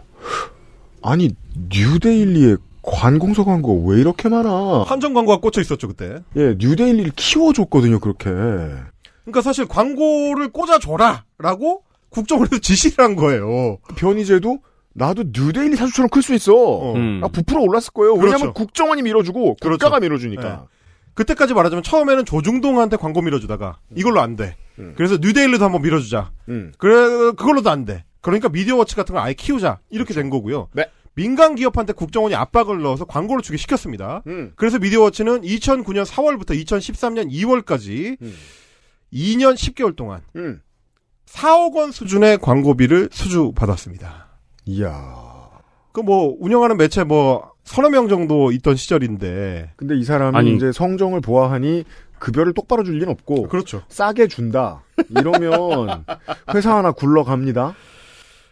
아니, 1.01 1.29
뉴데일리에 1.71 2.57
관공서 2.81 3.43
광고 3.45 3.85
왜 3.85 3.99
이렇게 3.99 4.29
많아? 4.29 4.83
한정 4.83 5.13
광고가 5.13 5.39
꽂혀 5.39 5.61
있었죠, 5.61 5.87
그때. 5.87 6.19
예, 6.35 6.55
뉴데일리를 6.57 7.11
키워줬거든요, 7.15 7.99
그렇게. 7.99 8.29
그러니까 9.23 9.41
사실 9.43 9.67
광고를 9.67 10.49
꽂아줘라라고 10.49 11.83
국정원에서 12.09 12.57
지시를 12.59 13.03
한 13.05 13.15
거예요. 13.15 13.77
변희재도 13.95 14.59
나도 14.93 15.25
뉴데일리 15.31 15.75
사수처럼 15.75 16.09
클 16.09 16.23
수 16.23 16.33
있어. 16.33 16.93
음. 16.95 17.19
나 17.21 17.27
부풀어 17.27 17.61
올랐을 17.61 17.91
거예요. 17.93 18.15
그렇죠. 18.15 18.33
왜냐면 18.33 18.53
국정원이 18.53 19.03
밀어주고 19.03 19.57
그렇죠. 19.61 19.77
국가가 19.77 19.99
밀어주니까. 19.99 20.43
네. 20.43 20.57
그때까지 21.13 21.53
말하자면 21.53 21.83
처음에는 21.83 22.25
조중동한테 22.25 22.97
광고 22.97 23.21
밀어주다가 23.21 23.79
이걸로 23.95 24.21
안 24.21 24.35
돼. 24.35 24.55
음. 24.79 24.93
그래서 24.95 25.17
뉴데일리도 25.19 25.63
한번 25.63 25.81
밀어주자. 25.81 26.31
음. 26.49 26.71
그래 26.77 26.95
그걸로도 27.31 27.69
안 27.69 27.85
돼. 27.85 28.05
그러니까 28.21 28.49
미디어워치 28.49 28.95
같은 28.95 29.13
걸 29.15 29.23
아예 29.23 29.33
키우자. 29.33 29.79
이렇게 29.89 30.13
된 30.13 30.29
거고요. 30.29 30.69
네. 30.73 30.85
민간 31.15 31.55
기업한테 31.55 31.93
국정원이 31.93 32.35
압박을 32.35 32.81
넣어서 32.81 33.03
광고를 33.05 33.41
주기 33.41 33.57
시켰습니다. 33.57 34.23
음. 34.27 34.53
그래서 34.55 34.79
미디어워치는 34.79 35.41
2009년 35.41 36.05
4월부터 36.05 36.51
2013년 36.63 37.29
2월까지 37.31 38.21
음. 38.21 38.33
2년 39.13 39.55
10개월 39.55 39.95
동안 39.95 40.21
음. 40.35 40.61
4억 41.25 41.75
원 41.75 41.91
수준의 41.91 42.37
광고비를 42.39 43.09
수주 43.11 43.51
받았습니다. 43.55 44.27
이야. 44.65 45.27
그 45.91 46.01
뭐 46.01 46.35
운영하는 46.39 46.77
매체 46.77 47.03
뭐 47.03 47.48
서너 47.69 47.89
명 47.91 48.07
정도 48.07 48.51
있던 48.51 48.75
시절인데. 48.75 49.73
근데 49.75 49.95
이 49.95 50.03
사람이 50.03 50.35
아니. 50.35 50.55
이제 50.55 50.71
성정을 50.71 51.21
보아하니 51.21 51.83
급여를 52.17 52.53
똑바로 52.55 52.83
줄 52.83 52.95
리는 52.95 53.09
없고 53.09 53.43
그렇죠. 53.47 53.83
싸게 53.89 54.25
준다. 54.27 54.81
이러면 55.11 56.03
회사 56.55 56.75
하나 56.75 56.91
굴러갑니다. 56.91 57.75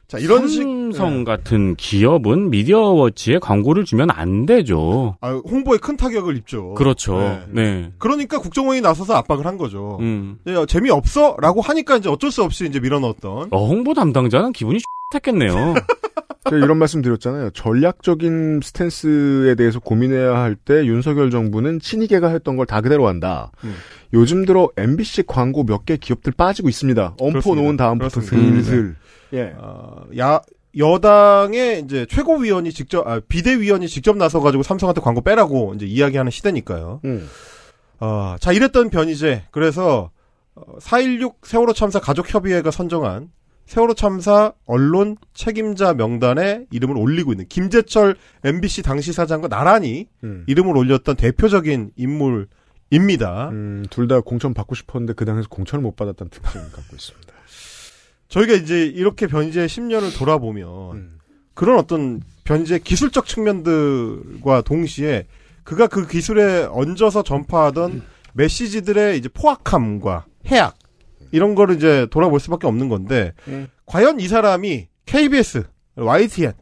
자, 0.07 0.19
이런 0.19 0.47
삼성 0.47 1.23
같은 1.23 1.75
기업은 1.75 2.51
미디어워치에 2.51 3.39
광고를 3.39 3.85
주면 3.85 4.11
안 4.11 4.45
되죠. 4.45 5.17
아, 5.19 5.31
홍보에 5.31 5.79
큰 5.79 5.97
타격을 5.97 6.37
입죠. 6.37 6.75
그렇죠. 6.75 7.17
네. 7.17 7.41
네. 7.49 7.91
그러니까 7.97 8.37
국정원이 8.39 8.81
나서서 8.81 9.15
압박을 9.15 9.47
한 9.47 9.57
거죠. 9.57 9.97
음. 9.99 10.37
야, 10.47 10.65
재미없어? 10.67 11.35
라고 11.41 11.61
하니까 11.61 11.97
이제 11.97 12.07
어쩔 12.07 12.29
수 12.31 12.43
없이 12.43 12.67
이제 12.67 12.79
밀어넣었던. 12.79 13.47
어, 13.49 13.65
홍보 13.65 13.95
담당자는 13.95 14.53
기분이 14.53 14.77
했겠네요. 15.13 15.75
제가 16.49 16.57
이런 16.63 16.77
말씀 16.77 17.01
드렸잖아요. 17.01 17.49
전략적인 17.51 18.61
스탠스에 18.63 19.55
대해서 19.55 19.79
고민해야 19.79 20.37
할 20.37 20.55
때 20.55 20.85
윤석열 20.85 21.29
정부는 21.29 21.79
친이계가 21.79 22.29
했던 22.29 22.55
걸 22.55 22.65
다 22.65 22.81
그대로 22.81 23.07
한다. 23.07 23.51
음. 23.63 23.75
요즘 24.13 24.45
들어 24.45 24.69
MBC 24.77 25.23
광고 25.27 25.63
몇 25.63 25.85
개 25.85 25.97
기업들 25.97 26.31
빠지고 26.33 26.69
있습니다. 26.69 27.15
엄포. 27.19 27.55
놓은 27.55 27.75
다음부터 27.77 28.21
그렇습니다. 28.21 28.63
슬슬. 28.63 28.95
예. 29.33 29.53
어, 29.57 30.05
야, 30.17 30.41
여당의 30.77 31.81
이제 31.81 32.05
최고위원이 32.09 32.71
직접, 32.71 33.05
아, 33.07 33.19
비대위원이 33.27 33.87
직접 33.89 34.15
나서가지고 34.15 34.63
삼성한테 34.63 35.01
광고 35.01 35.21
빼라고 35.21 35.73
이제 35.75 35.85
이야기하는 35.85 36.31
시대니까요. 36.31 37.01
음. 37.03 37.27
어, 37.99 38.35
자, 38.39 38.51
이랬던 38.53 38.89
변이제. 38.89 39.43
그래서, 39.51 40.11
어, 40.55 40.77
4.16 40.79 41.33
세월호 41.43 41.73
참사 41.73 41.99
가족협의회가 41.99 42.71
선정한 42.71 43.29
세월호 43.67 43.93
참사 43.95 44.53
언론 44.65 45.17
책임자 45.33 45.93
명단에 45.93 46.65
이름을 46.71 46.97
올리고 46.97 47.33
있는 47.33 47.45
김재철 47.49 48.15
MBC 48.43 48.81
당시 48.81 49.11
사장과 49.11 49.49
나란히 49.49 50.07
음. 50.23 50.45
이름을 50.47 50.75
올렸던 50.77 51.17
대표적인 51.17 51.91
인물입니다. 51.97 53.49
음, 53.49 53.85
둘 53.89 54.07
다 54.07 54.21
공천 54.21 54.53
받고 54.53 54.73
싶었는데 54.73 55.13
그 55.13 55.25
당에서 55.25 55.49
공천을 55.49 55.83
못 55.83 55.97
받았다는 55.97 56.29
특징을 56.29 56.71
갖고 56.71 56.95
있습니다. 56.95 57.33
저희가 58.29 58.53
이제 58.53 58.85
이렇게 58.85 59.27
변이제 59.27 59.65
10년을 59.65 60.17
돌아보면 60.17 61.17
그런 61.53 61.77
어떤 61.77 62.21
변이제 62.45 62.79
기술적 62.79 63.25
측면들과 63.25 64.61
동시에 64.61 65.27
그가 65.65 65.87
그 65.87 66.07
기술에 66.07 66.65
얹어서 66.71 67.23
전파하던 67.23 68.01
메시지들의 68.33 69.17
이제 69.17 69.27
포악함과 69.27 70.25
해악 70.51 70.76
이런 71.31 71.55
거를 71.55 71.75
이제 71.75 72.07
돌아볼 72.11 72.39
수밖에 72.39 72.67
없는 72.67 72.89
건데 72.89 73.33
과연 73.85 74.19
이 74.19 74.27
사람이 74.27 74.87
KBS, 75.05 75.63
YTN, 75.95 76.53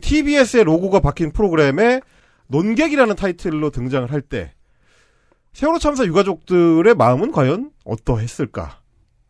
TBS의 0.00 0.64
로고가 0.64 1.00
박힌 1.00 1.32
프로그램에 1.32 2.00
논객이라는 2.48 3.16
타이틀로 3.16 3.70
등장을 3.70 4.10
할 4.10 4.20
때 4.22 4.52
세월호 5.52 5.78
참사 5.78 6.04
유가족들의 6.04 6.94
마음은 6.94 7.32
과연 7.32 7.70
어떠했을까? 7.84 8.78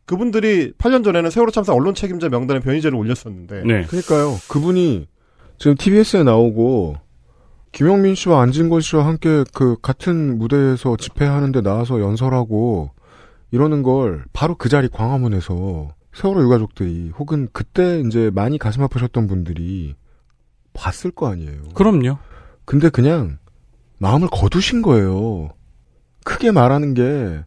그분들이 0.05 0.72
8년 0.72 1.03
전에는 1.05 1.30
세월호 1.30 1.51
참사 1.51 1.72
언론 1.72 1.95
책임자 1.95 2.28
명단에 2.28 2.61
변희재를 2.61 2.97
올렸었는데 2.99 3.62
네. 3.64 3.84
그러니까요. 3.86 4.36
그분이 4.49 5.07
지금 5.59 5.76
TBS에 5.76 6.24
나오고 6.24 6.97
김영민 7.72 8.14
씨와 8.16 8.43
안진걸 8.43 8.82
씨와 8.82 9.07
함께 9.07 9.45
그 9.55 9.76
같은 9.80 10.36
무대에서 10.38 10.97
집회하는데 10.97 11.61
나와서 11.62 12.01
연설하고 12.01 12.91
이러는 13.51 13.82
걸 13.82 14.24
바로 14.32 14.55
그 14.57 14.68
자리 14.68 14.88
광화문에서 14.88 15.94
세월호 16.12 16.42
유가족들이 16.42 17.11
혹은 17.18 17.48
그때 17.53 18.01
이제 18.01 18.30
많이 18.34 18.59
가슴 18.59 18.82
아프셨던 18.82 19.26
분들이 19.26 19.94
봤을 20.72 21.11
거 21.11 21.28
아니에요. 21.28 21.70
그럼요. 21.74 22.18
근데 22.64 22.88
그냥 22.88 23.38
마음을 23.98 24.28
거두신 24.30 24.82
거예요. 24.82 25.51
크게 26.24 26.51
말하는 26.51 26.94
게 26.94 27.44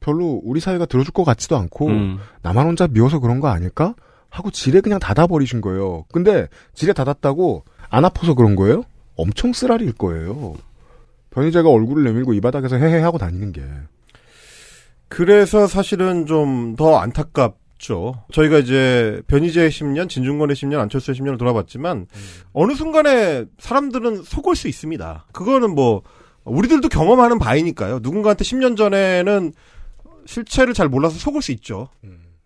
별로 0.00 0.40
우리 0.44 0.60
사회가 0.60 0.86
들어줄 0.86 1.12
것 1.12 1.24
같지도 1.24 1.56
않고 1.56 1.86
음. 1.88 2.18
나만 2.42 2.66
혼자 2.66 2.86
미워서 2.86 3.18
그런 3.20 3.40
거 3.40 3.48
아닐까? 3.48 3.94
하고 4.30 4.50
지레 4.50 4.80
그냥 4.80 4.98
닫아버리신 4.98 5.60
거예요. 5.60 6.04
근데 6.12 6.48
지레 6.74 6.92
닫았다고 6.92 7.64
안 7.90 8.04
아파서 8.04 8.34
그런 8.34 8.54
거예요? 8.54 8.84
엄청 9.16 9.52
쓰라리일 9.52 9.92
거예요. 9.94 10.54
변희재가 11.30 11.68
얼굴을 11.68 12.04
내밀고 12.04 12.32
이 12.32 12.40
바닥에서 12.40 12.76
헤헤 12.76 13.00
하고 13.00 13.18
다니는 13.18 13.52
게. 13.52 13.62
그래서 15.10 15.66
사실은 15.66 16.24
좀 16.24 16.76
더 16.76 16.96
안타깝죠. 16.98 18.24
저희가 18.32 18.58
이제 18.58 19.20
변희재의 19.26 19.70
10년, 19.70 20.08
진중권의 20.08 20.54
10년, 20.56 20.78
안철수의 20.78 21.16
10년을 21.16 21.38
돌아봤지만 21.38 22.06
어느 22.52 22.74
순간에 22.74 23.44
사람들은 23.58 24.22
속을 24.22 24.54
수 24.56 24.68
있습니다. 24.68 25.26
그거는 25.32 25.74
뭐 25.74 26.02
우리들도 26.44 26.88
경험하는 26.88 27.38
바이니까요. 27.38 27.98
누군가한테 28.02 28.44
10년 28.44 28.76
전에는 28.76 29.52
실체를 30.26 30.74
잘 30.74 30.88
몰라서 30.88 31.18
속을 31.18 31.42
수 31.42 31.52
있죠. 31.52 31.88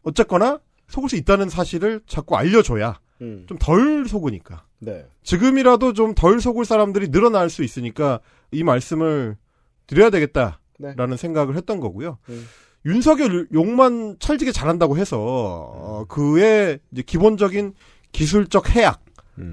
어쨌거나 0.02 0.58
속을 0.88 1.08
수 1.10 1.16
있다는 1.16 1.48
사실을 1.48 2.00
자꾸 2.06 2.36
알려줘야 2.36 2.98
좀덜 3.46 4.06
속으니까. 4.08 4.64
네. 4.80 5.06
지금이라도 5.22 5.92
좀 5.92 6.14
덜 6.14 6.40
속을 6.40 6.64
사람들이 6.64 7.08
늘어날 7.10 7.50
수 7.50 7.62
있으니까 7.62 8.20
이 8.50 8.62
말씀을 8.64 9.36
드려야 9.86 10.10
되겠다 10.10 10.60
라는 10.78 11.16
생각을 11.16 11.56
했던 11.56 11.80
거고요. 11.80 12.18
윤석열 12.86 13.48
욕만 13.52 14.16
찰지게 14.18 14.52
잘한다고 14.52 14.98
해서 14.98 15.18
어, 15.18 16.04
그의 16.08 16.80
이제 16.92 17.02
기본적인 17.02 17.74
기술적 18.12 18.74
해악 18.76 19.04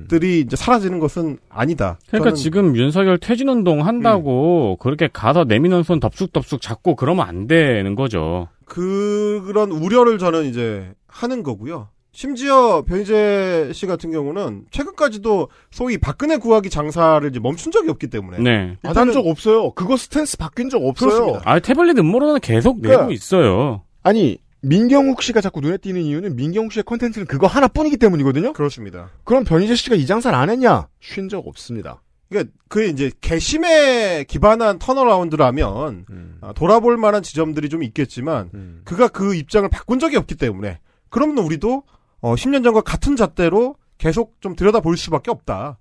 들이 0.07 0.41
이제 0.41 0.55
사라지는 0.55 0.99
것은 0.99 1.39
아니다. 1.49 1.97
그러니까 2.07 2.33
지금 2.33 2.75
윤석열 2.75 3.17
퇴진 3.17 3.49
운동 3.49 3.85
한다고 3.87 4.77
그렇게 4.79 5.09
가서 5.11 5.43
내미는 5.43 5.81
손 5.83 5.99
덥쑥덥쑥 5.99 6.61
잡고 6.61 6.95
그러면 6.95 7.27
안 7.27 7.47
되는 7.47 7.95
거죠. 7.95 8.47
그런 8.65 9.71
우려를 9.71 10.19
저는 10.19 10.45
이제 10.45 10.93
하는 11.07 11.41
거고요. 11.41 11.89
심지어 12.13 12.83
변희재 12.85 13.71
씨 13.73 13.85
같은 13.85 14.11
경우는 14.11 14.65
최근까지도 14.71 15.47
소위 15.71 15.97
박근혜 15.97 16.37
구하기 16.37 16.69
장사를 16.69 17.27
이제 17.29 17.39
멈춘 17.39 17.71
적이 17.71 17.89
없기 17.89 18.07
때문에 18.07 18.39
네. 18.39 18.77
받은 18.83 19.13
적 19.13 19.25
없어요. 19.25 19.71
그거 19.71 19.95
스탠스 19.95 20.37
바뀐 20.37 20.69
적 20.69 20.83
없어요. 20.83 21.09
그렇습니다. 21.09 21.41
아, 21.49 21.59
태블릿 21.59 21.97
음모론은 21.97 22.41
계속 22.41 22.81
그러니까 22.81 23.03
내고 23.03 23.13
있어요. 23.13 23.83
아니 24.03 24.37
민경욱 24.61 25.21
씨가 25.23 25.39
자꾸 25.41 25.61
눈에 25.61 25.77
띄는 25.77 26.01
이유는 26.01 26.35
민경욱 26.35 26.73
씨의 26.73 26.83
콘텐츠는 26.83 27.27
그거 27.27 27.47
하나뿐이기 27.47 27.97
때문이거든요. 27.97 28.53
그렇습니다. 28.53 29.09
그럼 29.23 29.43
변희재 29.45 29.75
씨가 29.75 29.95
이 29.95 30.05
장사를 30.05 30.37
안 30.37 30.49
했냐? 30.49 30.87
쉰 30.99 31.29
적 31.29 31.47
없습니다. 31.47 32.01
그러니까 32.29 32.53
그 32.67 32.85
이제 32.87 33.11
개심에 33.21 34.25
기반한 34.25 34.79
턴어라운드라면 34.79 36.05
아, 36.41 36.53
돌아볼 36.53 36.97
만한 36.97 37.23
지점들이 37.23 37.69
좀 37.69 37.83
있겠지만 37.83 38.81
그가 38.83 39.07
그 39.07 39.33
입장을 39.33 39.67
바꾼 39.69 39.97
적이 39.99 40.17
없기 40.17 40.35
때문에 40.35 40.79
그러면 41.09 41.39
우리도 41.39 41.83
어, 42.21 42.35
10년 42.35 42.63
전과 42.63 42.81
같은 42.81 43.15
잣대로 43.15 43.75
계속 43.97 44.39
좀 44.41 44.55
들여다볼 44.55 44.97
수밖에 44.97 45.31
없다. 45.31 45.77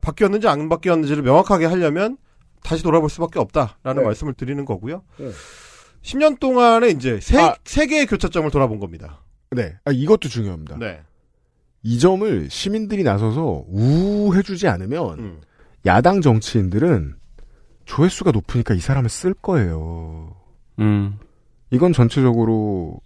바뀌었는지 0.00 0.48
안 0.48 0.68
바뀌었는지를 0.68 1.22
명확하게 1.22 1.66
하려면 1.66 2.16
다시 2.62 2.82
돌아볼 2.82 3.10
수밖에 3.10 3.38
없다라는 3.38 4.02
네. 4.02 4.06
말씀을 4.06 4.34
드리는 4.34 4.64
거고요. 4.64 5.02
네. 5.18 5.30
10년 6.02 6.38
동안에 6.38 6.88
이제 6.90 7.18
세, 7.20 7.38
아. 7.38 7.56
세 7.64 7.86
개의 7.86 8.06
교차점을 8.06 8.50
돌아본 8.50 8.78
겁니다. 8.78 9.22
네, 9.50 9.76
아, 9.84 9.90
이것도 9.92 10.28
중요합니다. 10.28 10.76
네. 10.78 11.00
이 11.82 11.98
점을 11.98 12.50
시민들이 12.50 13.02
나서서 13.04 13.64
우해주지 13.68 14.66
않으면 14.68 15.18
음. 15.18 15.40
야당 15.84 16.20
정치인들은 16.20 17.14
조회수가 17.84 18.32
높으니까 18.32 18.74
이 18.74 18.80
사람을 18.80 19.08
쓸 19.08 19.34
거예요. 19.34 20.34
음. 20.80 21.18
이건 21.70 21.92
전체적으로 21.92 23.00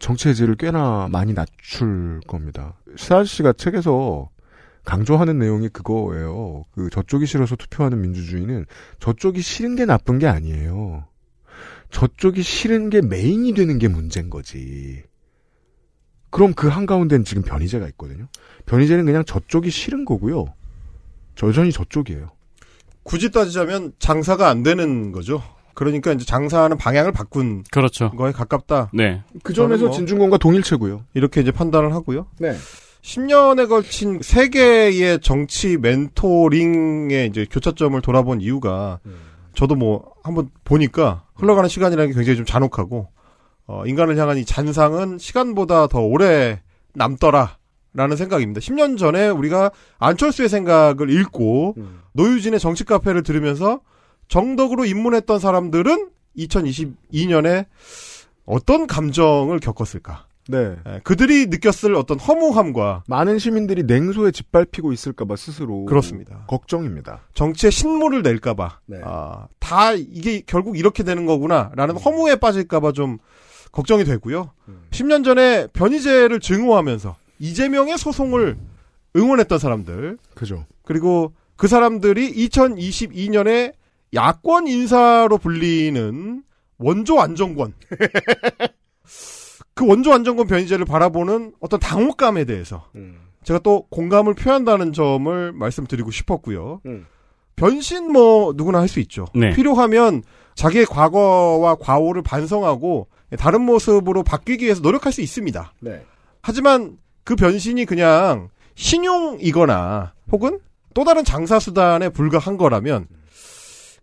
정치의 0.00 0.34
질을 0.34 0.56
꽤나 0.56 1.08
많이 1.12 1.34
낮출 1.34 2.20
겁니다. 2.26 2.74
시아 2.96 3.22
씨가 3.22 3.52
책에서 3.52 4.30
강조하는 4.84 5.38
내용이 5.38 5.68
그거예요. 5.68 6.64
그 6.72 6.88
저쪽이 6.90 7.26
싫어서 7.26 7.54
투표하는 7.54 8.00
민주주의는 8.00 8.64
저쪽이 8.98 9.42
싫은 9.42 9.76
게 9.76 9.84
나쁜 9.84 10.18
게 10.18 10.26
아니에요. 10.26 11.04
저쪽이 11.90 12.42
싫은 12.42 12.88
게 12.90 13.02
메인이 13.02 13.52
되는 13.52 13.78
게 13.78 13.88
문제인 13.88 14.30
거지. 14.30 15.02
그럼 16.30 16.54
그 16.54 16.68
한가운데는 16.68 17.24
지금 17.24 17.42
변희재가 17.42 17.86
있거든요. 17.88 18.26
변희재는 18.66 19.04
그냥 19.04 19.24
저쪽이 19.24 19.70
싫은 19.70 20.06
거고요. 20.06 20.46
여전히 21.42 21.72
저쪽이에요. 21.72 22.30
굳이 23.02 23.30
따지자면 23.30 23.92
장사가 23.98 24.48
안 24.48 24.62
되는 24.62 25.12
거죠. 25.12 25.42
그러니까 25.80 26.12
이제 26.12 26.26
장사하는 26.26 26.76
방향을 26.76 27.10
바꾼 27.10 27.64
그렇죠. 27.70 28.10
거에 28.10 28.32
가깝다. 28.32 28.90
네. 28.92 29.22
그 29.42 29.54
점에서 29.54 29.86
뭐 29.86 29.94
진중권과 29.94 30.36
동일체고요. 30.36 31.06
이렇게 31.14 31.40
이제 31.40 31.50
판단을 31.50 31.94
하고요. 31.94 32.26
네. 32.38 32.54
10년에 33.00 33.66
걸친 33.66 34.20
세계의 34.20 35.20
정치 35.20 35.78
멘토링의 35.78 37.28
이제 37.28 37.46
교차점을 37.50 37.98
돌아본 38.02 38.42
이유가 38.42 39.00
저도 39.54 39.74
뭐 39.74 40.12
한번 40.22 40.50
보니까 40.64 41.24
흘러가는 41.34 41.66
시간이라는 41.66 42.10
게 42.10 42.14
굉장히 42.14 42.36
좀 42.36 42.44
잔혹하고 42.44 43.08
어, 43.66 43.86
인간을 43.86 44.18
향한 44.18 44.36
이 44.36 44.44
잔상은 44.44 45.16
시간보다 45.16 45.86
더 45.86 46.00
오래 46.00 46.60
남더라. 46.92 47.56
라는 47.92 48.16
생각입니다. 48.16 48.60
10년 48.60 48.96
전에 48.96 49.30
우리가 49.30 49.72
안철수의 49.98 50.48
생각을 50.48 51.10
읽고 51.10 51.74
노유진의 52.12 52.60
정치 52.60 52.84
카페를 52.84 53.24
들으면서 53.24 53.80
정덕으로 54.30 54.86
입문했던 54.86 55.38
사람들은 55.38 56.08
2022년에 56.38 57.66
어떤 58.46 58.86
감정을 58.86 59.58
겪었을까? 59.58 60.26
네. 60.48 60.76
예, 60.86 61.00
그들이 61.04 61.46
느꼈을 61.46 61.94
어떤 61.94 62.18
허무함과 62.18 63.04
많은 63.06 63.38
시민들이 63.38 63.82
냉소에 63.82 64.30
짓밟히고 64.30 64.92
있을까봐 64.92 65.36
스스로 65.36 65.84
그렇습니다. 65.84 66.44
걱정입니다. 66.48 67.20
정치에 67.34 67.70
신물을 67.70 68.22
낼까봐 68.22 68.78
네. 68.86 69.00
아, 69.04 69.46
다 69.58 69.92
이게 69.92 70.42
결국 70.46 70.78
이렇게 70.78 71.02
되는 71.02 71.26
거구나라는 71.26 71.96
허무에 71.96 72.36
빠질까봐 72.36 72.92
좀 72.92 73.18
걱정이 73.70 74.04
되고요. 74.04 74.50
10년 74.90 75.24
전에 75.24 75.68
변희재를 75.68 76.40
증오하면서 76.40 77.16
이재명의 77.38 77.98
소송을 77.98 78.56
응원했던 79.14 79.58
사람들 79.58 80.18
그죠. 80.34 80.66
그리고 80.84 81.32
그 81.56 81.68
사람들이 81.68 82.48
2022년에 82.48 83.74
야권 84.14 84.66
인사로 84.66 85.38
불리는 85.38 86.42
원조 86.78 87.20
안정권 87.20 87.74
그 89.74 89.86
원조 89.86 90.12
안정권 90.12 90.46
변희재를 90.46 90.84
바라보는 90.84 91.54
어떤 91.60 91.80
당혹감에 91.80 92.44
대해서 92.44 92.86
제가 93.44 93.60
또 93.60 93.86
공감을 93.90 94.34
표한다는 94.34 94.92
점을 94.92 95.52
말씀드리고 95.52 96.10
싶었고요. 96.10 96.80
음. 96.86 97.06
변신 97.56 98.12
뭐 98.12 98.52
누구나 98.54 98.80
할 98.80 98.88
수 98.88 99.00
있죠. 99.00 99.26
네. 99.34 99.54
필요하면 99.54 100.22
자기의 100.54 100.86
과거와 100.86 101.76
과오를 101.76 102.22
반성하고 102.22 103.08
다른 103.38 103.62
모습으로 103.62 104.22
바뀌기 104.22 104.64
위해서 104.64 104.80
노력할 104.80 105.12
수 105.12 105.20
있습니다. 105.22 105.72
네. 105.80 106.04
하지만 106.42 106.98
그 107.24 107.36
변신이 107.36 107.84
그냥 107.86 108.48
신용이거나 108.74 110.14
혹은 110.32 110.58
또 110.94 111.04
다른 111.04 111.24
장사 111.24 111.58
수단에 111.58 112.08
불과한 112.08 112.56
거라면 112.56 113.06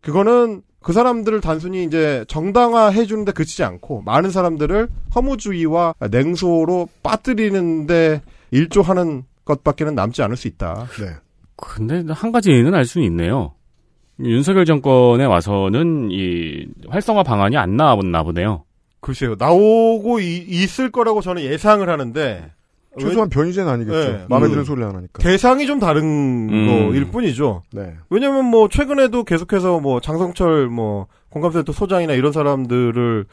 그거는 0.01 0.61
그 0.81 0.93
사람들을 0.93 1.41
단순히 1.41 1.83
이제 1.83 2.23
정당화해 2.27 3.05
주는데 3.05 3.31
그치지 3.33 3.63
않고 3.63 4.03
많은 4.03 4.29
사람들을 4.31 4.87
허무주의와 5.15 5.95
냉소로 6.11 6.87
빠뜨리는데 7.03 8.21
일조하는 8.51 9.23
것밖에는 9.43 9.95
남지 9.95 10.21
않을 10.21 10.37
수 10.37 10.47
있다. 10.47 10.87
네. 10.99 11.09
근데 11.57 12.03
한 12.13 12.31
가지는 12.31 12.73
알 12.73 12.85
수는 12.85 13.05
있네요. 13.07 13.53
윤석열 14.19 14.65
정권에 14.65 15.25
와서는 15.25 16.09
이 16.11 16.67
활성화 16.89 17.23
방안이 17.23 17.57
안 17.57 17.75
나왔나 17.75 18.23
보네요. 18.23 18.63
글쎄요. 18.99 19.35
나오고 19.37 20.19
이- 20.19 20.37
있을 20.47 20.91
거라고 20.91 21.21
저는 21.21 21.43
예상을 21.43 21.87
하는데 21.87 22.51
최소한 22.99 23.29
변희재는 23.29 23.71
아니겠죠. 23.71 24.11
네. 24.11 24.25
마음에 24.29 24.47
음. 24.47 24.51
드는 24.51 24.63
소리를 24.63 24.87
안 24.87 24.95
하니까. 24.95 25.21
대상이 25.21 25.65
좀 25.67 25.79
다른 25.79 26.03
음. 26.03 26.67
거일 26.89 27.11
뿐이죠. 27.11 27.63
네. 27.71 27.95
왜냐면 28.09 28.45
뭐 28.45 28.67
최근에도 28.69 29.23
계속해서 29.23 29.79
뭐 29.79 29.99
장성철 29.99 30.67
뭐 30.67 31.07
공감센터 31.29 31.71
소장이나 31.71 32.13
이런 32.13 32.31
사람들을 32.31 33.25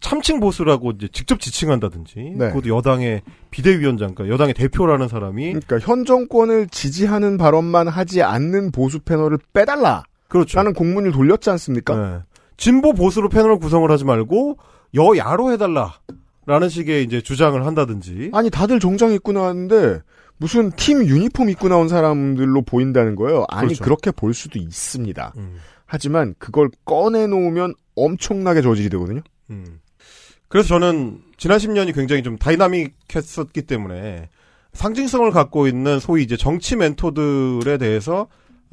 참칭 0.00 0.40
보수라고 0.40 0.90
이제 0.92 1.08
직접 1.12 1.40
지칭한다든지 1.40 2.34
네. 2.36 2.48
그것도 2.48 2.74
여당의 2.76 3.22
비대위원장 3.50 4.14
그러니까 4.14 4.34
여당의 4.34 4.54
대표라는 4.54 5.08
사람이 5.08 5.52
그러니까 5.52 5.78
현 5.78 6.04
정권을 6.04 6.68
지지하는 6.68 7.38
발언만 7.38 7.88
하지 7.88 8.22
않는 8.22 8.72
보수 8.72 8.98
패널을 9.00 9.38
빼달라. 9.52 10.02
그렇죠. 10.28 10.56
라는 10.56 10.72
공문을 10.72 11.12
돌렸지 11.12 11.50
않습니까? 11.50 11.94
네. 11.94 12.18
진보 12.56 12.92
보수로 12.92 13.28
패널 13.28 13.58
구성을 13.58 13.90
하지 13.90 14.04
말고 14.04 14.56
여야로 14.94 15.52
해달라. 15.52 15.94
라는 16.46 16.68
식의 16.68 17.04
이제 17.04 17.20
주장을 17.20 17.64
한다든지. 17.64 18.30
아니 18.32 18.50
다들 18.50 18.80
정장 18.80 19.12
입고 19.12 19.32
나왔는데 19.32 20.00
무슨 20.36 20.70
팀 20.72 21.06
유니폼 21.06 21.50
입고 21.50 21.68
나온 21.68 21.88
사람들로 21.88 22.62
보인다는 22.62 23.14
거예요. 23.14 23.44
아니 23.48 23.68
그렇죠. 23.68 23.84
그렇게볼 23.84 24.34
수도 24.34 24.58
있습니다. 24.58 25.34
음. 25.36 25.58
하지만 25.86 26.34
그걸 26.38 26.70
꺼내 26.84 27.26
놓으면 27.26 27.74
엄청나게 27.94 28.62
저질이 28.62 28.88
되거든요. 28.90 29.20
음. 29.50 29.80
그래서 30.48 30.68
저는 30.68 31.22
지난 31.36 31.58
10년이 31.58 31.94
굉장히 31.94 32.22
좀 32.22 32.36
다이나믹했었기 32.38 33.62
때문에 33.62 34.28
상징성을 34.72 35.30
갖고 35.30 35.66
있는 35.66 36.00
소위 36.00 36.22
이제 36.22 36.36
정치 36.36 36.76
멘토들에 36.76 37.78
대해서 37.78 38.28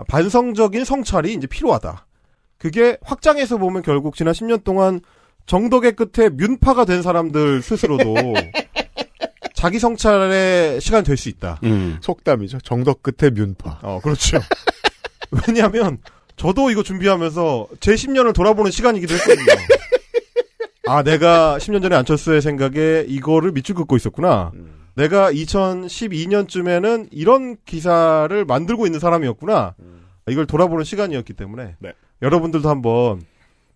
반성적인 0.08 0.86
성찰이 0.86 1.34
이제 1.34 1.46
필요하다. 1.46 2.06
그게 2.58 2.98
확장해서 3.02 3.58
보면 3.58 3.82
결국 3.82 4.16
지난 4.16 4.34
10년 4.34 4.64
동안 4.64 5.02
정덕의 5.50 5.94
끝에 5.94 6.30
뮨파가 6.30 6.86
된 6.86 7.02
사람들 7.02 7.64
스스로도 7.64 8.14
자기 9.56 9.80
성찰의 9.80 10.80
시간 10.80 11.04
될 11.04 11.18
수 11.18 11.28
있다. 11.28 11.60
음. 11.64 11.98
속담이죠. 12.02 12.60
정덕 12.60 13.02
끝에 13.02 13.32
뮨파. 13.32 13.80
어, 13.82 14.00
그렇죠. 14.04 14.40
왜냐하면 15.48 15.98
저도 16.36 16.70
이거 16.70 16.84
준비하면서 16.84 17.68
제 17.80 17.96
10년을 17.96 18.36
돌아보는 18.36 18.70
시간이기도 18.70 19.16
했거든요. 19.16 19.46
아, 20.86 21.02
내가 21.02 21.58
10년 21.58 21.82
전에 21.82 21.96
안철수의 21.96 22.44
생각에 22.44 23.06
이거를 23.08 23.52
밑줄 23.52 23.74
긋고 23.76 23.96
있었구나. 23.96 24.52
내가 24.94 25.32
2012년쯤에는 25.32 27.08
이런 27.12 27.58
기사를 27.66 28.46
만들고 28.46 28.86
있는 28.86 29.00
사람이었구나. 29.00 29.74
이걸 30.30 30.46
돌아보는 30.46 30.84
시간이었기 30.84 31.34
때문에 31.34 31.76
네. 31.80 31.94
여러분들도 32.22 32.70
한번 32.70 33.22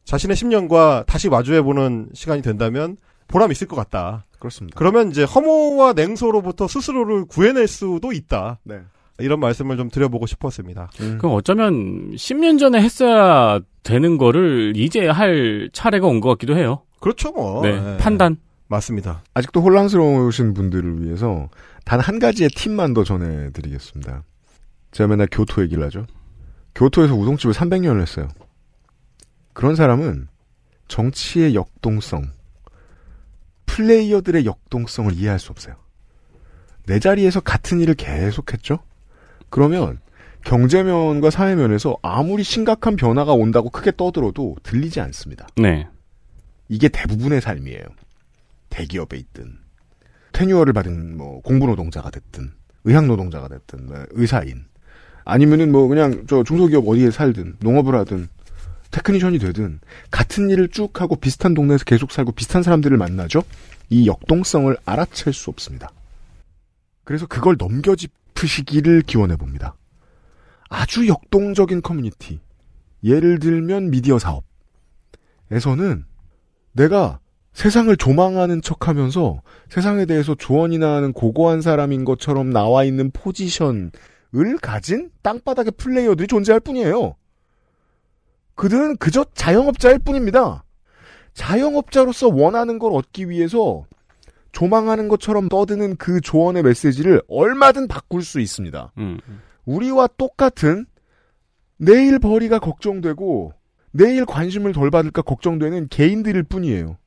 자신의 0.05 0.35
10년과 0.35 1.05
다시 1.05 1.29
마주해보는 1.29 2.09
시간이 2.13 2.41
된다면 2.41 2.97
보람 3.27 3.51
있을 3.51 3.67
것 3.67 3.75
같다. 3.75 4.23
그렇습니다. 4.39 4.77
그러면 4.77 5.09
이제 5.09 5.23
허무와 5.23 5.93
냉소로부터 5.93 6.67
스스로를 6.67 7.25
구해낼 7.25 7.67
수도 7.67 8.11
있다. 8.11 8.59
네. 8.63 8.81
이런 9.19 9.39
말씀을 9.39 9.77
좀 9.77 9.89
드려보고 9.89 10.25
싶었습니다. 10.25 10.89
그럼 11.19 11.35
어쩌면 11.35 12.11
10년 12.15 12.59
전에 12.59 12.81
했어야 12.81 13.59
되는 13.83 14.17
거를 14.17 14.73
이제 14.75 15.07
할 15.07 15.69
차례가 15.71 16.07
온 16.07 16.19
것 16.19 16.29
같기도 16.29 16.57
해요. 16.57 16.81
그렇죠, 16.99 17.31
뭐. 17.31 17.61
네, 17.61 17.79
네. 17.79 17.97
판단. 17.97 18.37
맞습니다. 18.67 19.21
아직도 19.33 19.61
혼란스러우신 19.61 20.53
분들을 20.53 21.03
위해서 21.05 21.47
단 21.85 21.99
한 21.99 22.17
가지의 22.19 22.49
팁만 22.49 22.93
더 22.93 23.03
전해드리겠습니다. 23.03 24.23
제가 24.91 25.07
맨날 25.07 25.27
교토 25.31 25.61
얘기를 25.61 25.83
하죠. 25.85 26.05
교토에서 26.75 27.13
우동집을 27.13 27.53
300년을 27.53 28.01
했어요. 28.01 28.27
그런 29.53 29.75
사람은 29.75 30.27
정치의 30.87 31.55
역동성, 31.55 32.31
플레이어들의 33.65 34.45
역동성을 34.45 35.13
이해할 35.13 35.39
수 35.39 35.51
없어요. 35.51 35.75
내 36.85 36.99
자리에서 36.99 37.39
같은 37.39 37.79
일을 37.79 37.95
계속했죠? 37.95 38.79
그러면 39.49 39.99
경제면과 40.43 41.29
사회면에서 41.29 41.97
아무리 42.01 42.43
심각한 42.43 42.95
변화가 42.95 43.33
온다고 43.33 43.69
크게 43.69 43.93
떠들어도 43.95 44.57
들리지 44.63 44.99
않습니다. 44.99 45.47
네. 45.55 45.87
이게 46.67 46.89
대부분의 46.89 47.39
삶이에요. 47.39 47.83
대기업에 48.69 49.17
있든 49.17 49.57
tenure를 50.33 50.73
받은 50.73 51.15
뭐 51.15 51.41
공부 51.41 51.67
노동자가 51.67 52.09
됐든 52.09 52.51
의학 52.85 53.05
노동자가 53.05 53.47
됐든 53.47 53.85
뭐 53.85 54.05
의사인 54.11 54.65
아니면은 55.23 55.71
뭐 55.71 55.87
그냥 55.87 56.25
저 56.27 56.43
중소기업 56.43 56.87
어디에 56.87 57.11
살든 57.11 57.57
농업을 57.59 57.95
하든 57.99 58.27
technician이 58.93 59.39
되든 59.39 59.79
같은 60.11 60.49
일을 60.51 60.69
쭉 60.69 61.01
하고 61.01 61.15
비슷한 61.15 61.53
동네에서 61.53 61.83
계속 61.83 62.11
살고 62.11 62.31
비슷한 62.33 62.61
사람들을 62.63 62.95
만나죠. 62.95 63.43
이 63.89 64.07
역동성을 64.07 64.75
알아챌 64.85 65.31
수 65.31 65.49
없습니다. 65.49 65.89
그래서 67.03 67.25
그걸 67.25 67.55
넘겨짚으시기를 67.57 69.01
기원해 69.01 69.35
봅니다. 69.35 69.75
아주 70.69 71.07
역동적인 71.07 71.81
커뮤니티. 71.81 72.39
예를 73.03 73.39
들면 73.39 73.89
미디어 73.89 74.17
사업에서는 75.49 76.05
내가 76.71 77.19
세상을 77.53 77.95
조망하는 77.97 78.61
척 78.61 78.87
하면서 78.87 79.41
세상에 79.69 80.05
대해서 80.05 80.35
조언이나 80.35 80.95
하는 80.95 81.13
고고한 81.13 81.61
사람인 81.61 82.05
것처럼 82.05 82.51
나와 82.51 82.83
있는 82.83 83.11
포지션을 83.11 83.91
가진 84.61 85.09
땅바닥의 85.23 85.73
플레이어들이 85.77 86.27
존재할 86.27 86.59
뿐이에요. 86.59 87.15
그들은 88.55 88.97
그저 88.97 89.25
자영업자일 89.33 89.99
뿐입니다. 89.99 90.63
자영업자로서 91.33 92.29
원하는 92.29 92.79
걸 92.79 92.93
얻기 92.93 93.29
위해서 93.29 93.85
조망하는 94.51 95.07
것처럼 95.07 95.49
떠드는 95.49 95.95
그 95.97 96.21
조언의 96.21 96.63
메시지를 96.63 97.21
얼마든 97.27 97.87
바꿀 97.87 98.21
수 98.21 98.39
있습니다. 98.39 98.93
음. 98.99 99.19
우리와 99.65 100.07
똑같은 100.17 100.85
내일 101.77 102.19
벌이가 102.19 102.59
걱정되고 102.59 103.53
내일 103.91 104.25
관심을 104.25 104.73
덜 104.73 104.91
받을까 104.91 105.21
걱정되는 105.23 105.87
개인들일 105.89 106.43
뿐이에요. 106.43 106.97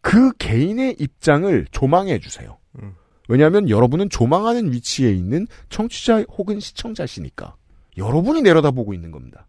그 0.00 0.32
개인의 0.32 0.96
입장을 0.98 1.66
조망해 1.70 2.18
주세요. 2.18 2.58
음. 2.82 2.94
왜냐하면 3.28 3.68
여러분은 3.68 4.10
조망하는 4.10 4.72
위치에 4.72 5.12
있는 5.12 5.46
청취자 5.68 6.24
혹은 6.36 6.58
시청자시니까 6.58 7.54
여러분이 7.96 8.42
내려다보고 8.42 8.94
있는 8.94 9.10
겁니다. 9.10 9.46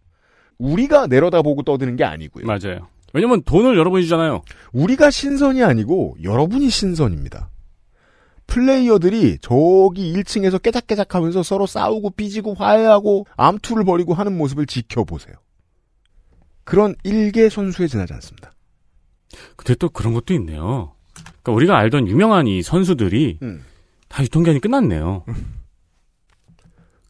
우리가 0.57 1.07
내려다보고 1.07 1.63
떠드는 1.63 1.95
게 1.95 2.03
아니고요. 2.03 2.45
맞아요. 2.45 2.87
왜냐면 3.13 3.43
돈을 3.43 3.77
여러분이 3.77 4.03
주잖아요. 4.03 4.41
우리가 4.71 5.11
신선이 5.11 5.63
아니고 5.63 6.17
여러분이 6.23 6.69
신선입니다. 6.69 7.49
플레이어들이 8.47 9.37
저기 9.39 10.13
1층에서 10.13 10.61
깨작깨작 10.61 11.15
하면서 11.15 11.43
서로 11.43 11.65
싸우고 11.65 12.11
삐지고 12.11 12.55
화해하고 12.55 13.25
암투를 13.37 13.85
벌이고 13.85 14.13
하는 14.13 14.37
모습을 14.37 14.65
지켜보세요. 14.65 15.35
그런 16.63 16.95
일개 17.03 17.49
선수에 17.49 17.87
지나지 17.87 18.13
않습니다. 18.13 18.51
근데 19.55 19.75
또 19.75 19.89
그런 19.89 20.13
것도 20.13 20.33
있네요. 20.35 20.93
그러니까 21.13 21.51
우리가 21.51 21.77
알던 21.77 22.07
유명한 22.07 22.47
이 22.47 22.61
선수들이 22.61 23.39
음. 23.41 23.63
다 24.07 24.23
유통기한이 24.23 24.59
끝났네요. 24.59 25.23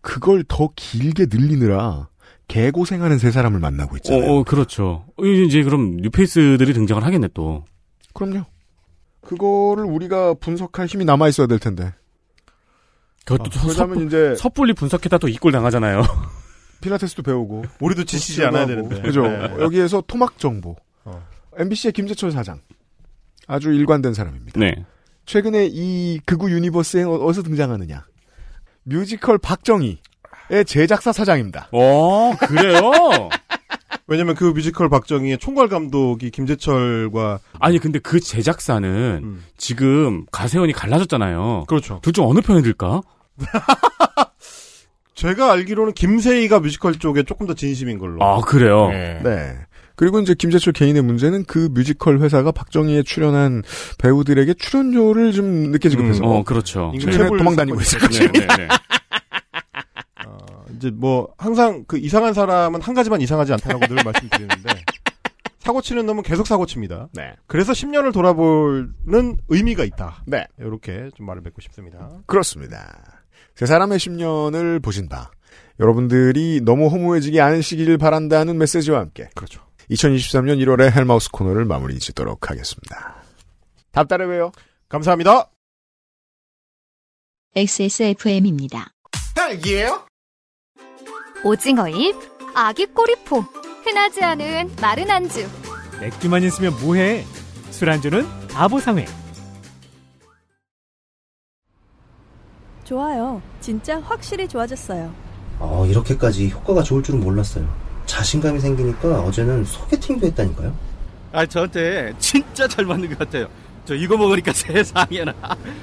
그걸 0.01 0.43
더 0.47 0.69
길게 0.75 1.27
늘리느라 1.29 2.09
개고생하는 2.53 3.17
세 3.17 3.31
사람을 3.31 3.59
만나고 3.59 3.97
있잖아요. 3.97 4.23
어, 4.31 4.39
어, 4.39 4.43
그렇죠. 4.43 5.05
이제 5.47 5.63
그럼 5.63 5.97
뉴페이스들이 5.97 6.73
등장을 6.73 7.03
하겠네 7.03 7.29
또. 7.33 7.65
그럼요. 8.13 8.45
그거를 9.21 9.85
우리가 9.85 10.35
분석할 10.35 10.85
힘이 10.85 11.03
남아 11.05 11.29
있어야 11.29 11.47
될 11.47 11.57
텐데. 11.57 11.93
그것도 13.25 13.45
아, 13.57 13.61
그러자면 13.63 13.95
섣불- 13.95 14.05
이제 14.07 14.35
섣불리 14.37 14.73
분석했다 14.73 15.17
또 15.17 15.27
이꼴 15.27 15.51
당하잖아요. 15.51 16.03
필라테스도 16.81 17.23
배우고 17.23 17.63
우리도 17.79 18.03
지치지 18.03 18.41
복싱도 18.41 18.47
않아야 18.49 18.61
하고. 18.63 18.89
되는데. 18.89 19.01
그죠. 19.01 19.23
네. 19.23 19.55
여기에서 19.63 20.03
토막 20.05 20.37
정보. 20.37 20.75
어. 21.05 21.25
MBC의 21.57 21.93
김재철 21.93 22.31
사장. 22.31 22.59
아주 23.47 23.71
일관된 23.73 24.13
사람입니다. 24.13 24.59
네. 24.59 24.85
최근에 25.25 25.69
이 25.71 26.19
극우 26.25 26.49
universe에 26.51 27.03
어- 27.03 27.13
어디서 27.25 27.41
등장하느냐. 27.43 28.05
뮤지컬 28.83 29.37
박정희의 29.39 29.97
제작사 30.65 31.11
사장입니다. 31.11 31.69
어, 31.71 32.33
그래요? 32.39 32.91
왜냐면 34.07 34.35
그 34.35 34.45
뮤지컬 34.45 34.89
박정희의 34.89 35.37
총괄 35.37 35.69
감독이 35.69 36.29
김재철과 36.29 37.39
아니 37.59 37.79
근데 37.79 37.99
그 37.99 38.19
제작사는 38.19 39.39
지금 39.57 40.25
가세연이 40.31 40.73
갈라졌잖아요. 40.73 41.59
음. 41.61 41.65
그렇죠. 41.67 41.99
둘 42.03 42.11
중 42.13 42.27
어느 42.27 42.41
편에 42.41 42.61
들까? 42.61 43.01
제가 45.15 45.51
알기로는 45.53 45.93
김세의가 45.93 46.59
뮤지컬 46.59 46.95
쪽에 46.95 47.23
조금 47.23 47.47
더 47.47 47.53
진심인 47.53 47.97
걸로. 47.97 48.21
아 48.23 48.41
그래요. 48.41 48.89
네. 48.89 49.55
그리고 49.95 50.19
이제 50.19 50.33
김재철 50.33 50.73
개인의 50.73 51.03
문제는 51.03 51.45
그 51.45 51.69
뮤지컬 51.71 52.19
회사가 52.19 52.51
박정희에 52.51 53.03
출연한 53.03 53.61
배우들에게 53.99 54.55
출연료를 54.55 55.31
좀 55.33 55.45
늦게 55.71 55.87
지급해서 55.89 56.23
어, 56.25 56.43
그렇죠. 56.43 56.91
최근에 56.99 57.27
도망 57.37 57.55
다니고 57.55 57.79
있을 57.79 57.99
것입니다. 57.99 58.55
네, 58.57 58.67
네. 58.67 58.67
어, 60.83 60.87
이제 60.87 60.91
뭐 60.91 61.33
항상 61.37 61.85
그 61.87 61.97
이상한 61.97 62.33
사람은 62.33 62.81
한 62.81 62.93
가지만 62.93 63.21
이상하지 63.21 63.53
않다라고 63.53 63.87
늘 63.87 64.03
말씀드리는데 64.03 64.69
사고 65.59 65.81
치는 65.81 66.05
놈은 66.05 66.23
계속 66.23 66.45
사고 66.45 66.65
칩니다. 66.65 67.07
네. 67.13 67.33
그래서 67.47 67.71
10년을 67.71 68.13
돌아보는 68.13 69.37
의미가 69.47 69.85
있다. 69.85 70.23
네. 70.27 70.45
이렇게 70.59 71.09
좀 71.15 71.25
말을 71.25 71.41
맺고 71.41 71.61
싶습니다. 71.61 72.09
그렇습니다. 72.25 73.23
세 73.55 73.65
사람의 73.65 73.97
10년을 73.97 74.83
보신 74.83 75.07
바 75.07 75.31
여러분들이 75.79 76.61
너무 76.63 76.87
허무해지지 76.87 77.39
않으시길 77.39 77.97
바란다는 77.97 78.57
메시지와 78.57 78.99
함께 78.99 79.29
그렇죠. 79.35 79.61
2023년 79.89 80.61
1월의 80.63 80.91
헬마우스 80.91 81.31
코너를 81.31 81.65
마무리 81.65 81.97
짓도록 81.97 82.49
하겠습니다. 82.49 83.23
달에 83.93 84.25
봬요. 84.25 84.51
감사합니다. 84.89 85.49
XSFM입니다. 87.55 88.91
딸기예요? 89.35 90.12
오징어잎, 91.43 92.15
아기 92.55 92.85
꼬리포, 92.85 93.41
흔하지 93.83 94.23
않은 94.23 94.71
마른 94.81 95.09
안주. 95.09 95.47
맥주만 95.99 96.43
있으면 96.43 96.73
뭐해? 96.81 97.25
술안주는 97.71 98.25
바보상회. 98.49 99.05
좋아요. 102.85 103.41
진짜 103.59 103.99
확실히 104.01 104.47
좋아졌어요. 104.47 105.13
어, 105.59 105.85
이렇게까지 105.85 106.49
효과가 106.49 106.83
좋을 106.83 107.03
줄은 107.03 107.19
몰랐어요. 107.21 107.67
자신감이 108.05 108.59
생기니까 108.59 109.21
어제는 109.21 109.63
소개팅도 109.65 110.27
했다니까요. 110.27 110.73
아, 111.31 111.45
저한테 111.45 112.13
진짜 112.19 112.67
잘 112.67 112.85
맞는 112.85 113.09
것 113.09 113.19
같아요. 113.19 113.47
저 113.85 113.95
이거 113.95 114.15
먹으니까 114.17 114.51
세상에나. 114.53 115.33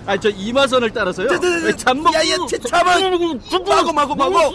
아, 0.07 0.17
저 0.19 0.29
이마선을 0.31 0.91
따라서요. 0.91 1.29
잠먹. 1.77 2.15
야야, 2.15 2.37
잠만. 2.69 3.21
마고 3.67 3.93
마고 3.93 4.15
마고. 4.15 4.55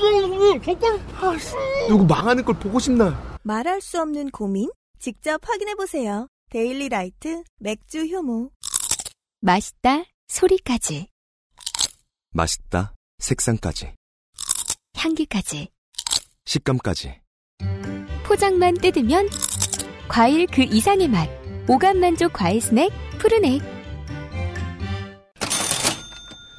누구 1.88 2.06
망하는 2.06 2.44
걸 2.44 2.58
보고 2.58 2.80
싶나? 2.80 3.38
말할 3.44 3.82
수 3.82 4.02
없는 4.02 4.32
고민? 4.32 4.70
직접 5.00 5.40
확인해 5.48 5.76
보세요. 5.76 6.28
데일리 6.50 6.90
라이트 6.90 7.44
맥주 7.60 8.06
효모. 8.06 8.50
맛있다 9.42 10.04
소리까지 10.28 11.08
맛있다. 12.32 12.94
색상까지. 13.20 13.94
향기까지 14.98 15.70
식감까지. 16.46 17.20
포장만 18.24 18.74
뜯으면 18.76 19.30
과일 20.08 20.48
그 20.48 20.64
이상의 20.64 21.08
맛 21.08 21.30
오감 21.68 22.00
만족 22.00 22.34
과일 22.34 22.62
스낵 22.62 22.92
푸르넥 23.18 23.62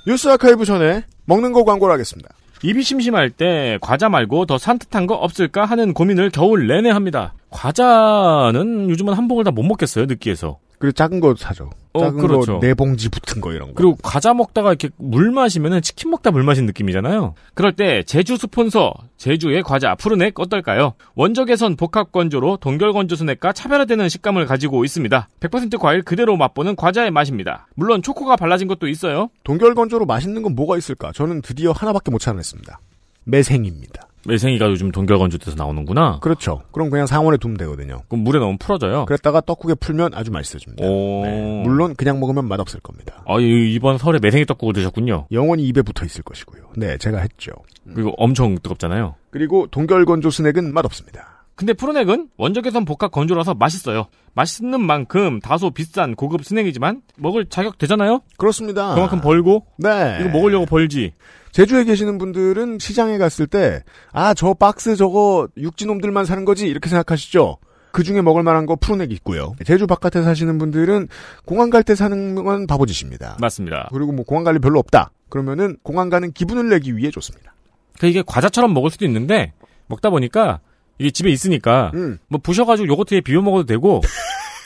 뉴스 0.07 0.29
아카이브 0.29 0.65
전에 0.65 1.03
먹는 1.25 1.53
거 1.53 1.65
광고를 1.65 1.93
하겠습니다. 1.95 2.31
입이 2.63 2.83
심심할 2.83 3.31
때 3.31 3.77
과자 3.81 4.09
말고 4.09 4.47
더 4.47 4.57
산뜻한 4.57 5.07
거 5.07 5.15
없을까 5.15 5.65
하는 5.65 5.93
고민을 5.93 6.31
겨울 6.31 6.67
내내 6.69 6.91
합니다. 6.91 7.35
과자는 7.51 8.89
요즘은 8.91 9.15
한 9.15 9.29
봉을 9.29 9.45
다 9.45 9.51
못 9.51 9.63
먹겠어요, 9.65 10.07
느끼해서. 10.07 10.59
그리고 10.79 10.93
작은 10.93 11.21
거 11.21 11.35
사죠. 11.37 11.71
어, 11.93 12.01
작은 12.01 12.19
그렇죠. 12.19 12.61
거네 12.61 12.75
봉지 12.75 13.09
붙은 13.09 13.41
거 13.41 13.53
이런 13.53 13.69
거. 13.69 13.75
그리고 13.75 13.97
과자 14.03 14.35
먹다가 14.35 14.71
이렇게 14.71 14.91
물 14.97 15.31
마시면은 15.31 15.81
치킨 15.83 16.11
먹다 16.11 16.31
물 16.31 16.43
마신 16.43 16.67
느낌이잖아요. 16.67 17.35
그럴 17.55 17.73
때 17.73 18.03
제주 18.03 18.37
스폰서 18.37 18.93
제주의 19.17 19.63
과자 19.63 19.95
푸르넥 19.95 20.39
어떨까요? 20.39 20.95
원적외선 21.15 21.77
복합 21.77 22.13
건조로 22.13 22.59
동결 22.59 22.93
건조 22.93 23.17
스낵과 23.17 23.53
차별화되는 23.53 24.09
식감을 24.09 24.47
가지고 24.47 24.85
있습니다. 24.85 25.29
100% 25.41 25.79
과일 25.79 26.03
그대로 26.03 26.37
맛보는 26.37 26.77
과자의 26.77 27.11
맛입니다. 27.11 27.67
물론 27.75 28.03
초코가 28.03 28.37
발라진 28.37 28.69
것도 28.69 28.89
있어요. 28.89 29.31
동결 29.45 29.75
건조로 29.75 30.07
맛있는 30.07 30.43
건 30.43 30.55
뭐가 30.55 30.77
있을까? 30.77 31.13
저는 31.13 31.43
드디어 31.43 31.73
하나밖에 31.73 32.11
못 32.11 32.19
찾아냈습니다. 32.19 32.79
매생입니다. 33.25 34.09
매생이가 34.27 34.67
요즘 34.71 34.91
동결 34.93 35.19
건조돼서 35.19 35.57
나오는구나. 35.57 36.19
그렇죠. 36.21 36.63
그럼 36.73 36.91
그냥 36.91 37.07
상온에 37.07 37.37
두면 37.37 37.57
되거든요. 37.59 38.03
그럼 38.09 38.25
물에 38.25 38.39
넣으면 38.39 38.59
풀어져요. 38.59 39.07
그랬다가 39.07 39.41
떡국에 39.41 39.75
풀면 39.75 40.15
아주 40.15 40.31
맛있어집니다. 40.31 40.85
오. 40.87 41.23
네. 41.25 41.63
물론 41.65 41.95
그냥 41.97 42.21
먹으면 42.21 42.47
맛없을 42.49 42.81
겁니다. 42.81 43.23
아, 43.27 43.39
이- 43.41 43.73
이번 43.75 43.99
설에 43.99 44.19
매생이 44.21 44.45
떡국을 44.47 44.75
드셨군요. 44.75 45.27
영원히 45.33 45.65
입에 45.69 45.83
붙어 45.83 46.05
있을 46.05 46.23
것이고요. 46.23 46.63
네, 46.77 46.99
제가 46.99 47.19
했죠. 47.19 47.53
그리고 47.95 48.13
엄청 48.17 48.57
뜨겁잖아요. 48.63 49.15
그리고 49.31 49.67
동결 49.71 50.05
건조 50.05 50.31
스낵은 50.31 50.73
맛없습니다. 50.75 51.36
근데 51.57 51.73
푸르넥은 51.73 52.29
원적외선 52.37 52.85
복합 52.85 53.11
건조라서 53.11 53.55
맛있어요. 53.55 54.07
맛있는 54.35 54.79
만큼 54.83 55.41
다소 55.41 55.71
비싼 55.71 56.15
고급 56.15 56.45
스낵이지만 56.45 57.01
먹을 57.17 57.47
자격 57.49 57.79
되잖아요. 57.79 58.21
그렇습니다. 58.37 58.95
그만큼 58.95 59.23
벌고 59.23 59.65
네. 59.79 60.19
이거 60.21 60.29
먹으려고 60.29 60.67
벌지. 60.67 61.13
제주에 61.53 61.85
계시는 61.85 62.19
분들은 62.19 62.79
시장에 62.79 63.17
갔을 63.17 63.47
때, 63.47 63.83
아, 64.13 64.35
저 64.35 64.53
박스 64.53 64.95
저거 64.97 65.49
육지놈들만 65.57 66.27
사는 66.27 66.45
거지? 66.45 66.67
이렇게 66.67 66.91
생각하시죠? 66.91 67.57
그 67.91 68.03
중에 68.03 68.21
먹을 68.21 68.43
만한 68.43 68.67
거 68.67 68.77
푸르넥 68.77 69.11
있고요. 69.13 69.55
제주 69.65 69.87
바깥에 69.87 70.23
사시는 70.23 70.59
분들은 70.59 71.09
공항 71.47 71.71
갈 71.71 71.83
때 71.83 71.95
사는 71.95 72.35
건 72.35 72.67
바보짓입니다. 72.67 73.39
맞습니다. 73.41 73.89
그리고 73.91 74.13
뭐 74.13 74.27
공항 74.27 74.45
갈일 74.45 74.61
별로 74.61 74.79
없다. 74.79 75.11
그러면은 75.31 75.79
공항 75.83 76.11
가는 76.11 76.31
기분을 76.33 76.69
내기 76.69 76.95
위해 76.99 77.11
좋습니다. 77.11 77.55
그 77.99 78.07
이게 78.07 78.23
과자처럼 78.27 78.75
먹을 78.75 78.91
수도 78.91 79.07
있는데 79.07 79.55
먹다 79.87 80.11
보니까 80.11 80.61
이게 80.99 81.11
집에 81.11 81.31
있으니까 81.31 81.91
음. 81.95 82.19
뭐 82.29 82.41
부셔가지고 82.43 82.89
요거트에 82.89 83.21
비벼 83.21 83.43
먹어도 83.43 83.67
되고 83.67 84.01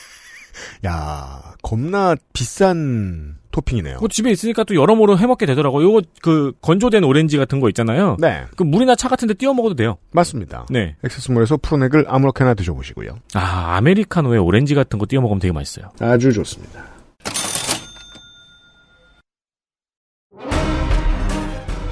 야 0.86 1.42
겁나 1.62 2.14
비싼 2.32 3.36
토핑이네요. 3.50 3.98
그 3.98 4.08
집에 4.08 4.30
있으니까 4.30 4.64
또 4.64 4.74
여러모로 4.74 5.18
해먹게 5.18 5.44
되더라고. 5.46 5.82
요거 5.82 6.02
그 6.22 6.52
건조된 6.62 7.02
오렌지 7.04 7.36
같은 7.36 7.58
거 7.60 7.68
있잖아요. 7.68 8.16
네. 8.20 8.44
그 8.56 8.62
물이나 8.62 8.94
차 8.94 9.08
같은데 9.08 9.34
띄워 9.34 9.54
먹어도 9.54 9.74
돼요. 9.74 9.98
맞습니다. 10.12 10.66
네. 10.70 10.96
액세스몰에서 11.04 11.56
푸르넥을 11.56 12.06
아무렇게나 12.08 12.54
드셔보시고요. 12.54 13.18
아 13.34 13.76
아메리카노에 13.76 14.38
오렌지 14.38 14.74
같은 14.74 14.98
거 14.98 15.06
띄워 15.06 15.22
먹으면 15.22 15.40
되게 15.40 15.52
맛있어요. 15.52 15.90
아주 16.00 16.32
좋습니다. 16.32 16.84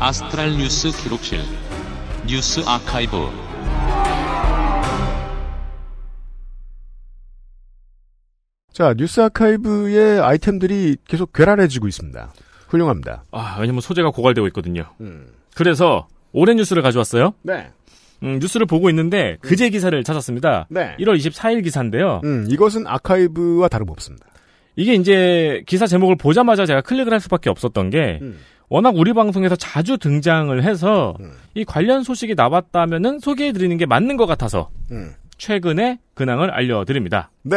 astral 0.00 0.56
뉴스 0.56 0.90
기록실 0.92 1.40
뉴스 2.28 2.60
아카이브 2.64 3.16
자 8.78 8.94
뉴스 8.96 9.20
아카이브의 9.20 10.20
아이템들이 10.20 10.98
계속 11.08 11.32
괴랄해지고 11.32 11.88
있습니다. 11.88 12.32
훌륭합니다. 12.68 13.24
아 13.32 13.56
왜냐면 13.58 13.80
소재가 13.80 14.12
고갈되고 14.12 14.46
있거든요. 14.48 14.84
음. 15.00 15.26
그래서 15.56 16.06
오랜 16.30 16.58
뉴스를 16.58 16.80
가져왔어요. 16.84 17.34
네. 17.42 17.72
음, 18.22 18.38
뉴스를 18.40 18.66
보고 18.66 18.88
있는데 18.90 19.36
그제 19.40 19.70
기사를 19.70 20.00
찾았습니다. 20.04 20.68
네. 20.70 20.94
1월 21.00 21.18
24일 21.18 21.64
기사인데요. 21.64 22.20
음, 22.22 22.46
이것은 22.48 22.86
아카이브와 22.86 23.66
다름없습니다. 23.66 24.24
이게 24.76 24.94
이제 24.94 25.64
기사 25.66 25.88
제목을 25.88 26.14
보자마자 26.14 26.64
제가 26.64 26.80
클릭을 26.82 27.12
할 27.12 27.18
수밖에 27.18 27.50
없었던 27.50 27.90
게 27.90 28.20
음. 28.22 28.38
워낙 28.68 28.94
우리 28.94 29.12
방송에서 29.12 29.56
자주 29.56 29.98
등장을 29.98 30.62
해서 30.62 31.16
이 31.54 31.64
관련 31.64 32.04
소식이 32.04 32.36
나왔다면은 32.36 33.18
소개해 33.18 33.50
드리는 33.50 33.76
게 33.76 33.86
맞는 33.86 34.16
것 34.16 34.26
같아서 34.26 34.70
음. 34.92 35.14
최근에 35.36 35.98
근황을 36.14 36.52
알려드립니다. 36.52 37.32
네. 37.42 37.56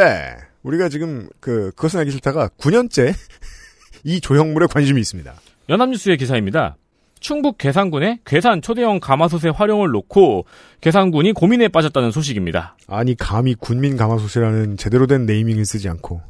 우리가 0.64 0.90
지금 0.90 1.28
그 1.40 1.72
그것은 1.76 2.00
알기 2.00 2.12
싫다가 2.12 2.50
9년째 2.60 3.14
이 4.04 4.20
조형물에 4.22 4.68
관심이 4.68 5.00
있습니다. 5.00 5.34
연합뉴스의 5.70 6.18
기사입니다. 6.18 6.78
충북 7.20 7.60
괴산군의 7.60 8.20
괴산 8.26 8.62
초대형 8.62 9.00
가마솥의 9.00 9.52
활용을 9.52 9.90
놓고 9.92 10.46
괴산군이 10.82 11.34
고민에 11.34 11.68
빠졌다는 11.68 12.12
소식입니다. 12.12 12.76
아니 12.88 13.16
감히 13.16 13.54
군민 13.54 13.96
가마솥이라는 13.96 14.78
제대로 14.78 15.06
된 15.06 15.26
네이밍을 15.28 15.66
쓰지 15.66 15.88
않고 15.88 16.22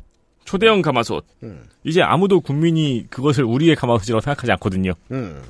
초대형 0.43 0.81
가마솥. 0.81 1.25
음. 1.43 1.63
이제 1.85 2.01
아무도 2.01 2.41
국민이 2.41 3.05
그것을 3.09 3.45
우리의 3.45 3.75
가마솥이라고 3.77 4.19
생각하지 4.19 4.51
않거든요. 4.53 4.91
음. 5.11 5.41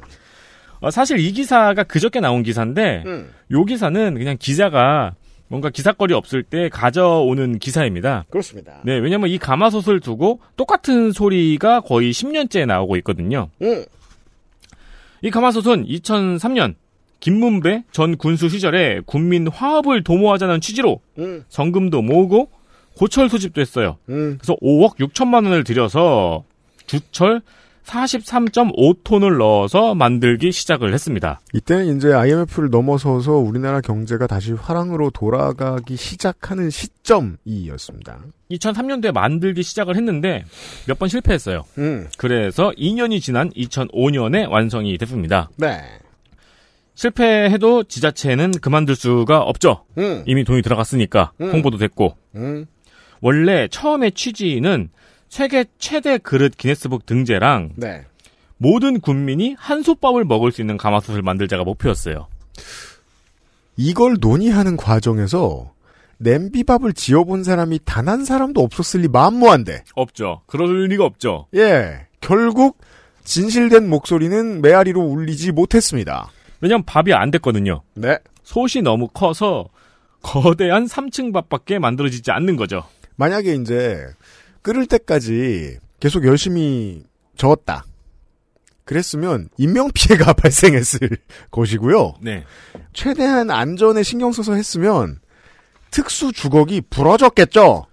어, 0.80 0.92
사실 0.92 1.20
이 1.20 1.32
기사가 1.32 1.84
그저께 1.84 2.20
나온 2.20 2.44
기사인데 2.44 3.04
음. 3.06 3.32
요 3.52 3.66
기사는 3.66 4.14
그냥 4.14 4.38
기자가 4.40 5.16
뭔가 5.52 5.70
기사거리 5.70 6.14
없을 6.14 6.44
때 6.44 6.70
가져오는 6.70 7.60
기사입니다. 7.60 8.24
그렇습니다. 8.30 8.80
네, 8.86 8.98
왜냐면 8.98 9.30
이 9.30 9.38
가마솥을 9.38 10.00
두고 10.00 10.40
똑같은 10.56 11.12
소리가 11.12 11.82
거의 11.82 12.12
10년째 12.12 12.66
나오고 12.66 12.96
있거든요. 12.98 13.50
음. 13.62 13.84
이 15.22 15.30
가마솥은 15.30 15.86
2003년 15.88 16.76
김문배 17.20 17.84
전 17.92 18.16
군수 18.16 18.48
시절에 18.48 19.02
군민 19.06 19.50
화합을 19.50 20.06
도모하자는 20.06 20.62
취지로 20.62 21.02
음. 21.20 21.44
성금도 21.50 22.02
모으고 22.02 22.50
고철 22.96 23.28
소집도 23.28 23.60
했어요. 23.60 23.98
음. 24.08 24.38
그래서 24.40 24.56
5억 24.62 25.00
6천만 25.00 25.44
원을 25.44 25.66
들여서 25.66 26.46
주철 26.88 27.42
43.5톤을 27.86 29.38
넣어서 29.38 29.96
만들기 29.96 30.52
시작을 30.52 30.94
했습니다. 30.94 31.42
이때는 31.54 31.98
이제 31.98 32.14
IMF를 32.14 32.70
넘어서서 32.70 33.34
우리나라 33.34 33.82
경제가 33.82 34.28
다시 34.28 34.54
화랑으로 34.54 35.10
돌아가기 35.12 35.96
시작하는 35.96 36.70
시점이었습니다. 36.70 38.20
2003년도에 38.52 39.12
만들기 39.12 39.64
시작을 39.64 39.96
했는데 39.96 40.44
몇 40.88 40.98
번 41.02 41.10
실패했어요. 41.10 41.64
음. 41.80 42.08
그래서 42.18 42.72
2년이 42.78 43.22
지난 43.22 43.50
2005년에 43.52 44.50
완성이 44.50 44.98
됐습니다. 44.98 45.50
네. 45.58 45.82
실패해도 46.94 47.84
지자체는 47.86 48.52
그만둘 48.62 48.96
수가 48.96 49.42
없죠. 49.42 49.86
음. 49.98 50.24
이미 50.28 50.44
돈이 50.44 50.62
들어갔으니까 50.62 51.32
음. 51.42 51.52
홍보도 51.52 51.78
됐고 51.78 52.16
음. 52.36 52.66
원래 53.22 53.68
처음에 53.70 54.12
취지는 54.12 54.90
세계 55.32 55.64
최대 55.80 56.18
그릇 56.18 56.58
기네스북 56.58 57.06
등재랑 57.06 57.72
네. 57.78 58.04
모든 58.58 59.00
국민이 59.00 59.56
한솥밥을 59.58 60.26
먹을 60.26 60.52
수 60.52 60.60
있는 60.60 60.76
가마솥을 60.76 61.22
만들자가 61.22 61.64
목표였어요. 61.64 62.28
이걸 63.78 64.18
논의하는 64.20 64.76
과정에서 64.76 65.72
냄비밥을 66.18 66.92
지어본 66.92 67.46
사람이 67.46 67.80
단 67.86 68.10
한 68.10 68.26
사람도 68.26 68.62
없었을 68.62 69.00
리 69.00 69.08
만무한데. 69.08 69.86
없죠. 69.96 70.42
그럴 70.48 70.88
리가 70.88 71.06
없죠. 71.06 71.48
예. 71.56 72.08
결국 72.20 72.78
진실된 73.24 73.88
목소리는 73.90 74.62
메아리로 74.62 75.00
울리지 75.00 75.54
못했습니다. 75.54 76.30
왜냐면 76.60 76.84
밥이 76.84 77.14
안 77.14 77.32
됐거든요. 77.32 77.84
네. 77.94 78.18
솥이 78.44 78.82
너무 78.84 79.08
커서 79.08 79.70
거대한 80.22 80.88
3층 80.88 81.32
밥밖에 81.32 81.80
만들어지지 81.80 82.32
않는 82.32 82.58
거죠. 82.58 82.84
만약에 83.16 83.54
이제 83.56 84.08
끓을 84.62 84.86
때까지 84.86 85.78
계속 86.00 86.26
열심히 86.26 87.04
저었다. 87.36 87.86
그랬으면 88.84 89.50
인명피해가 89.58 90.34
발생했을 90.34 91.10
것이고요. 91.52 92.16
네. 92.22 92.44
최대한 92.94 93.50
안전에 93.52 94.04
신경 94.04 94.32
써서 94.32 94.54
했으면 94.54 95.20
특수 95.92 96.32
주걱이 96.32 96.82
부러졌겠죠. 96.90 97.86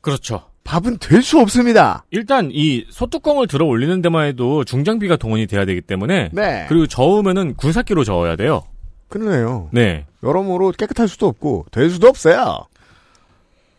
그렇죠. 0.00 0.48
밥은 0.64 0.98
될 0.98 1.22
수 1.22 1.38
없습니다. 1.40 2.04
일단 2.10 2.50
이 2.52 2.86
소뚜껑을 2.90 3.46
들어 3.48 3.66
올리는 3.66 4.00
데만 4.02 4.26
해도 4.26 4.64
중장비가 4.64 5.16
동원이 5.16 5.46
돼야 5.46 5.64
되기 5.64 5.80
때문에 5.80 6.30
네. 6.32 6.66
그리고 6.68 6.86
저으면은 6.86 7.54
굴삭기로 7.54 8.04
저어야 8.04 8.36
돼요. 8.36 8.62
그러네요. 9.08 9.68
네. 9.72 10.06
여러모로 10.22 10.72
깨끗할 10.72 11.08
수도 11.08 11.26
없고 11.26 11.66
될 11.72 11.90
수도 11.90 12.08
없어요. 12.08 12.66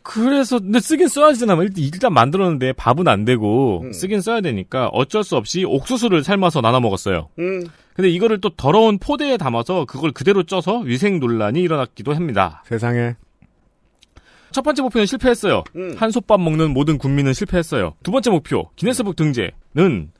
그래서 0.03 0.59
근데 0.59 0.79
쓰긴 0.79 1.07
써야지나 1.07 1.55
일단, 1.55 1.83
일단 1.83 2.13
만들었는데 2.13 2.73
밥은 2.73 3.07
안 3.07 3.23
되고 3.25 3.83
쓰긴 3.93 4.19
써야 4.21 4.41
되니까 4.41 4.87
어쩔 4.89 5.23
수 5.23 5.37
없이 5.37 5.63
옥수수를 5.63 6.23
삶아서 6.23 6.61
나눠 6.61 6.79
먹었어요. 6.81 7.29
음. 7.39 7.63
근데 7.95 8.09
이거를 8.09 8.41
또 8.41 8.49
더러운 8.49 8.97
포대에 8.97 9.37
담아서 9.37 9.85
그걸 9.85 10.11
그대로 10.11 10.43
쪄서 10.43 10.79
위생 10.79 11.19
논란이 11.19 11.61
일어났기도 11.61 12.13
합니다. 12.13 12.63
세상에. 12.67 13.15
첫 14.51 14.61
번째 14.61 14.81
목표는 14.83 15.05
실패했어요. 15.05 15.63
음. 15.75 15.95
한솥밥 15.97 16.39
먹는 16.41 16.73
모든 16.73 16.97
국민은 16.97 17.33
실패했어요. 17.33 17.95
두 18.03 18.11
번째 18.11 18.29
목표 18.29 18.69
기네스북 18.75 19.15
등재는 19.15 20.11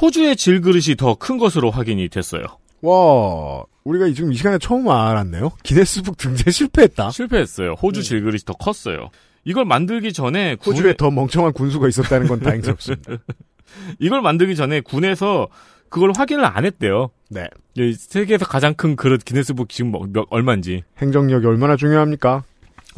호주의 0.00 0.36
질그릇이 0.36 0.96
더 0.96 1.14
큰 1.14 1.38
것으로 1.38 1.70
확인이 1.70 2.08
됐어요. 2.08 2.42
와, 2.82 3.64
우리가 3.90 4.08
지금 4.12 4.32
이 4.32 4.36
시간에 4.36 4.58
처음 4.58 4.88
알았네요. 4.88 5.50
기네스북 5.62 6.16
등재 6.16 6.50
실패했다. 6.50 7.10
실패했어요. 7.10 7.72
호주 7.72 8.02
질그릇이 8.02 8.40
더 8.46 8.52
컸어요. 8.54 9.10
이걸 9.44 9.64
만들기 9.64 10.12
전에 10.12 10.56
호주에 10.64 10.94
더 10.94 11.10
멍청한 11.10 11.52
군수가 11.52 11.88
있었다는 11.88 12.28
건 12.28 12.40
다행스럽습니다. 12.40 13.16
이걸 13.98 14.20
만들기 14.22 14.54
전에 14.54 14.80
군에서 14.80 15.48
그걸 15.88 16.12
확인을 16.16 16.44
안 16.44 16.64
했대요. 16.64 17.10
네. 17.30 17.48
이 17.74 17.92
세계에서 17.92 18.44
가장 18.44 18.74
큰 18.74 18.94
그릇 18.94 19.24
기네스북 19.24 19.70
지금 19.70 19.90
뭐 19.90 20.06
몇, 20.08 20.26
얼마인지. 20.30 20.84
행정력이 20.98 21.46
얼마나 21.46 21.76
중요합니까? 21.76 22.44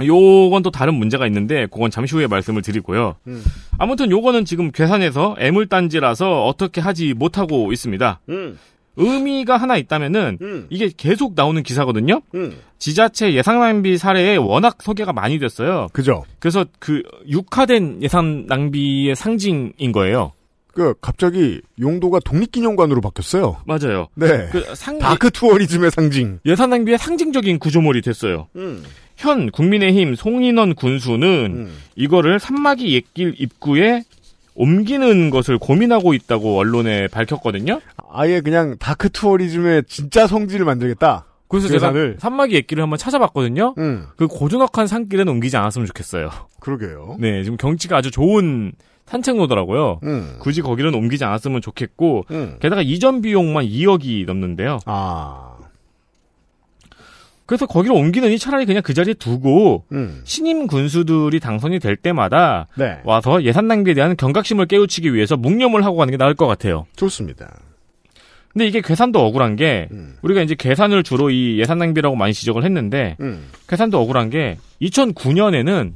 요건 0.05 0.63
또 0.63 0.71
다른 0.71 0.95
문제가 0.95 1.27
있는데 1.27 1.67
그건 1.67 1.91
잠시 1.91 2.15
후에 2.15 2.27
말씀을 2.27 2.63
드리고요. 2.63 3.17
음. 3.27 3.43
아무튼 3.79 4.11
요거는 4.11 4.45
지금 4.45 4.71
괴산에서 4.73 5.37
애물단지라서 5.39 6.47
어떻게 6.47 6.81
하지 6.81 7.15
못하고 7.15 7.73
있습니다. 7.73 8.21
음. 8.31 8.59
의미가 8.97 9.57
하나 9.57 9.77
있다면은 9.77 10.39
음. 10.41 10.67
이게 10.71 10.91
계속 10.97 11.35
나오는 11.35 11.63
기사거든요. 11.63 12.23
음. 12.35 12.57
지자체 12.79 13.35
예산 13.35 13.61
낭비 13.61 13.97
사례에 13.97 14.37
워낙 14.37 14.79
소개가 14.83 15.13
많이 15.13 15.39
됐어요. 15.39 15.89
그죠. 15.93 16.25
그래서 16.39 16.65
그 16.79 17.03
육화된 17.29 18.03
예산 18.03 18.47
낭비의 18.47 19.15
상징인 19.17 19.93
거예요. 19.93 20.33
그 20.75 20.95
갑자기 21.01 21.61
용도가 21.81 22.19
독립기념관으로 22.21 23.01
바뀌었어요. 23.01 23.59
맞아요. 23.67 24.09
네. 24.15 24.49
그 24.51 24.65
상, 24.75 24.99
dark 24.99 25.31
tourism의 25.31 25.91
상징. 25.91 26.41
예산 26.47 26.71
낭비의 26.71 26.99
상징적인 26.99 27.59
구조물이 27.59 28.01
됐어요. 28.01 28.49
음. 28.57 28.83
현 29.17 29.51
국민의힘 29.51 30.15
송인헌 30.15 30.75
군수는 30.75 31.29
음. 31.55 31.77
이거를 31.95 32.41
산막이 32.41 32.95
옛길 32.95 33.35
입구에 33.39 34.03
옮기는 34.55 35.31
것을 35.31 35.59
고민하고 35.59 36.15
있다고 36.15 36.59
언론에 36.59 37.09
밝혔거든요. 37.09 37.81
아예 38.11 38.41
그냥 38.41 38.77
dark 38.79 39.11
tourism의 39.11 39.85
진짜 39.87 40.27
성지를 40.27 40.65
만들겠다. 40.65 41.27
그래서 41.49 41.69
괴산을. 41.69 42.13
제가 42.13 42.21
산막이 42.21 42.55
옛길을 42.55 42.83
한번 42.83 42.99
찾아봤거든요. 42.99 43.75
음. 43.77 44.07
그 44.17 44.27
고즈넉한 44.27 44.87
산길은 44.87 45.29
옮기지 45.29 45.57
않았으면 45.57 45.87
좋겠어요. 45.87 46.31
그러게요. 46.61 47.17
네, 47.21 47.43
지금 47.45 47.59
경치가 47.59 47.99
아주 47.99 48.11
좋은 48.11 48.73
산책로더라고요. 49.07 50.01
음. 50.05 50.37
굳이 50.39 50.63
거기는 50.63 50.95
옮기지 50.95 51.25
않았으면 51.25 51.61
좋겠고, 51.61 52.25
음. 52.31 52.57
게다가 52.61 52.81
이전 52.81 53.21
비용만 53.21 53.67
2억이 53.67 54.25
넘는데요. 54.25 54.79
아. 54.87 55.52
그래서 57.53 57.67
거기를 57.67 57.95
옮기느니 57.95 58.39
차라리 58.39 58.65
그냥 58.65 58.81
그 58.83 58.95
자리에 58.95 59.13
두고 59.13 59.85
음. 59.93 60.23
신임 60.25 60.67
군수들이 60.67 61.39
당선이 61.39 61.81
될 61.81 61.97
때마다 61.97 62.67
네. 62.79 62.99
와서 63.05 63.43
예산 63.43 63.67
낭비에 63.67 63.93
대한 63.93 64.17
경각심을 64.17 64.65
깨우치기 64.65 65.13
위해서 65.13 65.37
묵념을 65.37 65.85
하고 65.85 65.99
가는 65.99 66.11
게 66.11 66.17
나을 66.17 66.33
것 66.33 66.47
같아요. 66.47 66.87
좋습니다. 66.97 67.61
근데 68.55 68.67
이게 68.67 68.81
계산도 68.81 69.21
억울한 69.21 69.57
게 69.57 69.91
우리가 70.23 70.41
이제 70.41 70.55
계산을 70.55 71.03
주로 71.03 71.29
이 71.29 71.59
예산 71.59 71.77
낭비라고 71.77 72.17
많이 72.17 72.33
지적을 72.33 72.65
했는데 72.65 73.19
음. 73.21 73.51
계산도 73.69 74.01
억울한 74.01 74.31
게 74.31 74.57
2009년에는 74.81 75.93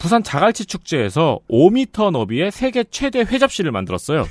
부산 0.00 0.24
자갈치 0.24 0.66
축제에서 0.66 1.38
5m 1.48 2.10
너비의 2.10 2.50
세계 2.50 2.82
최대 2.82 3.20
회접시를 3.20 3.70
만들었어요. 3.70 4.26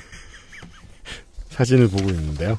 사진을 1.48 1.88
보고 1.88 2.10
있는데요. 2.10 2.58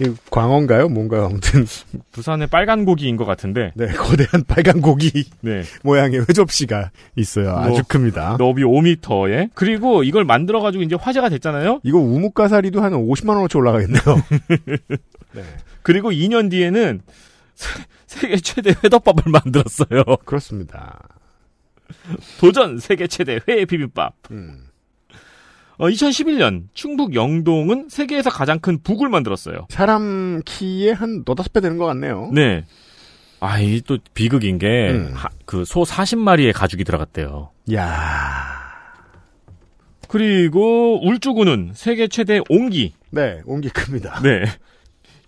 이 0.00 0.12
광어인가요? 0.30 0.88
뭔가요? 0.88 1.26
아무튼 1.26 1.64
부산의 2.12 2.48
빨간 2.48 2.84
고기인 2.84 3.16
것 3.16 3.24
같은데. 3.24 3.72
네, 3.76 3.86
거대한 3.88 4.42
빨간 4.46 4.80
고기 4.80 5.24
네. 5.40 5.62
모양의 5.84 6.22
회접시가 6.28 6.90
있어요. 7.16 7.56
아주 7.56 7.70
뭐, 7.70 7.80
큽니다. 7.86 8.36
너비 8.38 8.62
5m에. 8.64 9.50
그리고 9.54 10.02
이걸 10.02 10.24
만들어 10.24 10.60
가지고 10.60 10.82
이제 10.82 10.96
화제가 10.96 11.28
됐잖아요. 11.28 11.80
이거 11.84 11.98
우뭇가사리도 11.98 12.82
한 12.82 12.92
50만 12.92 13.36
원어치 13.36 13.56
올라가겠네요. 13.56 14.02
그리고 15.82 16.10
2년 16.10 16.50
뒤에는 16.50 17.00
세- 17.54 17.84
세계 18.06 18.36
최대 18.36 18.70
회덮밥을 18.82 19.24
만들었어요. 19.30 20.02
그렇습니다. 20.24 21.00
도전 22.40 22.78
세계 22.78 23.06
최대 23.06 23.38
회 23.48 23.64
비빔밥. 23.64 24.14
음. 24.32 24.63
어, 25.78 25.88
2011년 25.88 26.64
충북 26.74 27.14
영동은 27.14 27.88
세계에서 27.90 28.30
가장 28.30 28.58
큰 28.60 28.80
북을 28.82 29.08
만들었어요. 29.08 29.66
사람 29.70 30.40
키에 30.44 30.92
한 30.92 31.22
너다섯 31.26 31.52
배 31.52 31.60
되는 31.60 31.76
것 31.78 31.86
같네요. 31.86 32.30
네. 32.32 32.64
아, 33.40 33.58
이 33.60 33.80
또 33.82 33.98
비극인 34.14 34.58
게, 34.58 34.90
음. 34.90 35.14
그 35.44 35.64
소 35.64 35.82
40마리의 35.82 36.52
가죽이 36.54 36.84
들어갔대요. 36.84 37.50
야 37.74 38.54
그리고 40.08 41.00
울주군은 41.06 41.72
세계 41.74 42.06
최대 42.08 42.40
옹기. 42.48 42.94
네, 43.10 43.40
옹기 43.46 43.70
큽니다. 43.70 44.20
네. 44.22 44.44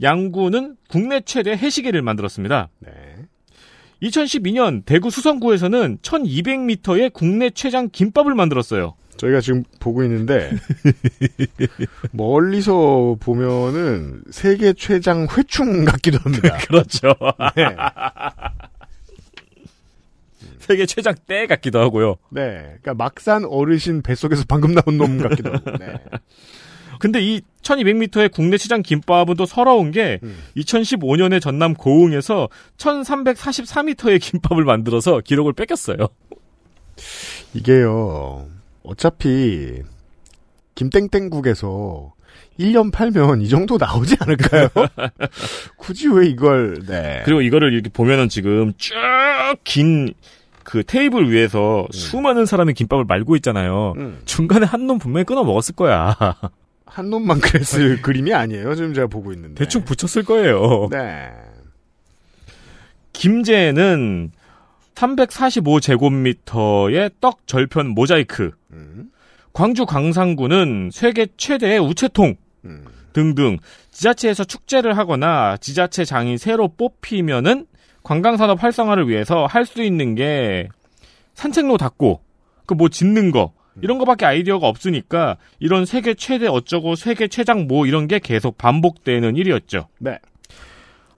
양구는 0.03 0.77
국내 0.89 1.21
최대 1.23 1.53
해시계를 1.53 2.03
만들었습니다. 2.03 2.69
네. 2.81 2.91
2012년 4.03 4.85
대구 4.85 5.11
수성구에서는 5.11 5.99
1200m의 6.03 7.13
국내 7.13 7.51
최장 7.51 7.89
김밥을 7.91 8.35
만들었어요. 8.35 8.95
저희가 9.17 9.41
지금 9.41 9.65
보고 9.81 10.03
있는데 10.05 10.51
멀리서 12.13 13.17
보면은 13.21 14.23
세계 14.31 14.73
최장 14.73 15.27
회충 15.37 15.85
같기도 15.85 16.19
합니다. 16.19 16.57
그렇죠. 16.67 17.15
네. 17.57 17.77
세계 20.59 20.87
최장 20.87 21.15
때 21.27 21.47
같기도 21.47 21.79
하고요. 21.79 22.17
네. 22.31 22.77
그러니까 22.83 22.95
막산 22.95 23.45
어르신 23.45 24.03
뱃속에서 24.03 24.45
방금 24.49 24.75
나온 24.75 24.99
놈 24.99 25.19
같기도 25.19 25.53
하고. 25.53 25.71
네. 25.79 25.95
근데 26.99 27.21
이 27.21 27.43
1200m의 27.63 28.33
국내 28.33 28.57
시장 28.57 28.83
김밥은 28.83 29.35
또 29.37 29.45
서러운 29.45 29.91
게 29.91 30.19
2015년에 30.57 31.43
전남 31.43 31.75
고흥에서 31.75 32.49
1344m의 32.79 34.21
김밥을 34.21 34.65
만들어서 34.65 35.21
기록을 35.21 35.53
뺏겼어요. 35.53 36.09
이게요. 37.55 38.49
어차피 38.87 39.83
김땡땡국에서 40.75 42.13
1년 42.59 42.91
팔면 42.93 43.41
이 43.43 43.49
정도 43.49 43.77
나오지 43.79 44.17
않을까요? 44.21 44.69
굳이 45.77 46.09
왜 46.09 46.27
이걸 46.27 46.83
네. 46.87 47.23
그리고 47.25 47.41
이거를 47.43 47.73
이렇게 47.73 47.89
보면은 47.91 48.29
지금 48.29 48.73
쭉 48.79 48.95
긴 49.65 50.13
그 50.65 50.83
테이블 50.83 51.31
위에서 51.31 51.87
수많은 51.93 52.45
사람이 52.45 52.75
김밥을 52.75 53.05
말고 53.05 53.37
있잖아요. 53.37 53.95
음. 53.99 54.19
중간에 54.25 54.67
한 54.67 54.89
놈 54.89 54.99
분명히 54.99 55.25
끊어 55.25 55.45
먹었을 55.45 55.77
거야. 55.77 56.17
한 56.87 57.09
놈만 57.09 57.39
그랬을 57.41 58.01
그림이 58.03 58.35
아니에요. 58.35 58.75
지금 58.75 58.93
제가 58.93 59.07
보고 59.07 59.33
있는데. 59.33 59.55
대충 59.55 59.85
붙였을 59.85 60.25
거예요. 60.25 60.89
네. 60.91 61.31
김제는 63.13 64.33
345제곱미터의 64.97 67.13
떡 67.21 67.47
절편 67.47 67.91
모자이크. 67.91 68.51
음. 68.77 69.11
광주 69.53 69.87
광산구는 69.87 70.91
세계 70.93 71.27
최대의 71.37 71.79
우체통 71.81 72.37
음. 72.67 72.85
등등 73.13 73.57
지자체에서 73.91 74.45
축제를 74.45 74.97
하거나 74.99 75.57
지자체장이 75.57 76.37
새로 76.39 76.69
뽑히면은 76.69 77.67
관광산업 78.03 78.63
활성화를 78.63 79.09
위해서 79.09 79.47
할 79.47 79.65
수 79.65 79.83
있는 79.83 80.15
게 80.15 80.69
산책로 81.35 81.77
닦고 81.79 82.21
그 82.67 82.75
뭐 82.75 82.89
짓는 82.89 83.31
거 83.31 83.53
이런 83.83 83.99
거밖에 83.99 84.27
아이디어가 84.27 84.67
없으니까 84.69 85.37
이런 85.59 85.87
세계 85.87 86.15
최대 86.15 86.47
어쩌고 86.47 86.95
세계 86.97 87.29
최장 87.29 87.67
뭐 87.67 87.87
이런 87.87 88.07
게 88.09 88.19
계속 88.19 88.59
반복되는 88.59 89.37
일이었죠. 89.37 89.89
네. 89.99 90.19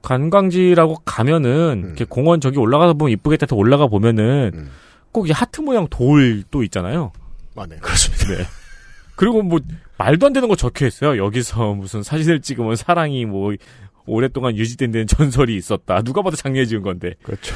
관광지라고 0.02 0.96
가면은 1.04 1.82
이렇게 1.86 2.04
공원 2.04 2.40
저기 2.40 2.58
올라가다 2.58 2.94
보면 2.94 3.12
이쁘겠다 3.12 3.44
해서 3.44 3.56
올라가 3.56 3.86
보면은 3.88 4.68
꼭이 5.12 5.32
하트 5.32 5.60
모양 5.60 5.86
돌 5.88 6.44
또 6.50 6.62
있잖아요. 6.62 7.12
아, 7.60 7.66
네. 7.66 7.76
그렇습니다. 7.76 8.26
네. 8.28 8.44
그리고 9.16 9.42
뭐 9.42 9.58
말도 9.96 10.26
안 10.26 10.32
되는 10.32 10.48
거 10.48 10.54
적혀 10.56 10.86
있어요. 10.86 11.22
여기서 11.22 11.74
무슨 11.74 12.02
사진을 12.02 12.40
찍으면 12.40 12.76
사랑이 12.76 13.24
뭐 13.24 13.52
오랫동안 14.06 14.56
유지된 14.56 14.90
데는 14.92 15.06
전설이 15.06 15.56
있었다. 15.56 16.02
누가 16.02 16.22
봐도 16.22 16.36
장례 16.36 16.64
지은 16.64 16.82
건데. 16.82 17.14
그렇죠. 17.22 17.54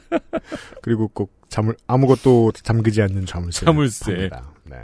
그리고 0.82 1.08
꼭 1.08 1.32
잠을 1.48 1.74
아무것도 1.86 2.52
잠그지 2.52 3.02
않는 3.02 3.26
자물쇠. 3.26 3.64
자물쇠. 3.66 4.14
팝니다. 4.28 4.52
네. 4.64 4.76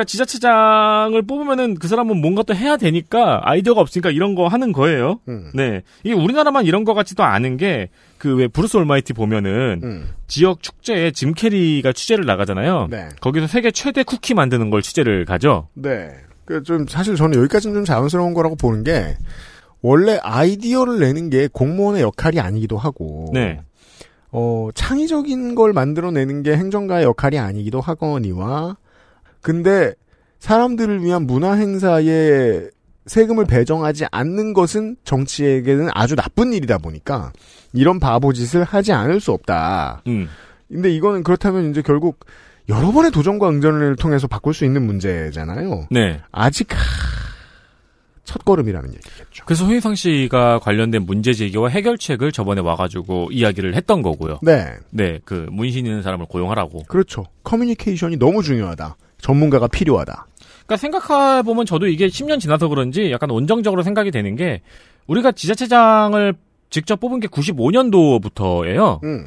그러니까 0.00 0.04
지자체장을 0.04 1.20
뽑으면은 1.22 1.74
그 1.74 1.88
사람은 1.88 2.20
뭔가 2.20 2.42
또 2.42 2.54
해야 2.54 2.76
되니까 2.76 3.40
아이디어가 3.44 3.80
없으니까 3.80 4.10
이런 4.10 4.34
거 4.34 4.48
하는 4.48 4.72
거예요. 4.72 5.20
음. 5.28 5.50
네. 5.54 5.82
이게 6.04 6.14
우리나라만 6.14 6.64
이런 6.66 6.84
거 6.84 6.94
같지도 6.94 7.22
않은 7.22 7.56
게 7.56 7.88
그 8.18 8.34
왜 8.34 8.48
브루스 8.48 8.76
올마이티 8.76 9.14
보면은 9.14 9.80
음. 9.82 10.08
지역 10.26 10.62
축제에 10.62 11.10
짐 11.10 11.32
캐리가 11.32 11.92
취재를 11.94 12.26
나가잖아요. 12.26 12.88
네. 12.90 13.08
거기서 13.22 13.46
세계 13.46 13.70
최대 13.70 14.02
쿠키 14.02 14.34
만드는 14.34 14.68
걸 14.70 14.82
취재를 14.82 15.24
가죠. 15.24 15.68
네. 15.74 16.10
그 16.44 16.62
좀 16.62 16.86
사실 16.86 17.16
저는 17.16 17.38
여기까지는 17.38 17.74
좀 17.76 17.84
자연스러운 17.84 18.34
거라고 18.34 18.56
보는 18.56 18.84
게 18.84 19.16
원래 19.80 20.18
아이디어를 20.22 20.98
내는 20.98 21.30
게 21.30 21.48
공무원의 21.50 22.02
역할이 22.02 22.40
아니기도 22.40 22.76
하고 22.76 23.30
네. 23.32 23.60
어, 24.32 24.68
창의적인 24.74 25.54
걸 25.54 25.72
만들어내는 25.72 26.42
게 26.42 26.56
행정가의 26.56 27.04
역할이 27.04 27.38
아니기도 27.38 27.80
하거니와 27.80 28.76
근데 29.40 29.94
사람들을 30.38 31.02
위한 31.02 31.26
문화 31.26 31.52
행사에 31.52 32.68
세금을 33.06 33.44
배정하지 33.46 34.06
않는 34.10 34.52
것은 34.52 34.96
정치에게는 35.04 35.88
아주 35.94 36.16
나쁜 36.16 36.52
일이다 36.52 36.78
보니까 36.78 37.32
이런 37.72 37.98
바보 37.98 38.32
짓을 38.32 38.62
하지 38.64 38.92
않을 38.92 39.20
수 39.20 39.32
없다. 39.32 40.02
음. 40.06 40.28
근데 40.68 40.90
이거는 40.90 41.22
그렇다면 41.22 41.70
이제 41.70 41.82
결국 41.82 42.20
여러 42.68 42.92
번의 42.92 43.10
도전과 43.10 43.48
응전을 43.48 43.96
통해서 43.96 44.28
바꿀 44.28 44.54
수 44.54 44.64
있는 44.64 44.86
문제잖아요. 44.86 45.88
네. 45.90 46.20
아직 46.30 46.72
하... 46.72 46.78
첫 48.22 48.44
걸음이라는 48.44 48.90
얘기겠죠. 48.90 49.44
그래서 49.44 49.64
홍인상 49.64 49.96
씨가 49.96 50.60
관련된 50.60 51.04
문제 51.04 51.32
제기와 51.32 51.68
해결책을 51.68 52.30
저번에 52.30 52.60
와가지고 52.60 53.30
이야기를 53.32 53.74
했던 53.74 54.02
거고요. 54.02 54.38
네. 54.42 54.74
네, 54.90 55.18
그 55.24 55.48
문신 55.50 55.84
있는 55.84 56.02
사람을 56.02 56.26
고용하라고. 56.26 56.84
그렇죠. 56.84 57.24
커뮤니케이션이 57.42 58.18
너무 58.18 58.44
중요하다. 58.44 58.96
전문가가 59.20 59.66
필요하다. 59.68 60.26
그러니까 60.66 60.76
생각해 60.76 61.42
보면 61.42 61.66
저도 61.66 61.86
이게 61.88 62.06
10년 62.08 62.38
지나서 62.40 62.68
그런지 62.68 63.10
약간 63.10 63.30
온정적으로 63.30 63.82
생각이 63.82 64.10
되는 64.10 64.36
게 64.36 64.60
우리가 65.06 65.32
지자체장을 65.32 66.34
직접 66.70 67.00
뽑은 67.00 67.18
게 67.20 67.26
95년도부터예요. 67.28 69.02
음. 69.04 69.26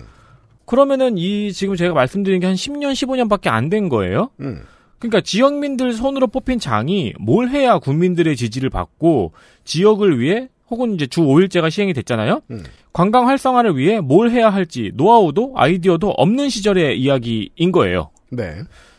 그러면은 0.66 1.18
이 1.18 1.52
지금 1.52 1.76
제가 1.76 1.94
말씀드린 1.94 2.40
게 2.40 2.48
한 2.48 2.56
10년, 2.56 2.94
15년밖에 2.94 3.48
안 3.50 3.70
된 3.70 3.90
거예요. 3.90 4.30
음. 4.40 4.62
그러니까 5.00 5.20
지역민들 5.22 5.92
손으로 5.94 6.28
뽑힌 6.28 6.60
장이 6.60 7.14
뭘 7.20 7.50
해야 7.50 7.78
국민들의 7.80 8.36
지지를 8.38 8.70
받고 8.70 9.34
지역을 9.66 10.20
위해 10.20 10.48
혹은 10.70 10.94
이제 10.96 11.06
주 11.08 11.22
5일제가 11.22 11.70
시행이 11.70 11.94
됐잖아요. 11.94 12.42
음. 12.52 12.64
관광 12.94 13.28
활성화를 13.28 13.76
위해 13.78 14.00
뭘 14.00 14.30
해야 14.32 14.50
할지 14.50 14.92
노하우도 14.96 15.54
아이디어도 15.58 16.10
없는 16.12 16.48
시절의 16.50 17.00
이야기인 17.02 17.72
거예요. 17.74 18.12
네. 18.30 18.56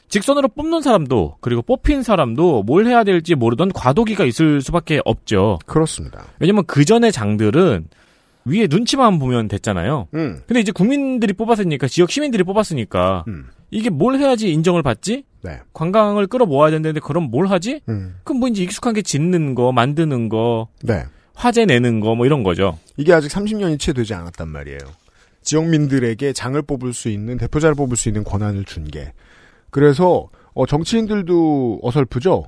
직선으로 0.09 0.49
뽑는 0.49 0.83
사람도 0.83 1.37
그리고 1.41 1.63
뽑힌 1.63 2.03
사람도 2.03 2.63
뭘 2.65 2.87
해야 2.87 3.05
될지 3.05 3.35
모르던 3.35 3.73
과도기가 3.73 4.25
있을 4.25 4.61
수밖에 4.61 5.01
없죠. 5.05 5.59
그렇습니다. 5.67 6.25
왜냐면 6.39 6.65
그 6.67 6.85
전의 6.85 7.11
장들은 7.11 7.89
위에 8.47 8.67
눈치만 8.69 9.19
보면 9.19 9.49
됐잖아요. 9.49 10.09
음. 10.15 10.43
근데 10.47 10.61
이제 10.61 10.71
국민들이 10.71 11.33
뽑았으니까 11.33 11.89
지역 11.89 12.11
시민들이 12.11 12.45
뽑았으니까 12.45 13.25
음. 13.29 13.47
이게 13.71 13.91
뭘 13.91 14.17
해야지 14.17 14.53
인정을 14.53 14.83
받지? 14.83 15.25
네. 15.43 15.59
관광을 15.73 16.27
끌어 16.27 16.47
모아야 16.47 16.71
되는데 16.71 17.01
그럼 17.01 17.25
뭘 17.31 17.47
하지? 17.47 17.81
음. 17.89 18.17
그럼 18.23 18.41
뭐 18.41 18.49
이제 18.49 18.63
익숙한 18.63 18.95
게 18.95 19.03
짓는 19.03 19.55
거, 19.55 19.73
만드는 19.73 20.29
거, 20.29 20.69
네. 20.83 21.05
화재 21.35 21.65
내는 21.65 21.99
거 22.01 22.15
뭐 22.15 22.27
이런 22.27 22.43
거죠. 22.45 22.79
이게 22.97 23.13
아직 23.13 23.29
30년이 23.29 23.81
채 23.81 23.93
되지 23.93 24.15
않았단 24.15 24.47
말이에요. 24.49 24.79
지역민들에게 25.43 26.33
장을 26.33 26.61
뽑을 26.63 26.93
수 26.95 27.09
있는 27.09 27.37
대표자를 27.39 27.75
뽑을 27.75 27.97
수 27.97 28.09
있는 28.09 28.25
권한을 28.25 28.65
준 28.65 28.85
게. 28.85 29.13
그래서 29.75 30.29
어, 30.53 30.67
정치인들도 30.67 31.81
어설프죠. 31.83 32.45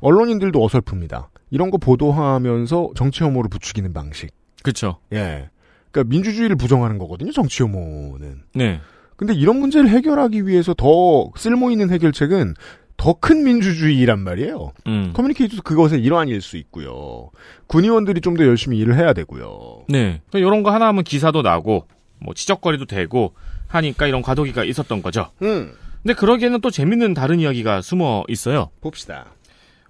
언론인들도 0.00 0.58
어설픕니다. 0.58 1.26
이런 1.50 1.70
거 1.70 1.78
보도하면서 1.78 2.90
정치 2.96 3.22
혐오를 3.22 3.48
부추기는 3.48 3.92
방식. 3.92 4.30
그렇죠. 4.64 4.98
예. 5.12 5.50
그러니까 5.92 6.10
민주주의를 6.10 6.56
부정하는 6.56 6.98
거거든요. 6.98 7.30
정치 7.30 7.62
혐오는. 7.62 8.42
네. 8.56 8.80
근데 9.14 9.34
이런 9.34 9.60
문제를 9.60 9.88
해결하기 9.88 10.48
위해서 10.48 10.74
더 10.74 11.30
쓸모 11.36 11.70
있는 11.70 11.90
해결책은 11.90 12.54
더 12.96 13.14
큰 13.20 13.44
민주주의란 13.44 14.18
말이에요. 14.18 14.72
음. 14.88 15.12
커뮤니케이터도 15.14 15.62
그것의 15.62 16.02
일환일 16.02 16.40
수 16.40 16.56
있고요. 16.56 17.30
군의원들이 17.68 18.20
좀 18.20 18.34
더 18.36 18.44
열심히 18.44 18.78
일을 18.78 18.96
해야 18.98 19.12
되고요. 19.12 19.84
네. 19.88 20.22
이런 20.32 20.64
거 20.64 20.72
하나 20.72 20.88
하면 20.88 21.04
기사도 21.04 21.42
나고 21.42 21.86
뭐 22.18 22.34
지적거리도 22.34 22.86
되고 22.86 23.32
하니까 23.68 24.08
이런 24.08 24.22
과도기가 24.22 24.64
있었던 24.64 25.02
거죠. 25.02 25.28
음. 25.42 25.72
근데 26.04 26.14
그러기에는 26.14 26.60
또 26.60 26.70
재밌는 26.70 27.14
다른 27.14 27.40
이야기가 27.40 27.80
숨어 27.80 28.24
있어요. 28.28 28.70
봅시다. 28.82 29.24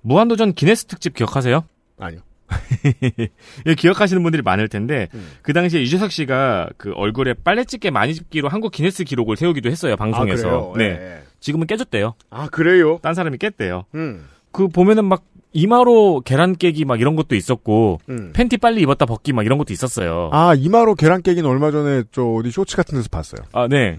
무한도전 0.01 0.55
기네스 0.55 0.85
특집 0.85 1.13
기억하세요? 1.15 1.65
아니요. 1.99 2.21
예, 3.67 3.75
기억하시는 3.75 4.23
분들이 4.23 4.43
많을 4.43 4.69
텐데 4.69 5.09
그 5.43 5.53
당시에 5.53 5.81
유재석 5.81 6.13
씨가 6.13 6.69
그 6.77 6.93
얼굴에 6.95 7.35
빨래집게 7.35 7.91
많이 7.91 8.15
집기로 8.15 8.49
한국 8.49 8.71
기네스 8.71 9.03
기록을 9.03 9.37
세우기도 9.37 9.71
했어요 9.71 9.97
방송에서. 9.97 10.47
아, 10.47 10.51
그래요? 10.51 10.73
네. 10.77 10.85
예. 10.85 11.23
지금은 11.41 11.67
깨졌대요. 11.67 12.15
아 12.31 12.47
그래요? 12.49 12.99
딴 13.03 13.15
사람이 13.15 13.39
깼대요. 13.39 13.87
음. 13.97 14.29
그 14.53 14.69
보면은 14.69 15.07
막 15.07 15.25
이마로 15.53 16.21
계란 16.25 16.55
깨기 16.55 16.85
막 16.85 17.01
이런 17.01 17.17
것도 17.17 17.35
있었고 17.35 18.01
음. 18.09 18.33
팬티 18.35 18.59
빨리 18.59 18.83
입었다 18.83 19.05
벗기 19.05 19.33
막 19.33 19.45
이런 19.45 19.59
것도 19.59 19.73
있었어요. 19.73 20.31
아 20.33 20.55
이마로 20.55 20.95
계란 20.95 21.23
깨기는 21.23 21.49
얼마 21.49 21.73
전에 21.73 22.05
저 22.13 22.23
어디 22.25 22.53
쇼츠 22.53 22.77
같은 22.77 22.97
데서 22.97 23.09
봤어요. 23.11 23.45
아, 23.53 23.67
네. 23.69 23.99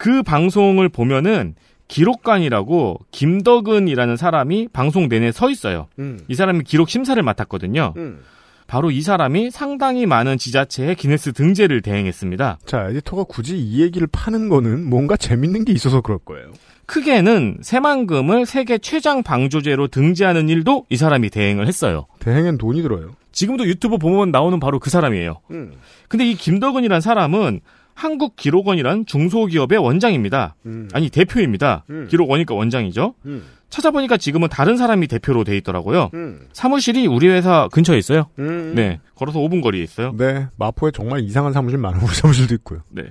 그 0.00 0.22
방송을 0.22 0.88
보면은 0.88 1.54
기록관이라고 1.86 3.00
김덕은이라는 3.10 4.16
사람이 4.16 4.68
방송 4.72 5.10
내내 5.10 5.30
서 5.30 5.50
있어요. 5.50 5.88
음. 5.98 6.20
이 6.26 6.34
사람이 6.34 6.64
기록 6.64 6.88
심사를 6.88 7.22
맡았거든요. 7.22 7.92
음. 7.98 8.20
바로 8.66 8.90
이 8.90 9.02
사람이 9.02 9.50
상당히 9.50 10.06
많은 10.06 10.38
지자체에 10.38 10.94
기네스 10.94 11.34
등재를 11.34 11.82
대행했습니다. 11.82 12.60
자 12.64 12.88
에디터가 12.88 13.24
굳이 13.24 13.58
이 13.58 13.82
얘기를 13.82 14.08
파는 14.10 14.48
거는 14.48 14.88
뭔가 14.88 15.18
재밌는 15.18 15.66
게 15.66 15.74
있어서 15.74 16.00
그럴 16.00 16.18
거예요. 16.18 16.50
크게는 16.86 17.58
새만금을 17.60 18.46
세계 18.46 18.78
최장 18.78 19.22
방조제로 19.22 19.88
등재하는 19.88 20.48
일도 20.48 20.86
이 20.88 20.96
사람이 20.96 21.28
대행을 21.28 21.66
했어요. 21.66 22.06
대행엔 22.20 22.56
돈이 22.56 22.80
들어요. 22.80 23.10
지금도 23.32 23.66
유튜브 23.66 23.98
보면 23.98 24.30
나오는 24.30 24.58
바로 24.60 24.78
그 24.78 24.88
사람이에요. 24.88 25.40
음. 25.50 25.72
근데 26.08 26.24
이 26.24 26.34
김덕은이란 26.34 27.02
사람은 27.02 27.60
한국기록원이란 28.00 29.04
중소기업의 29.06 29.78
원장입니다. 29.78 30.54
음. 30.64 30.88
아니 30.92 31.10
대표입니다. 31.10 31.84
음. 31.90 32.06
기록원이니까 32.10 32.54
원장이죠. 32.54 33.14
음. 33.26 33.44
찾아보니까 33.68 34.16
지금은 34.16 34.48
다른 34.48 34.76
사람이 34.76 35.06
대표로 35.06 35.44
돼 35.44 35.56
있더라고요. 35.58 36.10
음. 36.14 36.40
사무실이 36.52 37.06
우리 37.06 37.28
회사 37.28 37.68
근처에 37.70 37.98
있어요. 37.98 38.26
음. 38.38 38.72
네, 38.74 39.00
걸어서 39.14 39.38
5분 39.38 39.62
거리에 39.62 39.82
있어요. 39.82 40.12
네 40.16 40.48
마포에 40.56 40.90
정말 40.90 41.20
이상한 41.20 41.52
사무실 41.52 41.78
많은 41.78 42.00
우리 42.00 42.08
사무실도 42.14 42.54
있고요. 42.54 42.80
네. 42.90 43.04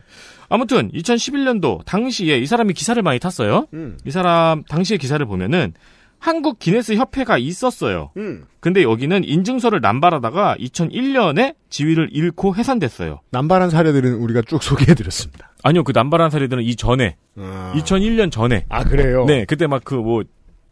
아무튼 0.50 0.92
2011년도 0.92 1.86
당시에 1.86 2.40
이 2.40 2.46
사람이 2.46 2.74
기사를 2.74 3.02
많이 3.02 3.20
탔어요. 3.20 3.68
음. 3.74 3.98
이 4.06 4.12
사람 4.12 4.64
당시의 4.64 4.98
기사를 4.98 5.24
보면은 5.26 5.74
한국 6.20 6.60
기네스 6.60 6.96
협회가 6.96 7.38
있었어요. 7.38 8.12
음. 8.18 8.46
근데 8.60 8.84
여기는 8.84 9.24
인증서를 9.24 9.80
남발하다가 9.82 10.58
2001년에 10.60 11.56
지위를 11.70 12.10
잃고 12.12 12.56
해산됐어요. 12.56 13.22
남발한 13.32 13.70
사례들은 13.70 14.16
우리가 14.16 14.42
쭉 14.42 14.62
소개해드렸습니다. 14.62 15.54
아니요, 15.64 15.84
그 15.84 15.92
남발한 15.96 16.30
사례들은 16.30 16.64
이전에, 16.64 17.16
아. 17.38 17.74
2001년 17.76 18.32
전에. 18.32 18.66
아 18.70 18.84
그래요? 18.84 19.26
네, 19.26 19.46
그때 19.46 19.66
막 19.68 19.84
그 19.84 19.96
뭐 19.96 20.24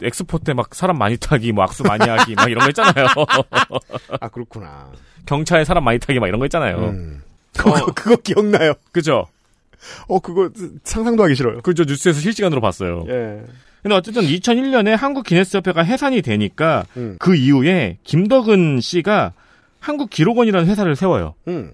엑스포 0.02 0.38
때 0.40 0.54
막 0.54 0.76
사람 0.76 0.98
많이 0.98 1.18
타기, 1.18 1.52
뭐 1.54 1.64
악수 1.64 1.84
많이 1.84 2.08
하기, 2.08 2.36
막 2.36 2.52
이런 2.52 2.64
거 2.64 2.70
있잖아요. 2.70 3.08
아 4.22 4.28
그렇구나. 4.28 4.92
경차에 5.26 5.64
사람 5.66 5.84
많이 5.86 5.98
타기, 6.00 6.20
막 6.20 6.28
이런 6.28 6.40
거 6.40 6.46
있잖아요. 6.46 6.78
음. 6.90 7.22
그거 7.58 7.86
그거 7.96 8.16
기억나요? 8.18 8.74
그죠? 8.92 9.26
어 10.08 10.20
그거 10.20 10.50
상상도 10.84 11.24
하기 11.24 11.36
싫어요. 11.36 11.62
그저 11.62 11.84
뉴스에서 11.84 12.20
실시간으로 12.20 12.62
봤어요. 12.62 13.06
예. 13.08 13.42
근데 13.88 13.96
어쨌든 13.96 14.24
2001년에 14.24 14.98
한국 14.98 15.26
기네스협회가 15.26 15.82
해산이 15.82 16.22
되니까 16.22 16.86
음. 16.98 17.16
그 17.20 17.36
이후에 17.38 17.98
김덕은 18.04 18.82
씨가 18.82 19.32
한국 19.80 20.10
기록원이라는 20.10 20.68
회사를 20.68 20.98
세워요. 20.98 21.36
음. 21.48 21.72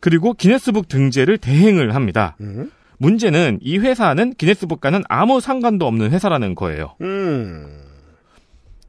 그리고 0.00 0.32
기네스북 0.32 0.88
등재를 0.88 1.36
대행을 1.36 1.94
합니다. 1.94 2.36
음. 2.40 2.70
문제는 2.96 3.58
이 3.60 3.76
회사는 3.76 4.32
기네스북과는 4.38 5.02
아무 5.10 5.40
상관도 5.40 5.86
없는 5.86 6.12
회사라는 6.12 6.54
거예요. 6.54 6.94
음. 7.02 7.81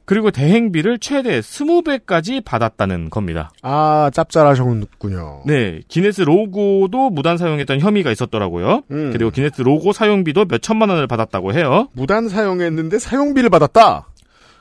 그리고 0.06 0.32
대행비를 0.32 1.00
최대 1.00 1.40
20배까지 1.40 2.44
받았다는 2.44 3.10
겁니다. 3.10 3.52
아 3.62 4.12
짭짤하셨군요. 4.14 5.44
네, 5.46 5.80
기네스 5.88 6.22
로고도 6.22 7.10
무단 7.10 7.38
사용했던 7.38 7.80
혐의가 7.80 8.12
있었더라고요. 8.12 8.82
음. 8.92 9.12
그리고 9.14 9.32
기네스 9.32 9.62
로고 9.62 9.94
사용비도 9.94 10.46
몇 10.46 10.62
천만 10.62 10.90
원을 10.90 11.08
받았다고 11.08 11.54
해요. 11.54 11.88
무단 11.94 12.28
사용했는데 12.28 13.00
사용비를 13.00 13.50
받았다. 13.50 14.08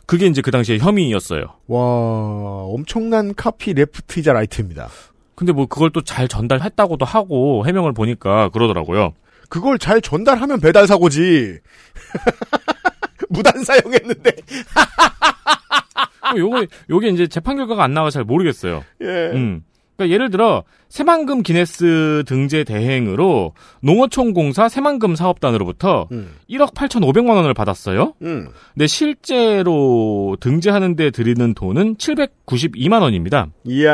그게 0.06 0.26
이제 0.26 0.42
그 0.42 0.50
당시에 0.50 0.78
혐의였어요. 0.78 1.42
와 1.66 1.78
엄청난 1.80 3.34
카피 3.34 3.72
레프트이자 3.74 4.32
라이트입니다. 4.32 4.88
근데 5.34 5.52
뭐 5.52 5.66
그걸 5.66 5.90
또 5.90 6.02
잘 6.02 6.28
전달했다고도 6.28 7.04
하고 7.04 7.66
해명을 7.66 7.92
보니까 7.94 8.48
그러더라고요. 8.50 9.12
그걸 9.48 9.78
잘 9.78 10.00
전달하면 10.00 10.60
배달 10.60 10.86
사고지. 10.86 11.58
무단 13.32 13.64
사용했는데. 13.64 14.30
어, 16.34 16.38
요거 16.38 16.66
요게 16.90 17.08
이제 17.08 17.26
재판 17.26 17.56
결과가 17.56 17.82
안 17.82 17.94
나와 17.94 18.10
잘 18.10 18.24
모르겠어요. 18.24 18.84
예. 19.02 19.06
음. 19.34 19.64
그러니까 19.96 20.14
예를 20.14 20.30
들어 20.30 20.64
새만금 20.88 21.42
기네스 21.42 22.24
등재 22.26 22.64
대행으로 22.64 23.52
농어촌공사 23.80 24.68
새만금 24.68 25.16
사업단으로부터 25.16 26.08
음. 26.12 26.32
1억 26.50 26.74
8,500만 26.74 27.30
원을 27.30 27.54
받았어요. 27.54 28.14
음. 28.22 28.48
근데 28.74 28.86
실제로 28.86 30.36
등재하는 30.40 30.96
데 30.96 31.10
들이는 31.10 31.54
돈은 31.54 31.96
792만 31.96 33.02
원입니다. 33.02 33.48
이야. 33.64 33.92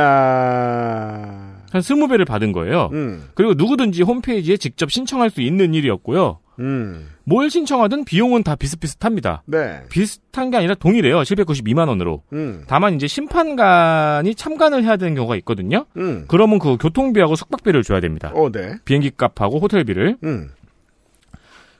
한 1.71 1.81
20배를 1.83 2.27
받은 2.27 2.53
거예요. 2.53 2.91
음. 2.93 3.29
그리고 3.35 3.55
누구든지 3.55 4.03
홈페이지에 4.03 4.57
직접 4.57 4.91
신청할 4.91 5.31
수 5.31 5.41
있는 5.41 5.75
일이었고요. 5.75 6.39
음. 6.59 7.09
뭘 7.25 7.51
신청하든 7.51 8.05
비용은 8.05 8.43
다 8.43 8.57
비슷비슷합니다. 8.57 9.43
네. 9.47 9.83
비슷한 9.91 10.51
게 10.51 10.57
아니라 10.57 10.75
동일해요. 10.75 11.21
792만 11.21 11.89
원으로. 11.89 12.23
음. 12.33 12.65
다만 12.67 12.95
이제 12.95 13.07
심판관이 13.07 14.35
참관을 14.35 14.85
해야 14.85 14.97
되는 14.97 15.15
경우가 15.15 15.37
있거든요. 15.37 15.87
음. 15.97 16.25
그러면 16.29 16.59
그 16.59 16.77
교통비하고 16.77 17.37
숙박비를 17.37 17.83
줘야 17.83 18.01
됩니다. 18.01 18.33
어, 18.35 18.51
네. 18.51 18.77
비행기 18.85 19.13
값하고 19.17 19.59
호텔비를. 19.59 20.17
음. 20.25 20.51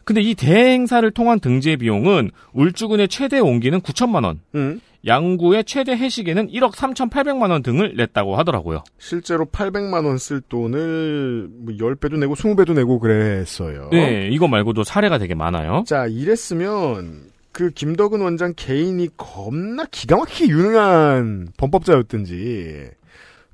근데 0.09 0.23
이 0.23 0.35
대행사를 0.35 1.11
통한 1.11 1.39
등재 1.39 1.77
비용은 1.77 2.31
울주군의 2.55 3.09
최대 3.09 3.41
옹기는 3.41 3.83
9천만 3.83 4.25
원, 4.25 4.41
음. 4.55 4.81
양구의 5.07 5.65
최대 5.65 5.93
해식에는 5.93 6.49
1억 6.49 6.73
3,800만 6.73 7.51
원 7.51 7.63
등을 7.63 7.93
냈다고 7.95 8.35
하더라고요. 8.37 8.85
실제로 8.97 9.45
800만 9.45 10.07
원 10.07 10.17
쓸 10.17 10.41
돈을 10.41 11.49
뭐 11.51 11.75
10배도 11.75 12.19
내고 12.19 12.35
20배도 12.35 12.73
내고 12.73 12.99
그랬어요. 13.01 13.91
네, 13.93 14.31
이거 14.33 14.49
말고도 14.49 14.83
사례가 14.83 15.19
되게 15.19 15.35
많아요. 15.35 15.85
자, 15.87 16.07
이랬으면 16.07 17.25
그 17.53 17.69
김덕은 17.69 18.23
원장 18.23 18.55
개인이 18.57 19.07
겁나 19.19 19.85
기가 19.91 20.17
막히게 20.17 20.49
유능한 20.51 21.49
범법자였든지 21.59 22.87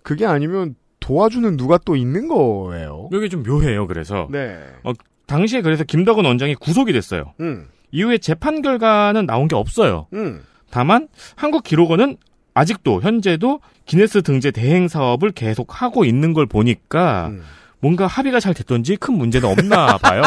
그게 0.05 0.25
아니면 0.25 0.77
도와주는 1.01 1.57
누가 1.57 1.79
또 1.79 1.97
있는 1.97 2.29
거예요. 2.29 3.09
이게 3.13 3.29
좀 3.29 3.43
묘해요, 3.43 3.89
그래서. 3.89 4.29
네. 4.31 4.57
어, 4.85 4.93
당시에 5.27 5.63
그래서 5.63 5.85
김덕은 5.85 6.25
원장이 6.25 6.55
구속이 6.57 6.93
됐어요. 6.93 7.33
음. 7.41 7.67
이후에 7.93 8.19
재판 8.19 8.63
결과는 8.63 9.27
나온 9.27 9.49
게 9.49 9.55
없어요. 9.57 10.07
음. 10.13 10.43
다만 10.71 11.09
한국 11.37 11.63
기록원은 11.63 12.17
아직도 12.55 13.01
현재도 13.03 13.61
기네스 13.87 14.23
등재 14.23 14.51
대행 14.51 14.89
사업을 14.89 15.33
계속 15.33 15.81
하고 15.83 16.05
있는 16.05 16.33
걸 16.33 16.47
보니까 16.47 17.29
음. 17.29 17.43
뭔가 17.81 18.07
합의가 18.07 18.41
잘 18.41 18.55
됐던지 18.55 18.97
큰 18.97 19.15
문제는 19.15 19.49
없나 19.49 19.99
봐요. 19.99 20.23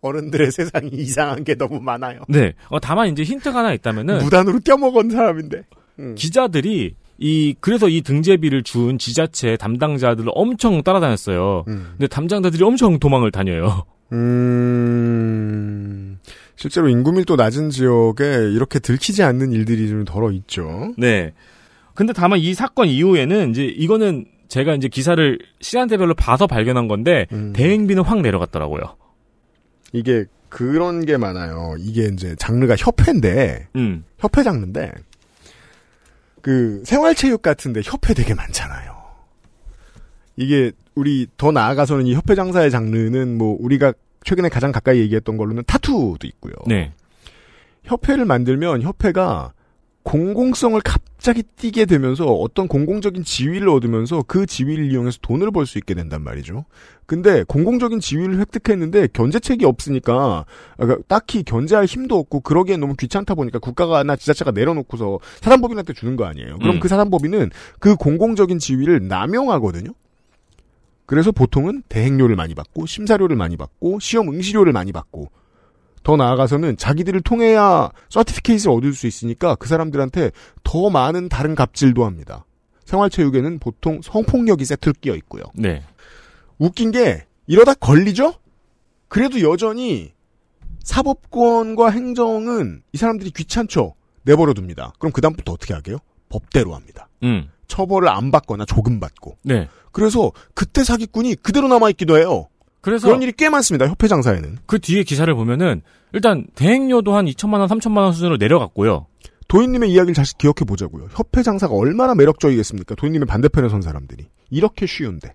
어른들의 0.00 0.50
세상이 0.50 0.90
이상한 0.92 1.44
게 1.44 1.54
너무 1.54 1.80
많아요. 1.80 2.22
네. 2.28 2.54
어, 2.68 2.80
다만 2.80 3.08
이제 3.08 3.22
힌트가 3.22 3.60
하나 3.60 3.72
있다면은 3.72 4.18
무단으로 4.18 4.60
떼먹은 4.60 5.10
사람인데. 5.10 5.62
음. 6.00 6.14
기자들이 6.16 6.94
이 7.22 7.54
그래서 7.60 7.88
이 7.88 8.02
등재비를 8.02 8.64
준 8.64 8.98
지자체 8.98 9.56
담당자들을 9.56 10.30
엄청 10.34 10.82
따라다녔어요. 10.82 11.64
음. 11.68 11.86
근데 11.92 12.08
담당자들이 12.08 12.64
엄청 12.64 12.98
도망을 12.98 13.30
다녀요. 13.30 13.84
음, 14.12 15.38
실제로 16.56 16.88
인구 16.88 17.12
밀도 17.12 17.36
낮은 17.36 17.70
지역에 17.70 18.50
이렇게 18.52 18.80
들키지 18.80 19.22
않는 19.22 19.52
일들이 19.52 19.88
좀 19.88 20.04
덜어 20.04 20.32
있죠. 20.32 20.92
네. 20.98 21.32
근데 21.94 22.12
다만 22.12 22.40
이 22.40 22.52
사건 22.54 22.88
이후에는 22.88 23.50
이제 23.50 23.64
이거는 23.64 24.26
제가 24.48 24.74
이제 24.74 24.88
기사를 24.88 25.38
시간대별로 25.60 26.14
봐서 26.14 26.46
발견한 26.48 26.88
건데 26.88 27.26
음. 27.32 27.52
대행비는 27.54 28.02
확 28.02 28.20
내려갔더라고요. 28.20 28.96
이게 29.92 30.24
그런 30.48 31.06
게 31.06 31.16
많아요. 31.16 31.76
이게 31.78 32.10
이제 32.12 32.34
장르가 32.36 32.74
협회인데, 32.76 33.68
음. 33.76 34.04
협회 34.18 34.42
장르인데, 34.42 34.92
그 36.42 36.82
생활체육 36.84 37.40
같은데 37.40 37.80
협회 37.82 38.14
되게 38.14 38.34
많잖아요. 38.34 38.92
이게 40.36 40.72
우리 40.94 41.26
더 41.36 41.52
나아가서는 41.52 42.06
이 42.06 42.14
협회 42.14 42.34
장사의 42.34 42.70
장르는 42.70 43.38
뭐 43.38 43.56
우리가 43.60 43.92
최근에 44.24 44.48
가장 44.48 44.72
가까이 44.72 44.98
얘기했던 45.00 45.36
걸로는 45.36 45.62
타투도 45.66 46.18
있고요. 46.24 46.54
네. 46.66 46.92
협회를 47.84 48.24
만들면 48.24 48.82
협회가 48.82 49.52
공공성을 50.02 50.80
갑 50.82 51.01
자기 51.22 51.44
뛰게 51.44 51.86
되면서 51.86 52.26
어떤 52.26 52.66
공공적인 52.66 53.22
지위를 53.22 53.68
얻으면서 53.68 54.24
그 54.26 54.44
지위를 54.44 54.90
이용해서 54.90 55.18
돈을 55.22 55.52
벌 55.52 55.66
수 55.66 55.78
있게 55.78 55.94
된단 55.94 56.22
말이죠. 56.22 56.64
근데 57.06 57.44
공공적인 57.44 58.00
지위를 58.00 58.40
획득했는데 58.40 59.08
견제책이 59.12 59.64
없으니까 59.64 60.44
그러니까 60.76 61.02
딱히 61.06 61.44
견제할 61.44 61.84
힘도 61.84 62.18
없고 62.18 62.40
그러기엔 62.40 62.80
너무 62.80 62.96
귀찮다 62.96 63.36
보니까 63.36 63.60
국가가나 63.60 64.16
지자체가 64.16 64.50
내려놓고서 64.50 65.20
사단법인한테 65.40 65.92
주는 65.92 66.16
거 66.16 66.24
아니에요. 66.24 66.58
그럼 66.58 66.76
음. 66.76 66.80
그 66.80 66.88
사단법인은 66.88 67.50
그 67.78 67.94
공공적인 67.94 68.58
지위를 68.58 69.06
남용하거든요. 69.06 69.92
그래서 71.06 71.30
보통은 71.30 71.84
대행료를 71.88 72.34
많이 72.34 72.54
받고 72.54 72.86
심사료를 72.86 73.36
많이 73.36 73.56
받고 73.56 74.00
시험 74.00 74.28
응시료를 74.28 74.72
많이 74.72 74.90
받고 74.90 75.30
더 76.02 76.16
나아가서는 76.16 76.76
자기들을 76.76 77.20
통해야 77.22 77.90
서티피케이트를 78.08 78.72
얻을 78.72 78.92
수 78.94 79.06
있으니까 79.06 79.54
그 79.54 79.68
사람들한테 79.68 80.30
더 80.64 80.90
많은 80.90 81.28
다른 81.28 81.54
갑질도 81.54 82.04
합니다. 82.04 82.44
생활체육에는 82.84 83.58
보통 83.58 84.00
성폭력이 84.02 84.64
세트로 84.64 84.94
끼어 85.00 85.14
있고요. 85.16 85.44
네. 85.54 85.82
웃긴 86.58 86.90
게 86.90 87.26
이러다 87.46 87.74
걸리죠? 87.74 88.34
그래도 89.08 89.40
여전히 89.40 90.12
사법권과 90.82 91.90
행정은 91.90 92.82
이 92.92 92.96
사람들이 92.98 93.30
귀찮죠. 93.30 93.94
내버려 94.24 94.52
둡니다. 94.56 94.92
그럼 94.98 95.12
그다음부터 95.12 95.52
어떻게 95.52 95.74
하게요? 95.74 95.98
법대로 96.28 96.74
합니다. 96.74 97.08
음. 97.22 97.48
처벌을 97.68 98.08
안 98.08 98.30
받거나 98.30 98.64
조금 98.64 99.00
받고. 99.00 99.38
네. 99.44 99.68
그래서 99.92 100.32
그때 100.54 100.84
사기꾼이 100.84 101.36
그대로 101.36 101.68
남아 101.68 101.90
있기도 101.90 102.18
해요. 102.18 102.48
그래서 102.82 103.06
그런 103.06 103.22
일이 103.22 103.32
꽤 103.32 103.48
많습니다. 103.48 103.86
협회 103.88 104.08
장사에는. 104.08 104.58
그 104.66 104.78
뒤에 104.78 105.04
기사를 105.04 105.32
보면은 105.34 105.82
일단 106.12 106.46
대행료도 106.54 107.14
한 107.14 107.26
2천만 107.26 107.60
원, 107.60 107.68
3천만 107.68 107.98
원 107.98 108.12
수준으로 108.12 108.36
내려갔고요. 108.36 109.06
도인님의 109.48 109.90
이야기를 109.92 110.14
다시 110.14 110.36
기억해 110.36 110.64
보자고요. 110.66 111.08
협회 111.12 111.42
장사가 111.42 111.74
얼마나 111.74 112.14
매력적이겠습니까? 112.14 112.96
도인님의 112.96 113.26
반대편에 113.26 113.68
선 113.68 113.82
사람들이 113.82 114.26
이렇게 114.50 114.86
쉬운데 114.86 115.34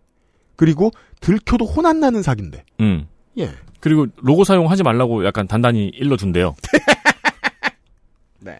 그리고 0.55 0.91
들켜도 1.21 1.65
혼안 1.65 1.99
나는 1.99 2.21
사기인데. 2.21 2.63
음. 2.81 3.07
예. 3.37 3.51
그리고 3.79 4.07
로고 4.17 4.43
사용하지 4.43 4.83
말라고 4.83 5.25
약간 5.25 5.47
단단히 5.47 5.87
일러준대요. 5.87 6.55
네. 8.41 8.57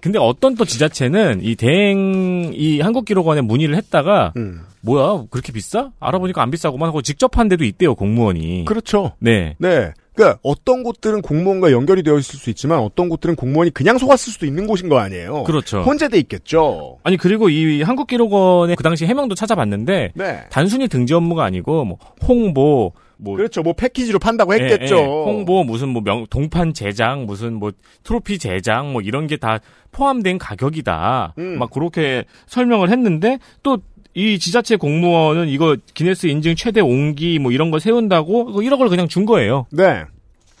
근데 0.00 0.18
어떤 0.18 0.54
또 0.56 0.64
지자체는 0.64 1.40
이 1.42 1.54
대행 1.56 2.52
이 2.54 2.80
한국기록원에 2.80 3.42
문의를 3.42 3.76
했다가 3.76 4.32
음. 4.36 4.62
뭐야 4.82 5.24
그렇게 5.30 5.52
비싸? 5.52 5.90
알아보니까 6.00 6.42
안 6.42 6.50
비싸고만 6.50 6.88
하고 6.88 7.02
직접 7.02 7.38
한 7.38 7.48
데도 7.48 7.64
있대요 7.64 7.94
공무원이. 7.94 8.64
그렇죠. 8.64 9.12
네. 9.18 9.54
네. 9.58 9.92
그러니까 10.14 10.38
어떤 10.42 10.82
곳들은 10.82 11.22
공무원과 11.22 11.72
연결이 11.72 12.02
되어 12.02 12.18
있을 12.18 12.38
수 12.38 12.50
있지만 12.50 12.80
어떤 12.80 13.08
곳들은 13.08 13.36
공무원이 13.36 13.70
그냥 13.70 13.96
속았을 13.96 14.32
수도 14.32 14.44
있는 14.44 14.66
곳인 14.66 14.88
거 14.88 14.98
아니에요. 14.98 15.44
그렇죠. 15.44 15.80
혼재돼 15.82 16.18
있겠죠. 16.18 16.98
아니 17.04 17.16
그리고 17.16 17.48
이 17.48 17.82
한국기록원의 17.82 18.76
그 18.76 18.82
당시 18.82 19.06
해명도 19.06 19.34
찾아봤는데 19.34 20.12
네. 20.14 20.44
단순히 20.50 20.88
등재 20.88 21.14
업무가 21.14 21.44
아니고 21.44 21.84
뭐 21.84 21.98
홍보 22.26 22.92
뭐 23.16 23.36
그렇죠. 23.36 23.62
뭐 23.62 23.74
패키지로 23.74 24.18
판다고 24.18 24.54
했겠죠. 24.54 24.96
예, 24.96 25.00
예. 25.00 25.06
홍보 25.06 25.62
무슨 25.62 25.90
뭐 25.90 26.00
명, 26.02 26.26
동판 26.30 26.72
제작 26.72 27.24
무슨 27.24 27.54
뭐 27.54 27.70
트로피 28.02 28.38
제작 28.38 28.90
뭐 28.90 29.02
이런 29.02 29.26
게 29.26 29.36
다 29.36 29.60
포함된 29.92 30.38
가격이다. 30.38 31.34
음. 31.38 31.58
막 31.58 31.70
그렇게 31.70 32.24
설명을 32.46 32.90
했는데 32.90 33.38
또 33.62 33.78
이 34.14 34.38
지자체 34.38 34.76
공무원은 34.76 35.48
이거 35.48 35.76
기네스 35.94 36.26
인증 36.26 36.56
최대 36.56 36.80
옹기 36.80 37.38
뭐 37.38 37.52
이런 37.52 37.70
거 37.70 37.78
세운다고 37.78 38.46
그 38.46 38.60
1억을 38.60 38.88
그냥 38.88 39.08
준 39.08 39.24
거예요. 39.24 39.66
네. 39.70 40.04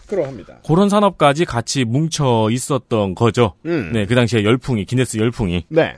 그러합니다. 0.06 0.58
그런 0.66 0.88
산업까지 0.88 1.44
같이 1.44 1.84
뭉쳐 1.84 2.48
있었던 2.50 3.14
거죠. 3.14 3.54
음. 3.66 3.90
네, 3.92 4.06
그 4.06 4.14
당시에 4.14 4.44
열풍이 4.44 4.84
기네스 4.84 5.18
열풍이. 5.18 5.64
네. 5.68 5.96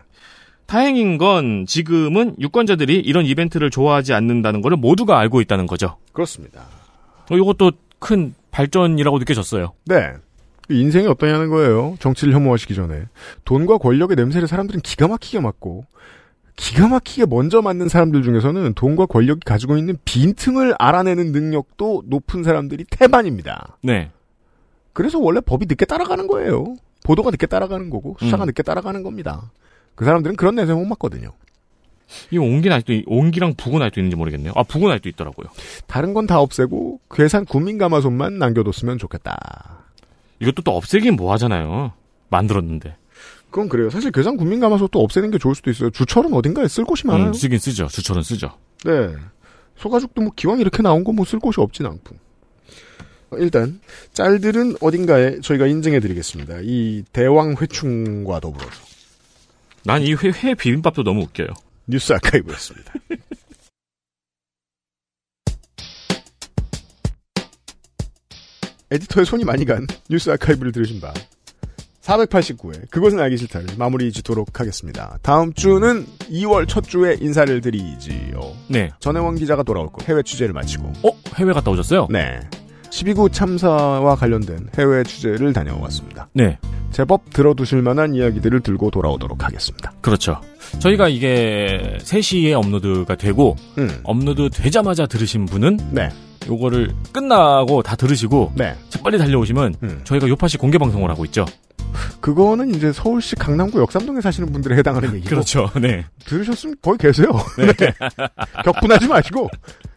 다행인 0.66 1.18
건 1.18 1.66
지금은 1.66 2.36
유권자들이 2.38 3.00
이런 3.00 3.26
이벤트를 3.26 3.70
좋아하지 3.70 4.12
않는다는 4.14 4.62
거를 4.62 4.76
모두가 4.76 5.18
알고 5.18 5.40
있다는 5.40 5.66
거죠. 5.66 5.96
그렇습니다. 6.12 6.62
어, 7.30 7.36
이것도 7.36 7.72
큰 7.98 8.34
발전이라고 8.50 9.18
느껴졌어요. 9.18 9.72
네. 9.86 10.12
인생이 10.70 11.06
어떠냐는 11.06 11.48
거예요. 11.50 11.96
정치를 12.00 12.32
혐오하시기 12.34 12.74
전에. 12.74 13.02
돈과 13.44 13.78
권력의 13.78 14.16
냄새를 14.16 14.48
사람들은 14.48 14.80
기가 14.80 15.08
막히게 15.08 15.40
맡고, 15.40 15.84
기가 16.56 16.88
막히게 16.88 17.26
먼저 17.26 17.62
맞는 17.62 17.88
사람들 17.88 18.22
중에서는 18.22 18.74
돈과 18.74 19.06
권력이 19.06 19.40
가지고 19.44 19.76
있는 19.76 19.96
빈틈을 20.04 20.74
알아내는 20.78 21.32
능력도 21.32 22.04
높은 22.06 22.42
사람들이 22.44 22.84
태반입니다. 22.90 23.78
네. 23.82 24.10
그래서 24.92 25.18
원래 25.18 25.40
법이 25.40 25.66
늦게 25.66 25.86
따라가는 25.86 26.26
거예요. 26.26 26.76
보도가 27.04 27.30
늦게 27.30 27.46
따라가는 27.46 27.90
거고, 27.90 28.16
수사가 28.20 28.44
음. 28.44 28.46
늦게 28.46 28.62
따라가는 28.62 29.02
겁니다. 29.02 29.50
그 29.94 30.04
사람들은 30.04 30.36
그런 30.36 30.54
냄새 30.54 30.72
못 30.74 30.84
맡거든요. 30.84 31.30
이 32.30 32.36
옹기는 32.38 32.76
아직도, 32.76 32.92
이- 32.92 33.04
옹기랑 33.06 33.54
북은 33.56 33.80
아직도 33.82 34.00
있는지 34.00 34.16
모르겠네요. 34.16 34.52
아, 34.54 34.62
북은 34.62 34.90
아직도 34.92 35.08
있더라고요. 35.08 35.46
다른 35.86 36.12
건 36.14 36.26
다 36.26 36.38
없애고, 36.40 37.00
괴산 37.10 37.44
국민가마솥만 37.46 38.38
남겨뒀으면 38.38 38.98
좋겠다. 38.98 39.84
이것도 40.40 40.62
또 40.62 40.76
없애긴 40.76 41.16
뭐 41.16 41.32
하잖아요. 41.32 41.92
만들었는데. 42.28 42.96
그건 43.52 43.68
그래요. 43.68 43.90
사실 43.90 44.10
괴산 44.10 44.36
국민가마솥도 44.36 44.98
없애는 45.00 45.30
게 45.30 45.38
좋을 45.38 45.54
수도 45.54 45.70
있어요. 45.70 45.90
주철은 45.90 46.32
어딘가에 46.32 46.66
쓸 46.68 46.84
곳이 46.84 47.06
많아요. 47.06 47.28
음, 47.28 47.32
쓰긴 47.34 47.58
쓰죠. 47.58 47.86
주철은 47.86 48.22
쓰죠. 48.22 48.56
네. 48.84 49.14
소가죽도 49.76 50.22
뭐 50.22 50.32
기왕 50.34 50.58
이렇게 50.58 50.82
나온 50.82 51.04
거 51.04 51.12
뭐 51.12 51.24
쓸 51.24 51.38
곳이 51.38 51.60
없진 51.60 51.86
않고. 51.86 52.16
어, 53.30 53.36
일단 53.38 53.80
짤들은 54.14 54.76
어딘가에 54.80 55.40
저희가 55.40 55.66
인증해 55.66 56.00
드리겠습니다. 56.00 56.58
이 56.62 57.04
대왕 57.12 57.54
회충과 57.60 58.40
더불어서 58.40 58.82
난이 59.84 60.14
회, 60.14 60.30
회 60.30 60.54
비빔밥도 60.54 61.02
너무 61.04 61.22
웃겨요. 61.22 61.48
뉴스 61.86 62.12
아카이브였습니다. 62.14 62.92
에디터의 68.90 69.24
손이 69.26 69.44
많이 69.44 69.64
간 69.64 69.86
뉴스 70.10 70.30
아카이브를 70.30 70.72
들으신 70.72 71.00
바 71.00 71.12
489회 72.02 72.90
그것은 72.90 73.20
알기 73.20 73.36
싫다를 73.36 73.68
마무리 73.78 74.12
짓도록 74.12 74.58
하겠습니다. 74.60 75.18
다음 75.22 75.52
주는 75.52 76.04
2월 76.30 76.68
첫 76.68 76.84
주에 76.84 77.16
인사를 77.20 77.60
드리지요. 77.60 78.40
네. 78.68 78.90
전혜원 78.98 79.36
기자가 79.36 79.62
돌아올 79.62 79.86
거 79.88 80.04
해외 80.04 80.22
취재를 80.22 80.52
마치고 80.52 80.92
어? 81.04 81.10
해외 81.36 81.52
갔다 81.52 81.70
오셨어요? 81.70 82.08
네. 82.10 82.40
12구 82.90 83.32
참사와 83.32 84.16
관련된 84.16 84.68
해외 84.76 85.02
취재를 85.04 85.52
다녀왔습니다. 85.52 86.28
네. 86.34 86.58
제법 86.90 87.30
들어두실 87.32 87.80
만한 87.80 88.14
이야기들을 88.14 88.60
들고 88.60 88.90
돌아오도록 88.90 89.44
하겠습니다. 89.44 89.92
그렇죠. 90.02 90.38
저희가 90.78 91.08
이게 91.08 91.96
3시에 92.02 92.52
업로드가 92.52 93.16
되고, 93.16 93.56
음. 93.78 94.00
업로드 94.04 94.50
되자마자 94.50 95.06
들으신 95.06 95.46
분은, 95.46 95.78
네. 95.90 96.10
요거를 96.46 96.92
끝나고 97.12 97.82
다 97.82 97.96
들으시고, 97.96 98.52
네. 98.56 98.74
빨리 99.02 99.16
달려오시면, 99.16 100.02
저희가 100.04 100.28
요파시 100.28 100.58
공개 100.58 100.76
방송을 100.76 101.08
하고 101.10 101.24
있죠. 101.24 101.46
그거는 102.20 102.74
이제 102.74 102.92
서울시 102.92 103.36
강남구 103.36 103.80
역삼동에 103.80 104.20
사시는 104.20 104.52
분들에 104.52 104.76
해당하는 104.76 105.14
얘기고. 105.14 105.30
그렇죠. 105.30 105.70
네. 105.80 106.04
들으셨으면 106.26 106.76
거기 106.82 106.98
계세요. 106.98 107.28
네. 107.58 107.94
격분하지 108.64 109.08
마시고 109.08 109.48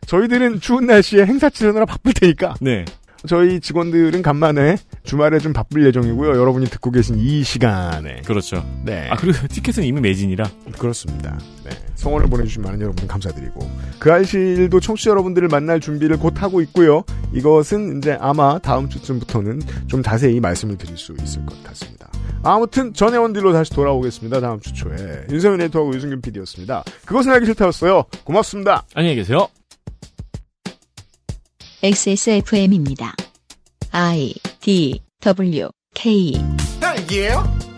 저희들은 0.08 0.60
추운 0.60 0.86
날씨에 0.86 1.26
행사 1.26 1.50
치르느라 1.50 1.86
바쁠 1.86 2.14
테니까. 2.14 2.56
네. 2.62 2.86
저희 3.26 3.60
직원들은 3.60 4.22
간만에 4.22 4.78
주말에 5.04 5.40
좀 5.40 5.54
바쁠 5.54 5.86
예정이고요. 5.86 6.30
여러분이 6.40 6.68
듣고 6.68 6.92
계신 6.92 7.18
이 7.18 7.44
시간에. 7.44 8.22
그렇죠. 8.26 8.66
네. 8.84 9.08
아, 9.10 9.16
그리고 9.16 9.46
티켓은 9.48 9.84
이미 9.84 10.02
매진이라. 10.02 10.46
그렇습니다. 10.78 11.38
네. 11.64 11.72
성원을 11.96 12.28
보내주신 12.30 12.62
많은 12.62 12.82
여러분 12.82 13.08
감사드리고. 13.08 13.70
그 14.00 14.12
알실도 14.12 14.80
청취자 14.80 15.12
여러분들을 15.12 15.48
만날 15.48 15.80
준비를 15.80 16.18
곧 16.18 16.42
하고 16.42 16.62
있고요. 16.62 17.04
이것은 17.34 17.98
이제 17.98 18.18
아마 18.20 18.60
다음 18.60 18.90
주쯤부터는 18.90 19.62
좀 19.88 20.04
자세히 20.04 20.40
말씀을 20.40 20.78
드릴 20.78 20.98
수 20.98 21.16
있을 21.22 21.46
것 21.46 21.62
같습니다. 21.64 22.10
아무튼 22.44 22.94
전혜원들로 22.94 23.54
다시 23.54 23.72
돌아오겠습니다. 23.72 24.40
다음 24.40 24.60
주 24.60 24.72
초에. 24.74 25.26
윤세민 25.32 25.62
에디터하고 25.62 25.94
유승균 25.96 26.22
PD였습니다. 26.22 26.84
그것은 27.06 27.32
알기 27.32 27.48
싫다였어요. 27.48 28.04
고맙습니다. 28.24 28.84
안녕히 28.94 29.16
계세요. 29.16 29.48
XSFM입니다. 31.84 33.16
I 33.92 34.34
D 34.62 35.02
W 35.22 35.70
K 35.94 36.34
딸기예요? 36.80 37.75